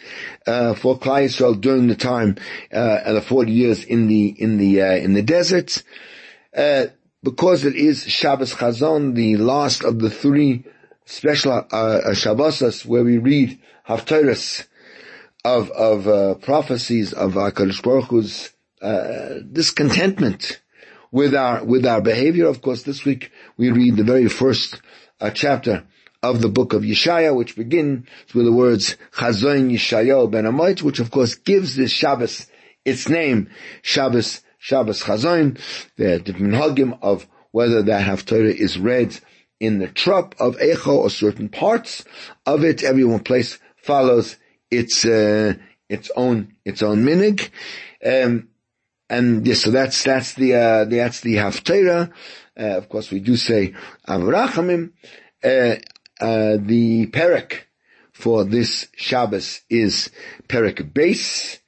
uh, 0.46 0.74
for 0.74 1.00
Klal 1.00 1.26
Yisrael 1.26 1.60
during 1.60 1.88
the 1.88 1.96
time 1.96 2.38
uh, 2.72 3.14
the 3.14 3.22
forty 3.22 3.52
years 3.52 3.84
in 3.84 4.08
the 4.08 4.28
in 4.28 4.58
the 4.58 4.82
uh, 4.82 4.96
in 4.96 5.14
the 5.14 5.22
desert. 5.22 5.84
Uh, 6.56 6.88
because 7.24 7.66
it 7.66 7.76
is 7.76 8.04
Shabbos 8.04 8.54
Chazon, 8.54 9.16
the 9.16 9.38
last 9.38 9.84
of 9.84 10.00
the 10.00 10.10
three 10.10 10.64
special 11.06 11.52
uh, 11.52 12.00
Shabbosas 12.12 12.86
where 12.86 13.04
we 13.04 13.18
read 13.18 13.60
Haftarahs 13.88 14.66
of 15.44 15.70
of 15.72 16.08
uh, 16.08 16.36
prophecies 16.36 17.14
of 17.14 17.34
Hakadosh 17.34 17.82
Baruch 17.84 18.06
Hu's 18.06 18.52
uh, 18.82 19.40
discontentment 19.52 20.62
with 21.12 21.34
our 21.36 21.64
with 21.64 21.86
our 21.86 22.02
behavior. 22.02 22.48
Of 22.48 22.62
course, 22.62 22.84
this 22.84 23.06
week 23.06 23.32
we 23.58 23.72
read 23.72 23.98
the 23.98 24.04
very 24.04 24.30
first 24.30 24.82
uh, 25.20 25.32
chapter 25.32 25.86
of 26.24 26.42
the 26.42 26.50
book 26.50 26.74
of 26.74 26.84
Yeshaya, 26.84 27.36
which 27.36 27.56
begins 27.56 28.08
with 28.34 28.46
the 28.46 28.52
words 28.52 28.98
Chazon 29.14 29.72
Yeshayahu 29.72 30.32
ben 30.32 30.46
Amoit, 30.46 30.82
which 30.82 31.00
of 31.00 31.12
course 31.12 31.36
gives 31.36 31.76
this 31.76 31.92
Shabbos 31.92 32.48
its 32.86 33.10
name, 33.10 33.50
Shabbos 33.82 34.42
Shabbos 34.58 35.04
Chazon. 35.04 35.60
The 35.98 36.20
different 36.20 36.54
hagim 36.54 36.98
of 37.02 37.28
whether 37.52 37.82
that 37.84 38.06
Haftarah 38.06 38.54
is 38.54 38.78
read 38.78 39.18
in 39.60 39.80
the 39.80 39.88
trop 39.88 40.36
of 40.40 40.58
Eicha 40.58 40.88
or 40.88 41.10
certain 41.10 41.50
parts 41.50 42.06
of 42.46 42.64
it. 42.64 42.84
Every 42.84 43.04
one 43.04 43.22
place 43.22 43.60
follows 43.78 44.38
its 44.70 45.06
uh, 45.06 45.56
its 45.90 46.12
own 46.16 46.56
its 46.66 46.82
own 46.84 47.04
minig. 47.04 47.50
Um, 48.06 48.50
and 49.10 49.48
yes, 49.48 49.62
so 49.62 49.72
that's 49.72 50.04
that's 50.04 50.34
the 50.34 50.56
uh, 50.56 50.86
that's 50.86 51.22
the 51.22 51.36
haftarah. 51.36 52.12
Uh, 52.60 52.78
of 52.78 52.90
course, 52.90 53.12
we 53.12 53.20
do 53.20 53.36
say 53.36 53.74
avrachamim. 54.08 54.92
Uh, 55.44 55.76
uh, 56.20 56.58
the 56.60 57.08
perek 57.08 57.62
for 58.12 58.44
this 58.44 58.88
Shabbos 58.96 59.62
is 59.70 60.10
perek 60.48 60.94
base. 60.94 61.60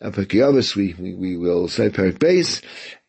Uh, 0.00 0.10
we, 0.16 0.94
we 0.94 1.14
we 1.14 1.36
will 1.36 1.68
say 1.68 1.90
perek 1.90 2.18
base, 2.18 2.62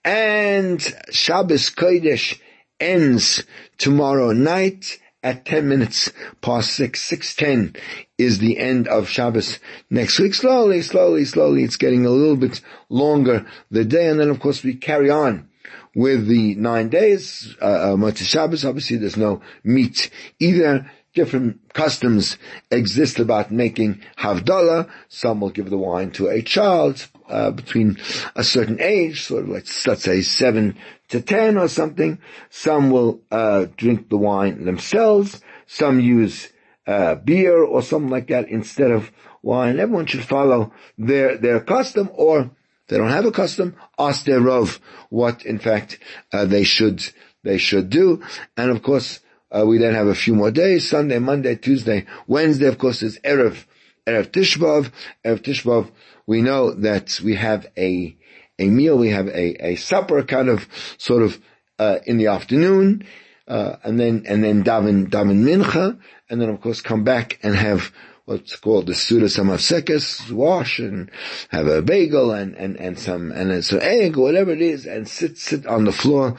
and 0.03 0.81
Shabbos 1.11 1.69
kodesh 1.69 2.39
ends 2.79 3.43
tomorrow 3.77 4.31
night 4.33 4.99
at 5.23 5.45
10 5.45 5.69
minutes 5.69 6.11
past 6.41 6.73
6, 6.73 7.11
6.10 7.11 7.77
is 8.17 8.39
the 8.39 8.57
end 8.57 8.87
of 8.87 9.07
Shabbos 9.07 9.59
next 9.89 10.19
week. 10.19 10.33
Slowly, 10.33 10.81
slowly, 10.81 11.25
slowly, 11.25 11.63
it's 11.63 11.77
getting 11.77 12.07
a 12.07 12.09
little 12.09 12.35
bit 12.35 12.59
longer 12.89 13.45
the 13.69 13.85
day, 13.85 14.07
and 14.07 14.19
then 14.19 14.29
of 14.29 14.39
course 14.39 14.63
we 14.63 14.73
carry 14.73 15.11
on 15.11 15.47
with 15.95 16.27
the 16.27 16.55
nine 16.55 16.89
days, 16.89 17.55
uh, 17.61 17.95
uh, 17.95 18.13
Shabbos, 18.13 18.65
obviously 18.65 18.97
there's 18.97 19.17
no 19.17 19.41
meat 19.63 20.09
either. 20.39 20.89
Different 21.13 21.73
customs 21.73 22.37
exist 22.71 23.19
about 23.19 23.51
making 23.51 24.01
Havdalah. 24.17 24.89
Some 25.09 25.41
will 25.41 25.49
give 25.49 25.69
the 25.69 25.77
wine 25.77 26.11
to 26.11 26.29
a 26.29 26.41
child, 26.41 27.05
uh, 27.27 27.51
between 27.51 27.97
a 28.35 28.43
certain 28.43 28.79
age, 28.79 29.23
sort 29.23 29.43
of 29.43 29.49
let's, 29.49 29.85
let's 29.87 30.03
say 30.03 30.21
seven 30.21 30.77
to 31.09 31.21
10 31.21 31.57
or 31.57 31.67
something. 31.67 32.19
Some 32.49 32.91
will 32.91 33.21
uh, 33.29 33.65
drink 33.75 34.09
the 34.09 34.17
wine 34.17 34.63
themselves. 34.63 35.41
Some 35.65 35.99
use 35.99 36.49
uh, 36.87 37.15
beer 37.15 37.61
or 37.61 37.81
something 37.81 38.09
like 38.09 38.27
that 38.27 38.49
instead 38.49 38.91
of 38.91 39.11
wine. 39.41 39.79
Everyone 39.79 40.05
should 40.05 40.23
follow 40.23 40.73
their, 40.97 41.37
their 41.37 41.59
custom 41.59 42.09
or 42.13 42.51
they 42.91 42.97
don't 42.97 43.09
have 43.09 43.25
a 43.25 43.31
custom, 43.31 43.77
ask 43.97 44.25
their 44.25 44.41
Rav 44.41 44.77
what 45.09 45.45
in 45.45 45.59
fact 45.59 45.97
uh, 46.33 46.43
they 46.43 46.63
should, 46.63 47.01
they 47.41 47.57
should 47.57 47.89
do. 47.89 48.21
And 48.57 48.69
of 48.69 48.83
course, 48.83 49.21
uh, 49.49 49.65
we 49.65 49.77
then 49.77 49.93
have 49.93 50.07
a 50.07 50.13
few 50.13 50.35
more 50.35 50.51
days, 50.51 50.89
Sunday, 50.89 51.17
Monday, 51.17 51.55
Tuesday, 51.55 52.05
Wednesday, 52.27 52.67
of 52.67 52.77
course, 52.77 53.01
is 53.01 53.17
Erev, 53.23 53.63
Erev 54.05 54.31
Tishbav. 54.31 54.91
Erev 55.25 55.39
Tishbav, 55.39 55.89
we 56.27 56.41
know 56.41 56.73
that 56.73 57.21
we 57.23 57.35
have 57.35 57.65
a 57.77 58.17
a 58.59 58.65
meal, 58.67 58.97
we 58.97 59.09
have 59.11 59.27
a, 59.29 59.67
a 59.67 59.75
supper 59.77 60.21
kind 60.23 60.49
of 60.49 60.67
sort 60.97 61.23
of 61.23 61.39
uh, 61.79 61.99
in 62.05 62.17
the 62.17 62.27
afternoon, 62.27 63.05
uh, 63.47 63.77
and 63.85 63.97
then 63.97 64.25
and 64.27 64.43
then 64.43 64.65
daven 64.65 65.07
daven 65.07 65.45
mincha, 65.45 65.97
and 66.29 66.41
then 66.41 66.49
of 66.49 66.59
course 66.59 66.81
come 66.81 67.05
back 67.05 67.39
and 67.41 67.55
have 67.55 67.93
what's 68.25 68.55
called 68.55 68.87
the 68.87 68.93
Suda 68.93 69.25
Samafsekis, 69.25 70.31
wash 70.31 70.79
and 70.79 71.09
have 71.49 71.67
a 71.67 71.81
bagel 71.81 72.31
and, 72.31 72.55
and, 72.55 72.77
and 72.77 72.97
some, 72.97 73.31
and 73.31 73.63
some 73.63 73.79
egg 73.81 74.17
or 74.17 74.23
whatever 74.23 74.51
it 74.51 74.61
is 74.61 74.85
and 74.85 75.07
sit, 75.07 75.37
sit 75.37 75.65
on 75.65 75.85
the 75.85 75.91
floor. 75.91 76.37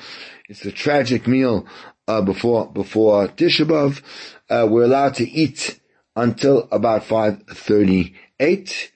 It's 0.49 0.65
a 0.65 0.73
tragic 0.73 1.27
meal, 1.27 1.67
uh, 2.09 2.23
before, 2.23 2.71
before 2.71 3.29
Tisha. 3.29 4.03
Uh, 4.51 4.67
we're 4.69 4.85
allowed 4.85 5.15
to 5.15 5.29
eat 5.29 5.81
until 6.15 6.69
about 6.71 7.03
5.38, 7.03 8.91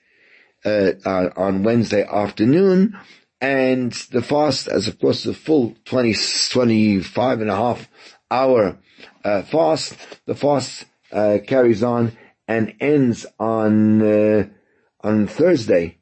uh, 0.65 1.29
on 1.37 1.63
Wednesday 1.63 2.05
afternoon 2.05 2.97
and 3.39 3.91
the 4.11 4.21
fast 4.21 4.67
as 4.67 4.87
of 4.87 4.99
course 4.99 5.23
the 5.23 5.33
full 5.33 5.75
20, 5.85 6.15
25 6.49 7.41
and 7.41 7.49
a 7.49 7.55
half 7.55 7.87
hour 8.31 8.77
uh, 9.23 9.41
fast. 9.43 9.95
The 10.25 10.35
fast 10.35 10.85
uh, 11.11 11.37
carries 11.45 11.83
on 11.83 12.17
and 12.47 12.73
ends 12.79 13.25
on 13.39 14.01
uh, 14.01 14.47
on 15.01 15.27
Thursday 15.27 15.97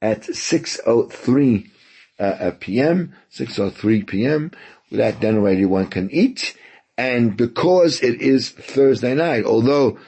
at 0.00 0.22
6.03 0.22 1.70
uh, 2.18 2.50
p.m., 2.60 3.14
6.03 3.32 4.06
p.m. 4.06 4.50
That 4.92 5.20
then 5.20 5.38
already 5.38 5.64
one 5.64 5.88
can 5.88 6.10
eat. 6.10 6.56
And 6.96 7.36
because 7.36 8.02
it 8.02 8.20
is 8.20 8.50
Thursday 8.50 9.14
night, 9.14 9.44
although 9.44 9.98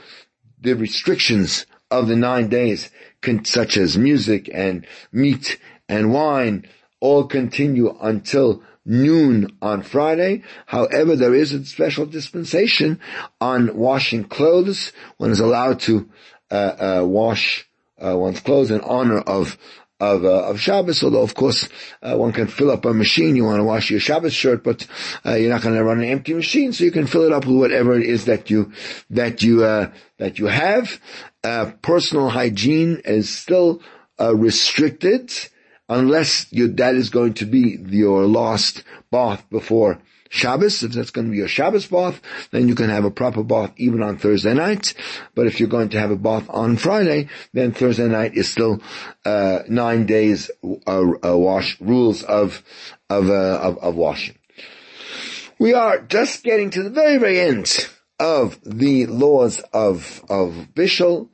the 0.61 0.75
restrictions 0.75 1.67
of 1.91 2.09
the 2.09 2.17
nine 2.17 2.49
days, 2.49 2.91
such 3.45 3.77
as 3.77 3.99
music 3.99 4.49
and 4.53 4.87
meat 5.11 5.59
and 5.89 6.13
wine 6.13 6.69
all 7.01 7.25
continue 7.25 7.97
until 8.01 8.63
noon 8.87 9.59
on 9.61 9.83
Friday. 9.83 10.43
However, 10.65 11.17
there 11.17 11.35
is 11.35 11.53
a 11.53 11.65
special 11.67 12.07
dispensation 12.07 13.01
on 13.41 13.77
washing 13.77 14.25
clothes. 14.25 14.93
One 15.19 15.31
is 15.31 15.41
allowed 15.41 15.81
to 15.81 16.09
uh, 16.51 16.55
uh, 16.55 17.05
wash 17.05 17.69
uh, 18.01 18.17
one's 18.17 18.41
clothes 18.41 18.71
in 18.71 18.81
honor 18.81 19.19
of 19.19 19.59
of 19.99 20.25
uh, 20.25 20.45
of 20.45 20.61
Shabbos. 20.61 21.03
Although, 21.03 21.23
of 21.23 21.35
course, 21.35 21.69
uh, 22.03 22.17
one 22.17 22.33
can 22.33 22.47
fill 22.47 22.71
up 22.71 22.85
a 22.85 22.93
machine. 22.93 23.35
You 23.35 23.45
want 23.45 23.59
to 23.59 23.65
wash 23.65 23.91
your 23.91 24.01
Shabbos 24.01 24.35
shirt, 24.35 24.63
but 24.63 24.87
uh, 25.25 25.35
you're 25.35 25.51
not 25.51 25.63
going 25.63 25.75
to 25.75 25.83
run 25.83 25.99
an 25.99 26.05
empty 26.05 26.35
machine, 26.35 26.73
so 26.73 26.85
you 26.85 26.93
can 26.93 27.07
fill 27.07 27.25
it 27.25 27.33
up 27.33 27.47
with 27.47 27.57
whatever 27.57 27.99
it 27.99 28.07
is 28.07 28.27
that 28.27 28.51
you 28.51 28.73
that 29.11 29.43
you 29.43 29.61
that 30.19 30.39
you 30.39 30.47
have. 30.47 31.01
personal 31.83 32.29
hygiene 32.29 33.01
is 33.05 33.31
still 33.31 33.81
restricted 34.19 35.33
unless 35.89 36.47
you, 36.53 36.69
that 36.69 36.95
is 36.95 37.11
going 37.11 37.35
to 37.35 37.47
be 37.47 37.79
your 37.89 38.27
last 38.27 38.83
bath 39.11 39.49
before 39.51 40.01
Shabbos, 40.29 40.83
if 40.83 40.93
that's 40.93 41.11
going 41.11 41.27
to 41.29 41.31
be 41.31 41.39
your 41.39 41.49
Shabbos 41.49 41.87
bath, 41.87 42.21
then 42.51 42.69
you 42.69 42.75
can 42.75 42.91
have 42.91 43.05
a 43.05 43.11
proper 43.11 43.43
bath 43.43 43.73
even 43.77 44.03
on 44.03 44.19
Thursday 44.19 44.55
night. 44.55 44.95
But 45.35 45.47
if 45.47 45.61
you're 45.61 45.69
going 45.69 45.91
to 45.91 46.01
have 46.01 46.11
a 46.11 46.17
bath 46.17 46.47
on 46.49 46.77
Friday, 46.77 47.29
then 47.53 47.73
Thursday 47.73 48.09
night 48.09 48.35
is 48.35 48.51
still 48.51 48.83
uh, 49.25 49.61
nine 49.69 50.07
days 50.07 50.51
uh, 50.87 51.03
uh, 51.25 51.37
wash 51.37 51.81
rules 51.81 52.23
of 52.23 52.63
of, 53.09 53.31
uh, 53.31 53.61
of 53.63 53.79
of 53.79 53.95
washing. 53.95 54.37
We 55.59 55.75
are 55.75 56.01
just 56.01 56.43
getting 56.43 56.71
to 56.71 56.83
the 56.83 56.91
very 56.91 57.19
very 57.19 57.41
end 57.41 57.89
of 58.19 58.59
the 58.63 59.07
laws 59.07 59.61
of 59.73 60.23
of 60.29 60.69
Bishul. 60.75 61.29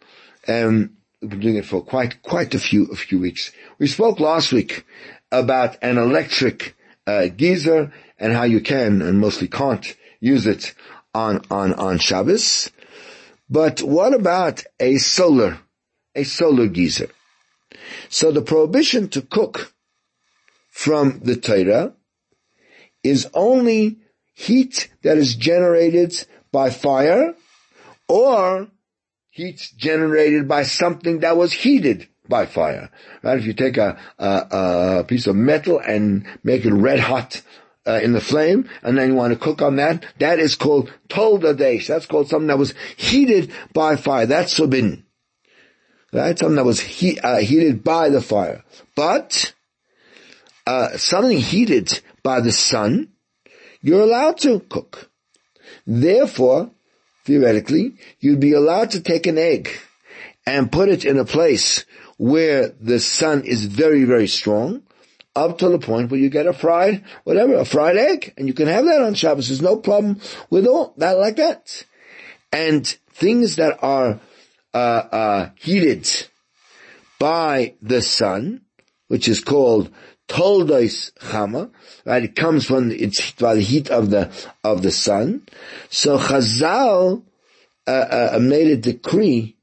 Um, 0.47 0.97
been 1.29 1.41
doing 1.41 1.57
it 1.57 1.66
for 1.66 1.83
quite 1.83 2.23
quite 2.23 2.55
a 2.55 2.59
few 2.59 2.87
a 2.87 2.97
few 2.97 3.18
weeks. 3.20 3.53
We 3.79 3.87
spoke 3.87 4.20
last 4.20 4.53
week 4.53 4.85
about 5.31 5.79
an 5.83 5.99
electric 5.99 6.75
uh, 7.07 7.27
geyser 7.29 7.93
and 8.18 8.33
how 8.33 8.45
you 8.45 8.61
can 8.61 9.03
and 9.03 9.18
mostly 9.18 9.49
can't 9.49 9.97
use 10.20 10.47
it 10.47 10.75
on, 11.14 11.43
on, 11.51 11.75
on 11.75 11.99
Shabbos. 11.99 12.70
But 13.51 13.83
what 13.83 14.14
about 14.14 14.64
a 14.79 14.99
solar, 14.99 15.59
a 16.14 16.25
solar 16.25 16.68
geyser? 16.68 17.11
So 18.09 18.31
the 18.31 18.43
prohibition 18.43 19.09
to 19.09 19.23
cook 19.23 19.75
from 20.70 21.20
the 21.20 21.37
Torah 21.37 21.95
is 23.03 23.29
only 23.35 23.99
heat 24.35 24.89
that 25.03 25.18
is 25.18 25.35
generated 25.35 26.27
by 26.53 26.70
fire 26.70 27.35
or 28.09 28.68
heat 29.33 29.72
generated 29.76 30.47
by 30.47 30.62
something 30.62 31.20
that 31.20 31.37
was 31.37 31.53
heated 31.53 32.07
by 32.28 32.45
fire. 32.47 32.91
Right? 33.22 33.39
If 33.39 33.47
you 33.47 33.55
take 33.55 33.78
a, 33.78 33.99
a, 34.18 34.47
a 35.01 35.05
piece 35.05 35.26
of 35.26 35.35
metal 35.35 35.80
and 35.80 36.26
make 36.45 36.64
it 36.66 36.72
red 36.72 37.01
hot, 37.01 37.43
uh, 37.85 37.99
in 38.03 38.12
the 38.12 38.20
flame, 38.20 38.68
and 38.83 38.97
then 38.97 39.09
you 39.09 39.14
want 39.16 39.33
to 39.33 39.39
cook 39.39 39.61
on 39.61 39.74
that, 39.76 40.05
that 40.20 40.39
is 40.39 40.55
called 40.55 40.93
toldadesh. 41.09 41.89
That's 41.89 42.07
called 42.07 42.28
something 42.28 42.47
that 42.47 42.59
was 42.59 42.74
heated 42.97 43.51
by 43.72 43.97
fire. 43.97 44.26
That's 44.26 44.57
forbidden. 44.57 45.05
Right? 46.12 46.39
Something 46.39 46.57
that 46.57 46.64
was 46.64 46.78
he, 46.78 47.18
uh, 47.18 47.39
heated 47.39 47.83
by 47.83 48.11
the 48.11 48.20
fire. 48.20 48.62
But, 48.95 49.55
uh, 50.66 50.97
something 50.97 51.39
heated 51.39 52.01
by 52.22 52.41
the 52.41 52.53
sun, 52.53 53.09
you're 53.80 54.03
allowed 54.03 54.39
to 54.39 54.61
cook. 54.61 55.11
Therefore, 55.85 56.70
theoretically, 57.25 57.95
you'd 58.20 58.41
be 58.41 58.53
allowed 58.53 58.91
to 58.93 59.01
take 59.01 59.27
an 59.27 59.39
egg 59.39 59.70
and 60.47 60.73
put 60.73 60.89
it 60.89 61.05
in 61.05 61.18
a 61.18 61.25
place 61.25 61.85
where 62.18 62.68
the 62.81 63.01
sun 63.01 63.45
is 63.45 63.64
very, 63.64 64.05
very 64.05 64.29
strong, 64.29 64.83
up 65.35 65.59
to 65.59 65.68
the 65.68 65.79
point 65.79 66.11
where 66.11 66.20
you 66.20 66.29
get 66.29 66.47
a 66.47 66.53
fried, 66.53 67.03
whatever, 67.25 67.55
a 67.55 67.64
fried 67.64 67.97
egg, 67.97 68.35
and 68.37 68.47
you 68.49 68.55
can 68.55 68.68
have 68.68 68.85
that 68.85 69.03
on 69.03 69.14
Shabbos. 69.14 69.49
There's 69.49 69.62
no 69.62 69.77
problem 69.77 70.20
with 70.51 70.66
all 70.66 70.95
that 70.99 71.18
like 71.18 71.37
that. 71.37 71.85
And 72.53 72.87
things 73.12 73.57
that 73.57 73.83
are 73.83 74.20
uh, 74.75 74.77
uh, 74.77 75.51
heated 75.57 76.09
by 77.18 77.75
the 77.81 78.03
sun, 78.03 78.62
which 79.09 79.29
is 79.29 79.41
called 79.41 79.91
toldos 80.33 81.12
chama, 81.20 81.70
right? 82.07 82.24
It 82.24 82.35
comes 82.35 82.64
from 82.64 82.91
it's 82.91 83.33
by 83.33 83.55
the 83.55 83.61
heat 83.61 83.91
of 83.91 84.11
the 84.11 84.30
of 84.64 84.83
the 84.83 84.91
sun. 84.91 85.47
So 85.91 86.18
Chazal 86.18 87.22
uh, 87.87 87.91
uh, 87.91 88.39
made 88.41 88.68
a 88.68 88.76
decree 88.76 89.57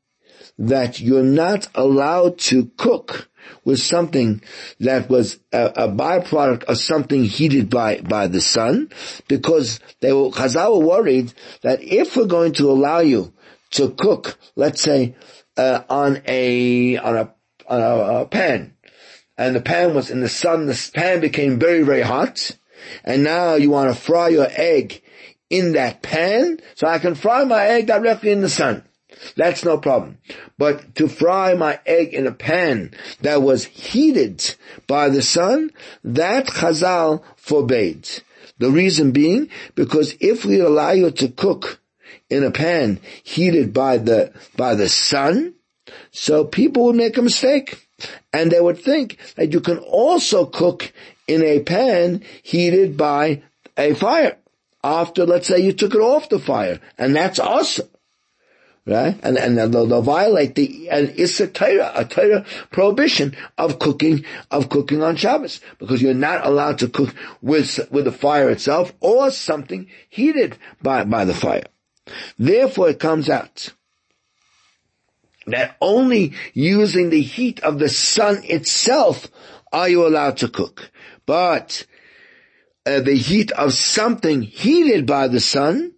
that 0.60 1.00
you're 1.00 1.24
not 1.24 1.70
allowed 1.74 2.38
to 2.38 2.66
cook 2.78 3.30
with 3.66 3.80
something 3.80 4.42
that 4.80 5.10
was 5.10 5.40
a, 5.52 5.66
a, 5.68 5.88
byproduct 5.88 6.66
of 6.66 6.78
something 6.78 7.24
heated 7.24 7.70
by, 7.70 8.02
by 8.02 8.28
the 8.28 8.42
sun, 8.42 8.92
because 9.28 9.80
they 10.02 10.12
were, 10.12 10.30
Chazal 10.30 10.80
were 10.80 10.86
worried 10.86 11.34
that 11.62 11.82
if 11.82 12.16
we're 12.16 12.26
going 12.26 12.54
to 12.54 12.70
allow 12.70 13.00
you 13.00 13.34
to 13.72 13.90
cook, 13.92 14.38
let's 14.56 14.82
say, 14.82 15.16
uh, 15.58 15.82
on 15.90 16.22
a, 16.28 16.98
on 16.98 17.16
a, 17.16 17.34
on 17.68 17.82
a, 17.82 18.22
a 18.22 18.26
pan, 18.26 18.76
and 19.40 19.56
the 19.56 19.62
pan 19.62 19.96
was 19.96 20.12
in 20.12 20.20
the 20.20 20.28
sun, 20.28 20.66
the 20.66 20.92
pan 20.94 21.22
became 21.22 21.58
very, 21.58 21.82
very 21.82 22.02
hot, 22.02 22.52
and 23.06 23.24
now 23.24 23.54
you 23.56 23.70
want 23.70 23.90
to 23.90 24.00
fry 24.00 24.28
your 24.28 24.50
egg 24.52 25.02
in 25.50 25.72
that 25.72 26.02
pan, 26.02 26.60
so 26.76 26.88
I 26.88 27.00
can 27.00 27.16
fry 27.16 27.46
my 27.46 27.66
egg 27.66 27.88
directly 27.88 28.32
in 28.32 28.42
the 28.42 28.50
sun. 28.50 28.84
That's 29.38 29.64
no 29.64 29.78
problem. 29.78 30.18
But 30.58 30.94
to 30.96 31.08
fry 31.08 31.54
my 31.54 31.80
egg 31.86 32.14
in 32.14 32.28
a 32.28 32.34
pan 32.34 32.92
that 33.22 33.42
was 33.42 33.64
heated 33.64 34.56
by 34.88 35.08
the 35.08 35.22
sun, 35.22 35.72
that 36.04 36.48
Chazal 36.48 37.24
forbade. 37.38 38.10
The 38.58 38.70
reason 38.70 39.14
being, 39.14 39.50
because 39.74 40.16
if 40.20 40.44
we 40.44 40.60
allow 40.60 40.92
you 40.92 41.12
to 41.12 41.30
cook 41.30 41.80
in 42.30 42.44
a 42.44 42.52
pan 42.52 43.00
heated 43.24 43.74
by 43.74 44.00
the, 44.00 44.34
by 44.58 44.76
the 44.76 44.90
sun, 44.90 45.56
so 46.12 46.44
people 46.44 46.86
would 46.86 46.98
make 46.98 47.18
a 47.18 47.22
mistake. 47.22 47.89
And 48.34 48.52
they 48.52 48.62
would 48.62 48.80
think 48.80 49.18
that 49.36 49.54
you 49.54 49.60
can 49.60 49.78
also 49.80 50.46
cook 50.46 50.92
in 51.28 51.44
a 51.44 51.60
pan 51.62 52.24
heated 52.44 52.98
by 52.98 53.44
a 53.78 53.94
fire. 53.94 54.38
After, 54.84 55.26
let's 55.26 55.48
say 55.48 55.60
you 55.60 55.74
took 55.74 55.94
it 55.94 56.02
off 56.02 56.30
the 56.30 56.40
fire. 56.40 56.80
And 56.98 57.16
that's 57.16 57.40
awesome 57.40 57.90
right? 58.90 59.20
And 59.24 59.38
and 59.38 59.58
they'll, 59.58 59.86
they'll 59.86 60.02
violate 60.02 60.56
the 60.56 60.90
and 60.90 61.14
it's 61.16 61.40
a 61.40 61.48
Torah, 61.48 61.92
a 61.96 62.06
Torah 62.06 62.46
prohibition 62.72 63.36
of 63.58 63.80
cooking 63.80 64.26
of 64.52 64.70
cooking 64.70 65.04
on 65.04 65.16
Shabbos 65.16 65.62
because 65.78 66.02
you're 66.02 66.14
not 66.14 66.46
allowed 66.46 66.80
to 66.80 66.90
cook 66.90 67.14
with 67.42 67.80
with 67.92 68.06
the 68.06 68.12
fire 68.12 68.50
itself 68.50 68.94
or 69.00 69.32
something 69.32 69.88
heated 70.10 70.58
by 70.82 71.04
by 71.04 71.26
the 71.26 71.34
fire. 71.34 71.68
Therefore, 72.38 72.90
it 72.90 73.00
comes 73.00 73.30
out 73.30 73.74
that 75.54 75.78
only 75.82 76.34
using 76.54 77.10
the 77.10 77.22
heat 77.22 77.60
of 77.62 77.80
the 77.80 77.90
sun 77.90 78.42
itself 78.44 79.28
are 79.72 79.90
you 79.90 80.06
allowed 80.06 80.38
to 80.38 80.48
cook, 80.48 80.92
but 81.26 81.86
uh, 82.86 83.00
the 83.02 83.16
heat 83.16 83.52
of 83.52 83.74
something 83.74 84.42
heated 84.42 85.06
by 85.06 85.28
the 85.28 85.40
sun 85.40 85.94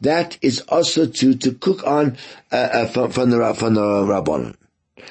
that 0.00 0.38
is 0.40 0.60
also 0.68 1.06
to, 1.06 1.34
to 1.34 1.52
cook 1.52 1.86
on, 1.86 2.16
uh, 2.52 2.56
uh, 2.56 2.86
from, 2.86 3.10
from, 3.10 3.30
the, 3.30 3.54
from 3.54 3.74
the 3.74 3.80
Rabbanon. 3.80 4.56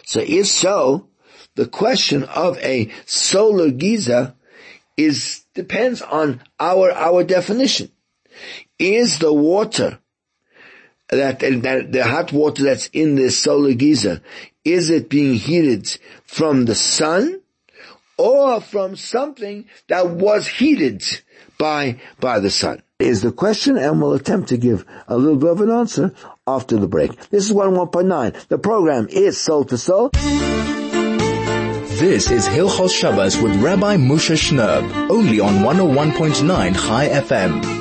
So 0.05 0.21
if 0.21 0.47
so, 0.47 1.09
the 1.55 1.67
question 1.67 2.23
of 2.23 2.57
a 2.59 2.91
solar 3.05 3.69
geyser 3.69 4.33
is, 4.97 5.45
depends 5.53 6.01
on 6.01 6.41
our, 6.59 6.91
our 6.91 7.23
definition. 7.23 7.91
Is 8.77 9.19
the 9.19 9.33
water 9.33 9.99
that, 11.09 11.39
that 11.39 11.91
the 11.91 12.03
hot 12.03 12.31
water 12.31 12.63
that's 12.63 12.87
in 12.87 13.15
this 13.15 13.37
solar 13.37 13.73
geyser, 13.73 14.21
is 14.63 14.89
it 14.89 15.09
being 15.09 15.35
heated 15.35 15.87
from 16.23 16.65
the 16.65 16.75
sun 16.75 17.41
or 18.17 18.61
from 18.61 18.95
something 18.95 19.65
that 19.87 20.09
was 20.09 20.47
heated 20.47 21.03
by, 21.57 21.99
by 22.19 22.39
the 22.39 22.49
sun? 22.49 22.81
is 22.99 23.21
the 23.21 23.31
question 23.31 23.77
and 23.77 24.01
we'll 24.01 24.13
attempt 24.13 24.49
to 24.49 24.57
give 24.57 24.85
a 25.07 25.17
little 25.17 25.37
bit 25.37 25.49
of 25.49 25.61
an 25.61 25.71
answer 25.71 26.13
after 26.45 26.75
the 26.75 26.87
break. 26.87 27.29
This 27.29 27.49
is 27.49 27.55
101.9. 27.55 28.47
The 28.49 28.57
program 28.57 29.07
is 29.09 29.39
Soul 29.39 29.63
to 29.65 29.77
Soul. 29.77 30.09
This 31.99 32.29
is 32.29 32.45
Hilchos 32.47 32.91
Shabbos 32.91 33.37
with 33.37 33.55
Rabbi 33.61 33.95
Moshe 33.95 34.35
Shnerb, 34.35 35.09
only 35.09 35.39
on 35.39 35.63
101.9 35.63 36.75
Chai 36.75 37.07
FM. 37.07 37.78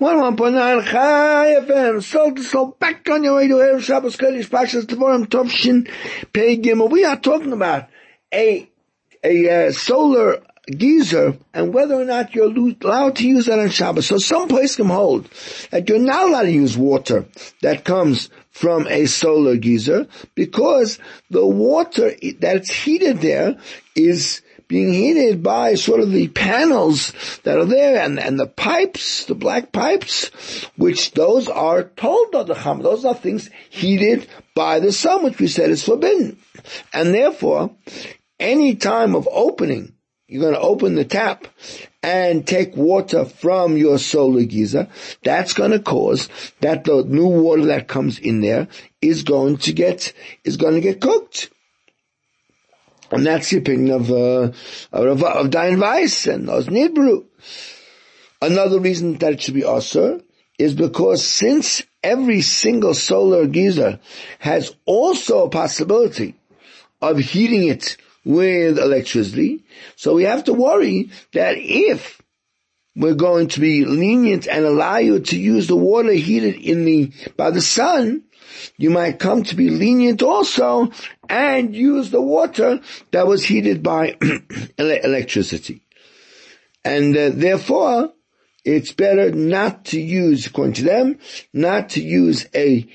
101.9 0.00 0.86
Chai 0.86 1.60
FM, 1.60 2.02
Soul 2.02 2.34
to 2.34 2.74
back 2.80 3.06
on 3.10 3.22
your 3.22 3.36
way 3.36 3.46
to 3.46 3.56
Erev 3.56 3.82
Shabbos 3.82 4.16
Kodesh 4.16 4.48
Pashas 4.48 4.86
Devorim 4.86 5.26
Tovshin 5.26 5.86
Pei 6.32 6.56
Gimel. 6.56 6.90
We 6.90 7.04
are 7.04 7.18
talking 7.18 7.52
about 7.52 7.90
a, 8.32 8.70
a 9.22 9.66
uh, 9.66 9.72
solar 9.72 10.42
geyser 10.66 11.36
and 11.52 11.74
whether 11.74 11.94
or 11.94 12.06
not 12.06 12.34
you're 12.34 12.54
allowed 12.82 13.16
to 13.16 13.28
use 13.28 13.46
that 13.46 13.58
on 13.58 13.68
Shabbos. 13.68 14.06
So 14.06 14.16
some 14.16 14.48
place 14.48 14.76
can 14.76 14.86
hold 14.86 15.28
that 15.70 15.86
you're 15.86 15.98
not 15.98 16.30
allowed 16.30 16.44
to 16.44 16.52
use 16.52 16.74
water 16.74 17.26
that 17.60 17.84
comes 17.84 18.30
from 18.50 18.86
a 18.86 19.04
solar 19.04 19.56
geyser 19.56 20.06
because 20.34 20.98
the 21.28 21.46
water 21.46 22.12
that's 22.38 22.70
heated 22.70 23.18
there 23.18 23.56
is 23.94 24.41
being 24.72 24.92
heated 24.92 25.42
by 25.42 25.74
sort 25.74 26.00
of 26.00 26.10
the 26.10 26.28
panels 26.28 27.12
that 27.42 27.58
are 27.58 27.66
there 27.66 28.02
and, 28.02 28.18
and 28.18 28.40
the 28.40 28.46
pipes, 28.46 29.26
the 29.26 29.34
black 29.34 29.70
pipes, 29.70 30.30
which 30.76 31.12
those 31.12 31.46
are 31.46 31.84
told 31.84 32.34
of 32.34 32.46
the 32.46 32.54
Cham. 32.54 32.80
Those 32.80 33.04
are 33.04 33.14
things 33.14 33.50
heated 33.68 34.26
by 34.54 34.80
the 34.80 34.90
sun, 34.90 35.24
which 35.24 35.38
we 35.38 35.46
said 35.46 35.68
is 35.68 35.84
forbidden. 35.84 36.38
And 36.92 37.12
therefore, 37.12 37.76
any 38.40 38.74
time 38.74 39.14
of 39.14 39.28
opening 39.30 39.92
you're 40.32 40.40
going 40.40 40.54
to 40.54 40.60
open 40.60 40.94
the 40.94 41.04
tap 41.04 41.46
and 42.02 42.46
take 42.46 42.74
water 42.74 43.26
from 43.26 43.76
your 43.76 43.98
solar 43.98 44.44
geyser, 44.44 44.88
that's 45.22 45.52
going 45.52 45.72
to 45.72 45.78
cause 45.78 46.30
that 46.60 46.84
the 46.84 47.04
new 47.04 47.26
water 47.26 47.66
that 47.66 47.86
comes 47.86 48.18
in 48.18 48.40
there 48.40 48.68
is 49.02 49.24
going 49.24 49.58
to 49.58 49.74
get, 49.74 50.14
is 50.42 50.56
going 50.56 50.74
to 50.74 50.80
get 50.80 51.02
cooked. 51.02 51.50
And 53.12 53.26
that's 53.26 53.50
the 53.50 53.58
opinion 53.58 53.94
of, 53.94 54.10
uh, 54.10 54.52
of, 54.90 55.22
of 55.22 55.50
Dayan 55.50 55.80
Weiss 55.80 56.26
and 56.26 56.48
Az 56.48 56.66
Nidberu. 56.68 57.26
Another 58.40 58.80
reason 58.80 59.18
that 59.18 59.34
it 59.34 59.42
should 59.42 59.54
be 59.54 59.64
also 59.64 60.22
is 60.58 60.74
because 60.74 61.24
since 61.24 61.82
every 62.02 62.40
single 62.40 62.94
solar 62.94 63.46
geyser 63.46 64.00
has 64.38 64.74
also 64.86 65.44
a 65.44 65.50
possibility 65.50 66.34
of 67.00 67.18
heating 67.18 67.68
it 67.68 67.96
with 68.24 68.78
electricity. 68.78 69.62
So 69.96 70.14
we 70.14 70.24
have 70.24 70.44
to 70.44 70.54
worry 70.54 71.10
that 71.32 71.56
if 71.58 72.22
we're 72.94 73.14
going 73.14 73.48
to 73.48 73.60
be 73.60 73.84
lenient 73.84 74.46
and 74.46 74.64
allow 74.64 74.96
you 74.98 75.20
to 75.20 75.38
use 75.38 75.66
the 75.66 75.76
water 75.76 76.12
heated 76.12 76.54
in 76.56 76.84
the, 76.84 77.12
by 77.36 77.50
the 77.50 77.60
sun, 77.60 78.24
you 78.76 78.90
might 78.90 79.18
come 79.18 79.42
to 79.44 79.56
be 79.56 79.70
lenient 79.70 80.22
also 80.22 80.90
and 81.28 81.74
use 81.74 82.10
the 82.10 82.22
water 82.22 82.80
that 83.10 83.26
was 83.26 83.44
heated 83.44 83.82
by 83.82 84.16
electricity. 84.78 85.82
And 86.84 87.16
uh, 87.16 87.30
therefore, 87.32 88.12
it's 88.64 88.92
better 88.92 89.30
not 89.32 89.86
to 89.86 90.00
use, 90.00 90.46
according 90.46 90.74
to 90.74 90.84
them, 90.84 91.18
not 91.52 91.90
to 91.90 92.02
use 92.02 92.46
a, 92.54 92.86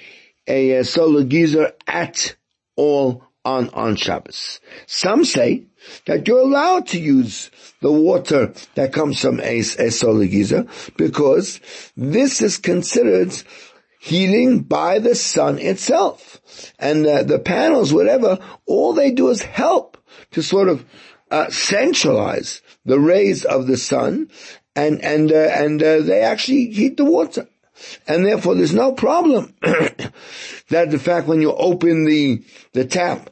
a, 0.47 0.71
a 0.71 0.83
solar 0.83 1.23
geyser 1.23 1.73
at 1.85 2.35
all 2.75 3.23
on, 3.43 3.69
on 3.69 3.95
Shabbos. 3.95 4.59
Some 4.85 5.25
say 5.25 5.63
that 6.05 6.27
you're 6.27 6.39
allowed 6.39 6.87
to 6.87 6.99
use 6.99 7.49
the 7.81 7.91
water 7.91 8.53
that 8.75 8.91
comes 8.91 9.21
from 9.21 9.39
a, 9.39 9.59
a 9.59 9.89
solar 9.89 10.25
geyser 10.25 10.67
because 10.97 11.59
this 11.95 12.41
is 12.41 12.57
considered 12.57 13.33
heating 13.99 14.61
by 14.61 14.99
the 14.99 15.15
sun 15.15 15.59
itself. 15.59 16.39
And 16.79 17.05
uh, 17.05 17.23
the 17.23 17.39
panels, 17.39 17.93
whatever, 17.93 18.39
all 18.65 18.93
they 18.93 19.11
do 19.11 19.29
is 19.29 19.41
help 19.41 19.97
to 20.31 20.41
sort 20.41 20.67
of 20.67 20.85
uh, 21.31 21.49
centralize 21.49 22.61
the 22.85 22.99
rays 22.99 23.43
of 23.43 23.67
the 23.67 23.77
sun 23.77 24.29
and, 24.75 25.03
and, 25.03 25.31
uh, 25.31 25.35
and 25.35 25.81
uh, 25.81 26.01
they 26.01 26.21
actually 26.21 26.71
heat 26.71 26.97
the 26.97 27.05
water. 27.05 27.47
And 28.07 28.25
therefore 28.25 28.55
there's 28.55 28.73
no 28.73 28.93
problem 28.93 29.53
that 29.61 30.11
the 30.89 30.99
fact 30.99 31.27
when 31.27 31.41
you 31.41 31.53
open 31.53 32.05
the, 32.05 32.43
the 32.73 32.85
tap 32.85 33.29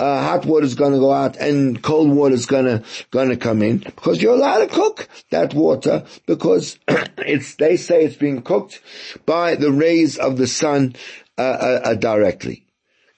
uh, 0.00 0.22
hot 0.22 0.46
water 0.46 0.64
is 0.64 0.74
going 0.74 0.92
to 0.92 0.98
go 0.98 1.12
out 1.12 1.36
and 1.36 1.82
cold 1.82 2.10
water 2.10 2.34
is 2.34 2.46
going 2.46 2.64
to 2.64 2.82
going 3.10 3.28
to 3.28 3.36
come 3.36 3.62
in 3.62 3.78
because 3.78 4.22
you're 4.22 4.34
allowed 4.34 4.60
to 4.60 4.66
cook 4.66 5.08
that 5.30 5.52
water 5.52 6.04
because 6.26 6.78
it's 7.18 7.54
they 7.56 7.76
say 7.76 8.04
it's 8.04 8.16
being 8.16 8.40
cooked 8.40 8.80
by 9.26 9.54
the 9.54 9.70
rays 9.70 10.16
of 10.16 10.38
the 10.38 10.46
sun 10.46 10.94
uh, 11.36 11.42
uh, 11.42 11.80
uh 11.84 11.94
directly, 11.94 12.64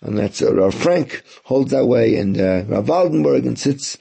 and 0.00 0.18
that's 0.18 0.42
uh, 0.42 0.52
Rav 0.52 0.74
Frank 0.74 1.22
holds 1.44 1.70
that 1.70 1.86
way, 1.86 2.16
and 2.16 2.36
uh, 2.38 2.64
Rav 2.66 2.86
Waldenberg 2.86 3.46
and 3.46 3.58
sits 3.58 3.96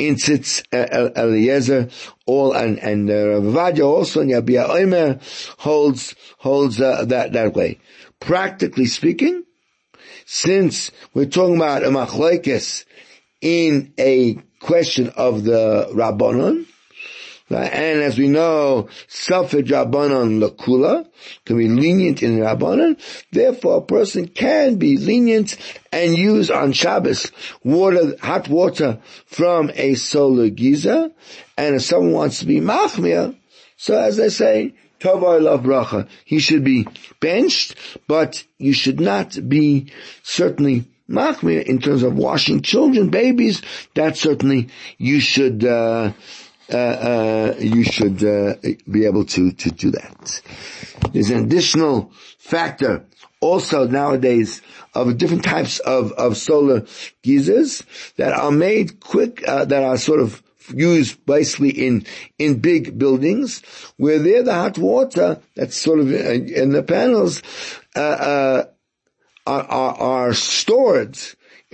in 0.00 0.18
sits 0.18 0.64
uh, 0.72 1.10
Eliezer 1.16 1.88
all 2.26 2.52
and 2.52 2.80
and 2.80 3.08
uh, 3.08 3.40
Rav 3.40 3.80
also 3.80 4.20
and 4.20 4.30
Yabia 4.30 4.68
Omer 4.68 5.20
holds 5.58 6.16
holds 6.38 6.78
that 6.78 7.30
that 7.32 7.54
way. 7.54 7.78
Practically 8.18 8.86
speaking 8.86 9.43
since 10.24 10.90
we're 11.12 11.26
talking 11.26 11.56
about 11.56 11.84
a 11.84 11.88
machlekes 11.88 12.84
in 13.40 13.92
a 13.98 14.34
question 14.60 15.10
of 15.10 15.44
the 15.44 15.88
Rabbanon, 15.92 16.66
and 17.50 18.02
as 18.02 18.18
we 18.18 18.28
know, 18.28 18.88
Safed 19.06 19.52
Rabbanon 19.52 20.40
Lakula 20.40 21.06
can 21.44 21.58
be 21.58 21.68
lenient 21.68 22.22
in 22.22 22.38
Rabbanon. 22.38 22.98
Therefore, 23.30 23.78
a 23.78 23.82
person 23.82 24.28
can 24.28 24.76
be 24.76 24.96
lenient 24.96 25.56
and 25.92 26.16
use 26.16 26.50
on 26.50 26.72
Shabbos 26.72 27.30
water, 27.62 28.16
hot 28.20 28.48
water 28.48 29.00
from 29.26 29.70
a 29.74 29.94
solar 29.94 30.48
geyser. 30.48 31.10
And 31.56 31.76
if 31.76 31.82
someone 31.82 32.12
wants 32.12 32.38
to 32.40 32.46
be 32.46 32.60
machmir, 32.60 33.36
so 33.76 33.98
as 33.98 34.18
I 34.18 34.28
say, 34.28 34.74
Bracha. 35.04 36.08
He 36.24 36.38
should 36.38 36.64
be 36.64 36.86
benched, 37.20 37.76
but 38.06 38.44
you 38.58 38.72
should 38.72 39.00
not 39.00 39.38
be 39.48 39.92
certainly 40.22 40.84
machmir 41.08 41.62
in 41.62 41.78
terms 41.80 42.02
of 42.02 42.14
washing 42.14 42.62
children, 42.62 43.10
babies. 43.10 43.62
That 43.94 44.16
certainly 44.16 44.68
you 44.98 45.20
should 45.20 45.64
uh, 45.64 46.12
uh, 46.72 46.76
uh, 46.76 47.54
you 47.58 47.84
should 47.84 48.24
uh, 48.24 48.54
be 48.90 49.04
able 49.06 49.24
to 49.26 49.52
to 49.52 49.70
do 49.70 49.90
that. 49.90 50.40
There's 51.12 51.30
an 51.30 51.44
additional 51.44 52.12
factor 52.38 53.04
also 53.40 53.86
nowadays 53.86 54.62
of 54.94 55.18
different 55.18 55.44
types 55.44 55.78
of 55.80 56.12
of 56.12 56.36
solar 56.36 56.86
geysers 57.22 57.82
that 58.16 58.32
are 58.32 58.50
made 58.50 59.00
quick 59.00 59.46
uh, 59.46 59.66
that 59.66 59.82
are 59.82 59.98
sort 59.98 60.20
of 60.20 60.42
used 60.68 61.24
basically 61.26 61.70
in, 61.70 62.06
in 62.38 62.60
big 62.60 62.98
buildings 62.98 63.62
where 63.96 64.18
there 64.18 64.42
the 64.42 64.54
hot 64.54 64.78
water 64.78 65.40
that's 65.54 65.76
sort 65.76 66.00
of 66.00 66.12
in 66.12 66.70
the 66.70 66.82
panels, 66.82 67.42
uh, 67.96 68.00
uh, 68.00 68.64
are, 69.46 69.62
are, 69.62 69.94
are 69.96 70.34
stored 70.34 71.18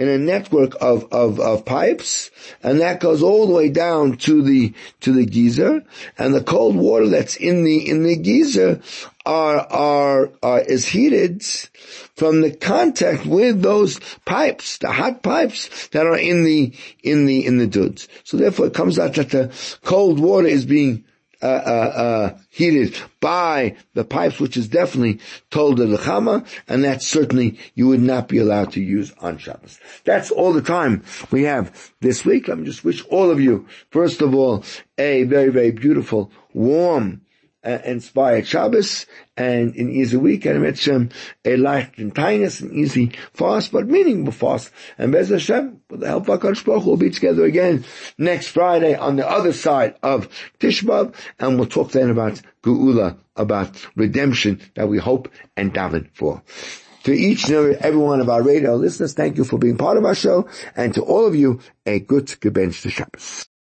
in 0.00 0.08
a 0.08 0.16
network 0.16 0.72
of, 0.80 1.06
of, 1.12 1.38
of 1.38 1.66
pipes, 1.66 2.30
and 2.62 2.80
that 2.80 3.00
goes 3.00 3.22
all 3.22 3.46
the 3.46 3.52
way 3.52 3.68
down 3.68 4.16
to 4.16 4.40
the 4.40 4.72
to 5.00 5.12
the 5.12 5.26
geyser, 5.26 5.84
and 6.16 6.34
the 6.34 6.42
cold 6.42 6.74
water 6.74 7.06
that's 7.06 7.36
in 7.36 7.64
the 7.64 7.86
in 7.86 8.02
the 8.02 8.16
geyser 8.16 8.80
are 9.26 9.58
are, 9.58 10.30
are 10.42 10.60
is 10.60 10.86
heated 10.86 11.44
from 12.16 12.40
the 12.40 12.50
contact 12.50 13.26
with 13.26 13.60
those 13.60 14.00
pipes, 14.24 14.78
the 14.78 14.90
hot 14.90 15.22
pipes 15.22 15.88
that 15.88 16.06
are 16.06 16.16
in 16.16 16.44
the 16.44 16.72
in 17.02 17.26
the 17.26 17.44
in 17.44 17.58
the 17.58 17.66
dudes. 17.66 18.08
So 18.24 18.38
therefore, 18.38 18.68
it 18.68 18.74
comes 18.74 18.98
out 18.98 19.16
that 19.16 19.28
the 19.28 19.52
cold 19.84 20.18
water 20.18 20.48
is 20.48 20.64
being 20.64 21.04
uh, 21.42 21.46
uh, 21.46 21.92
uh, 21.94 22.38
heated 22.50 22.98
by 23.20 23.76
the 23.94 24.04
pipes, 24.04 24.38
which 24.38 24.56
is 24.56 24.68
definitely 24.68 25.20
told 25.50 25.78
the 25.78 25.84
lechama, 25.84 26.46
and 26.68 26.84
that 26.84 27.02
certainly 27.02 27.58
you 27.74 27.88
would 27.88 28.02
not 28.02 28.28
be 28.28 28.38
allowed 28.38 28.72
to 28.72 28.80
use 28.80 29.12
on 29.20 29.38
Shabbos. 29.38 29.78
That's 30.04 30.30
all 30.30 30.52
the 30.52 30.62
time 30.62 31.02
we 31.30 31.44
have 31.44 31.92
this 32.00 32.24
week. 32.24 32.48
Let 32.48 32.58
me 32.58 32.64
just 32.64 32.84
wish 32.84 33.04
all 33.06 33.30
of 33.30 33.40
you, 33.40 33.66
first 33.90 34.20
of 34.20 34.34
all, 34.34 34.64
a 34.98 35.24
very, 35.24 35.50
very 35.50 35.70
beautiful, 35.70 36.30
warm, 36.52 37.22
uh, 37.64 37.78
inspired 37.84 38.46
Shabbos 38.46 39.06
and 39.36 39.74
an 39.74 39.90
easy 39.90 40.16
week 40.16 40.44
and 40.46 40.62
Mitzvah, 40.62 41.08
a 41.44 41.56
light 41.56 41.98
and 41.98 42.14
tightness, 42.14 42.60
an 42.60 42.72
easy 42.72 43.12
fast, 43.32 43.72
but 43.72 43.86
meaningful 43.86 44.32
fast. 44.32 44.70
And 44.98 45.12
Bez 45.12 45.28
Hashem, 45.28 45.80
with 45.90 46.00
the 46.00 46.06
help 46.06 46.28
of 46.28 46.40
HaKadosh 46.40 46.64
Baruch 46.64 46.84
we'll 46.84 46.96
be 46.96 47.10
together 47.10 47.44
again 47.44 47.84
next 48.18 48.48
Friday 48.48 48.94
on 48.94 49.16
the 49.16 49.28
other 49.28 49.52
side 49.52 49.96
of 50.02 50.28
Tishbav, 50.58 51.14
and 51.38 51.58
we'll 51.58 51.68
talk 51.68 51.92
then 51.92 52.10
about 52.10 52.40
Geula, 52.62 53.18
about 53.36 53.86
redemption 53.96 54.60
that 54.74 54.88
we 54.88 54.98
hope 54.98 55.28
and 55.56 55.74
daven 55.74 56.08
for. 56.14 56.42
To 57.04 57.12
each 57.12 57.48
and 57.48 57.76
every 57.76 57.98
one 57.98 58.20
of 58.20 58.28
our 58.28 58.42
radio 58.42 58.74
listeners, 58.76 59.14
thank 59.14 59.38
you 59.38 59.44
for 59.44 59.58
being 59.58 59.78
part 59.78 59.96
of 59.96 60.04
our 60.04 60.14
show, 60.14 60.48
and 60.76 60.92
to 60.94 61.02
all 61.02 61.26
of 61.26 61.34
you, 61.34 61.60
a 61.86 61.98
good 61.98 62.26
Gebench 62.26 62.82
to 62.82 62.90
Shabbos. 62.90 63.50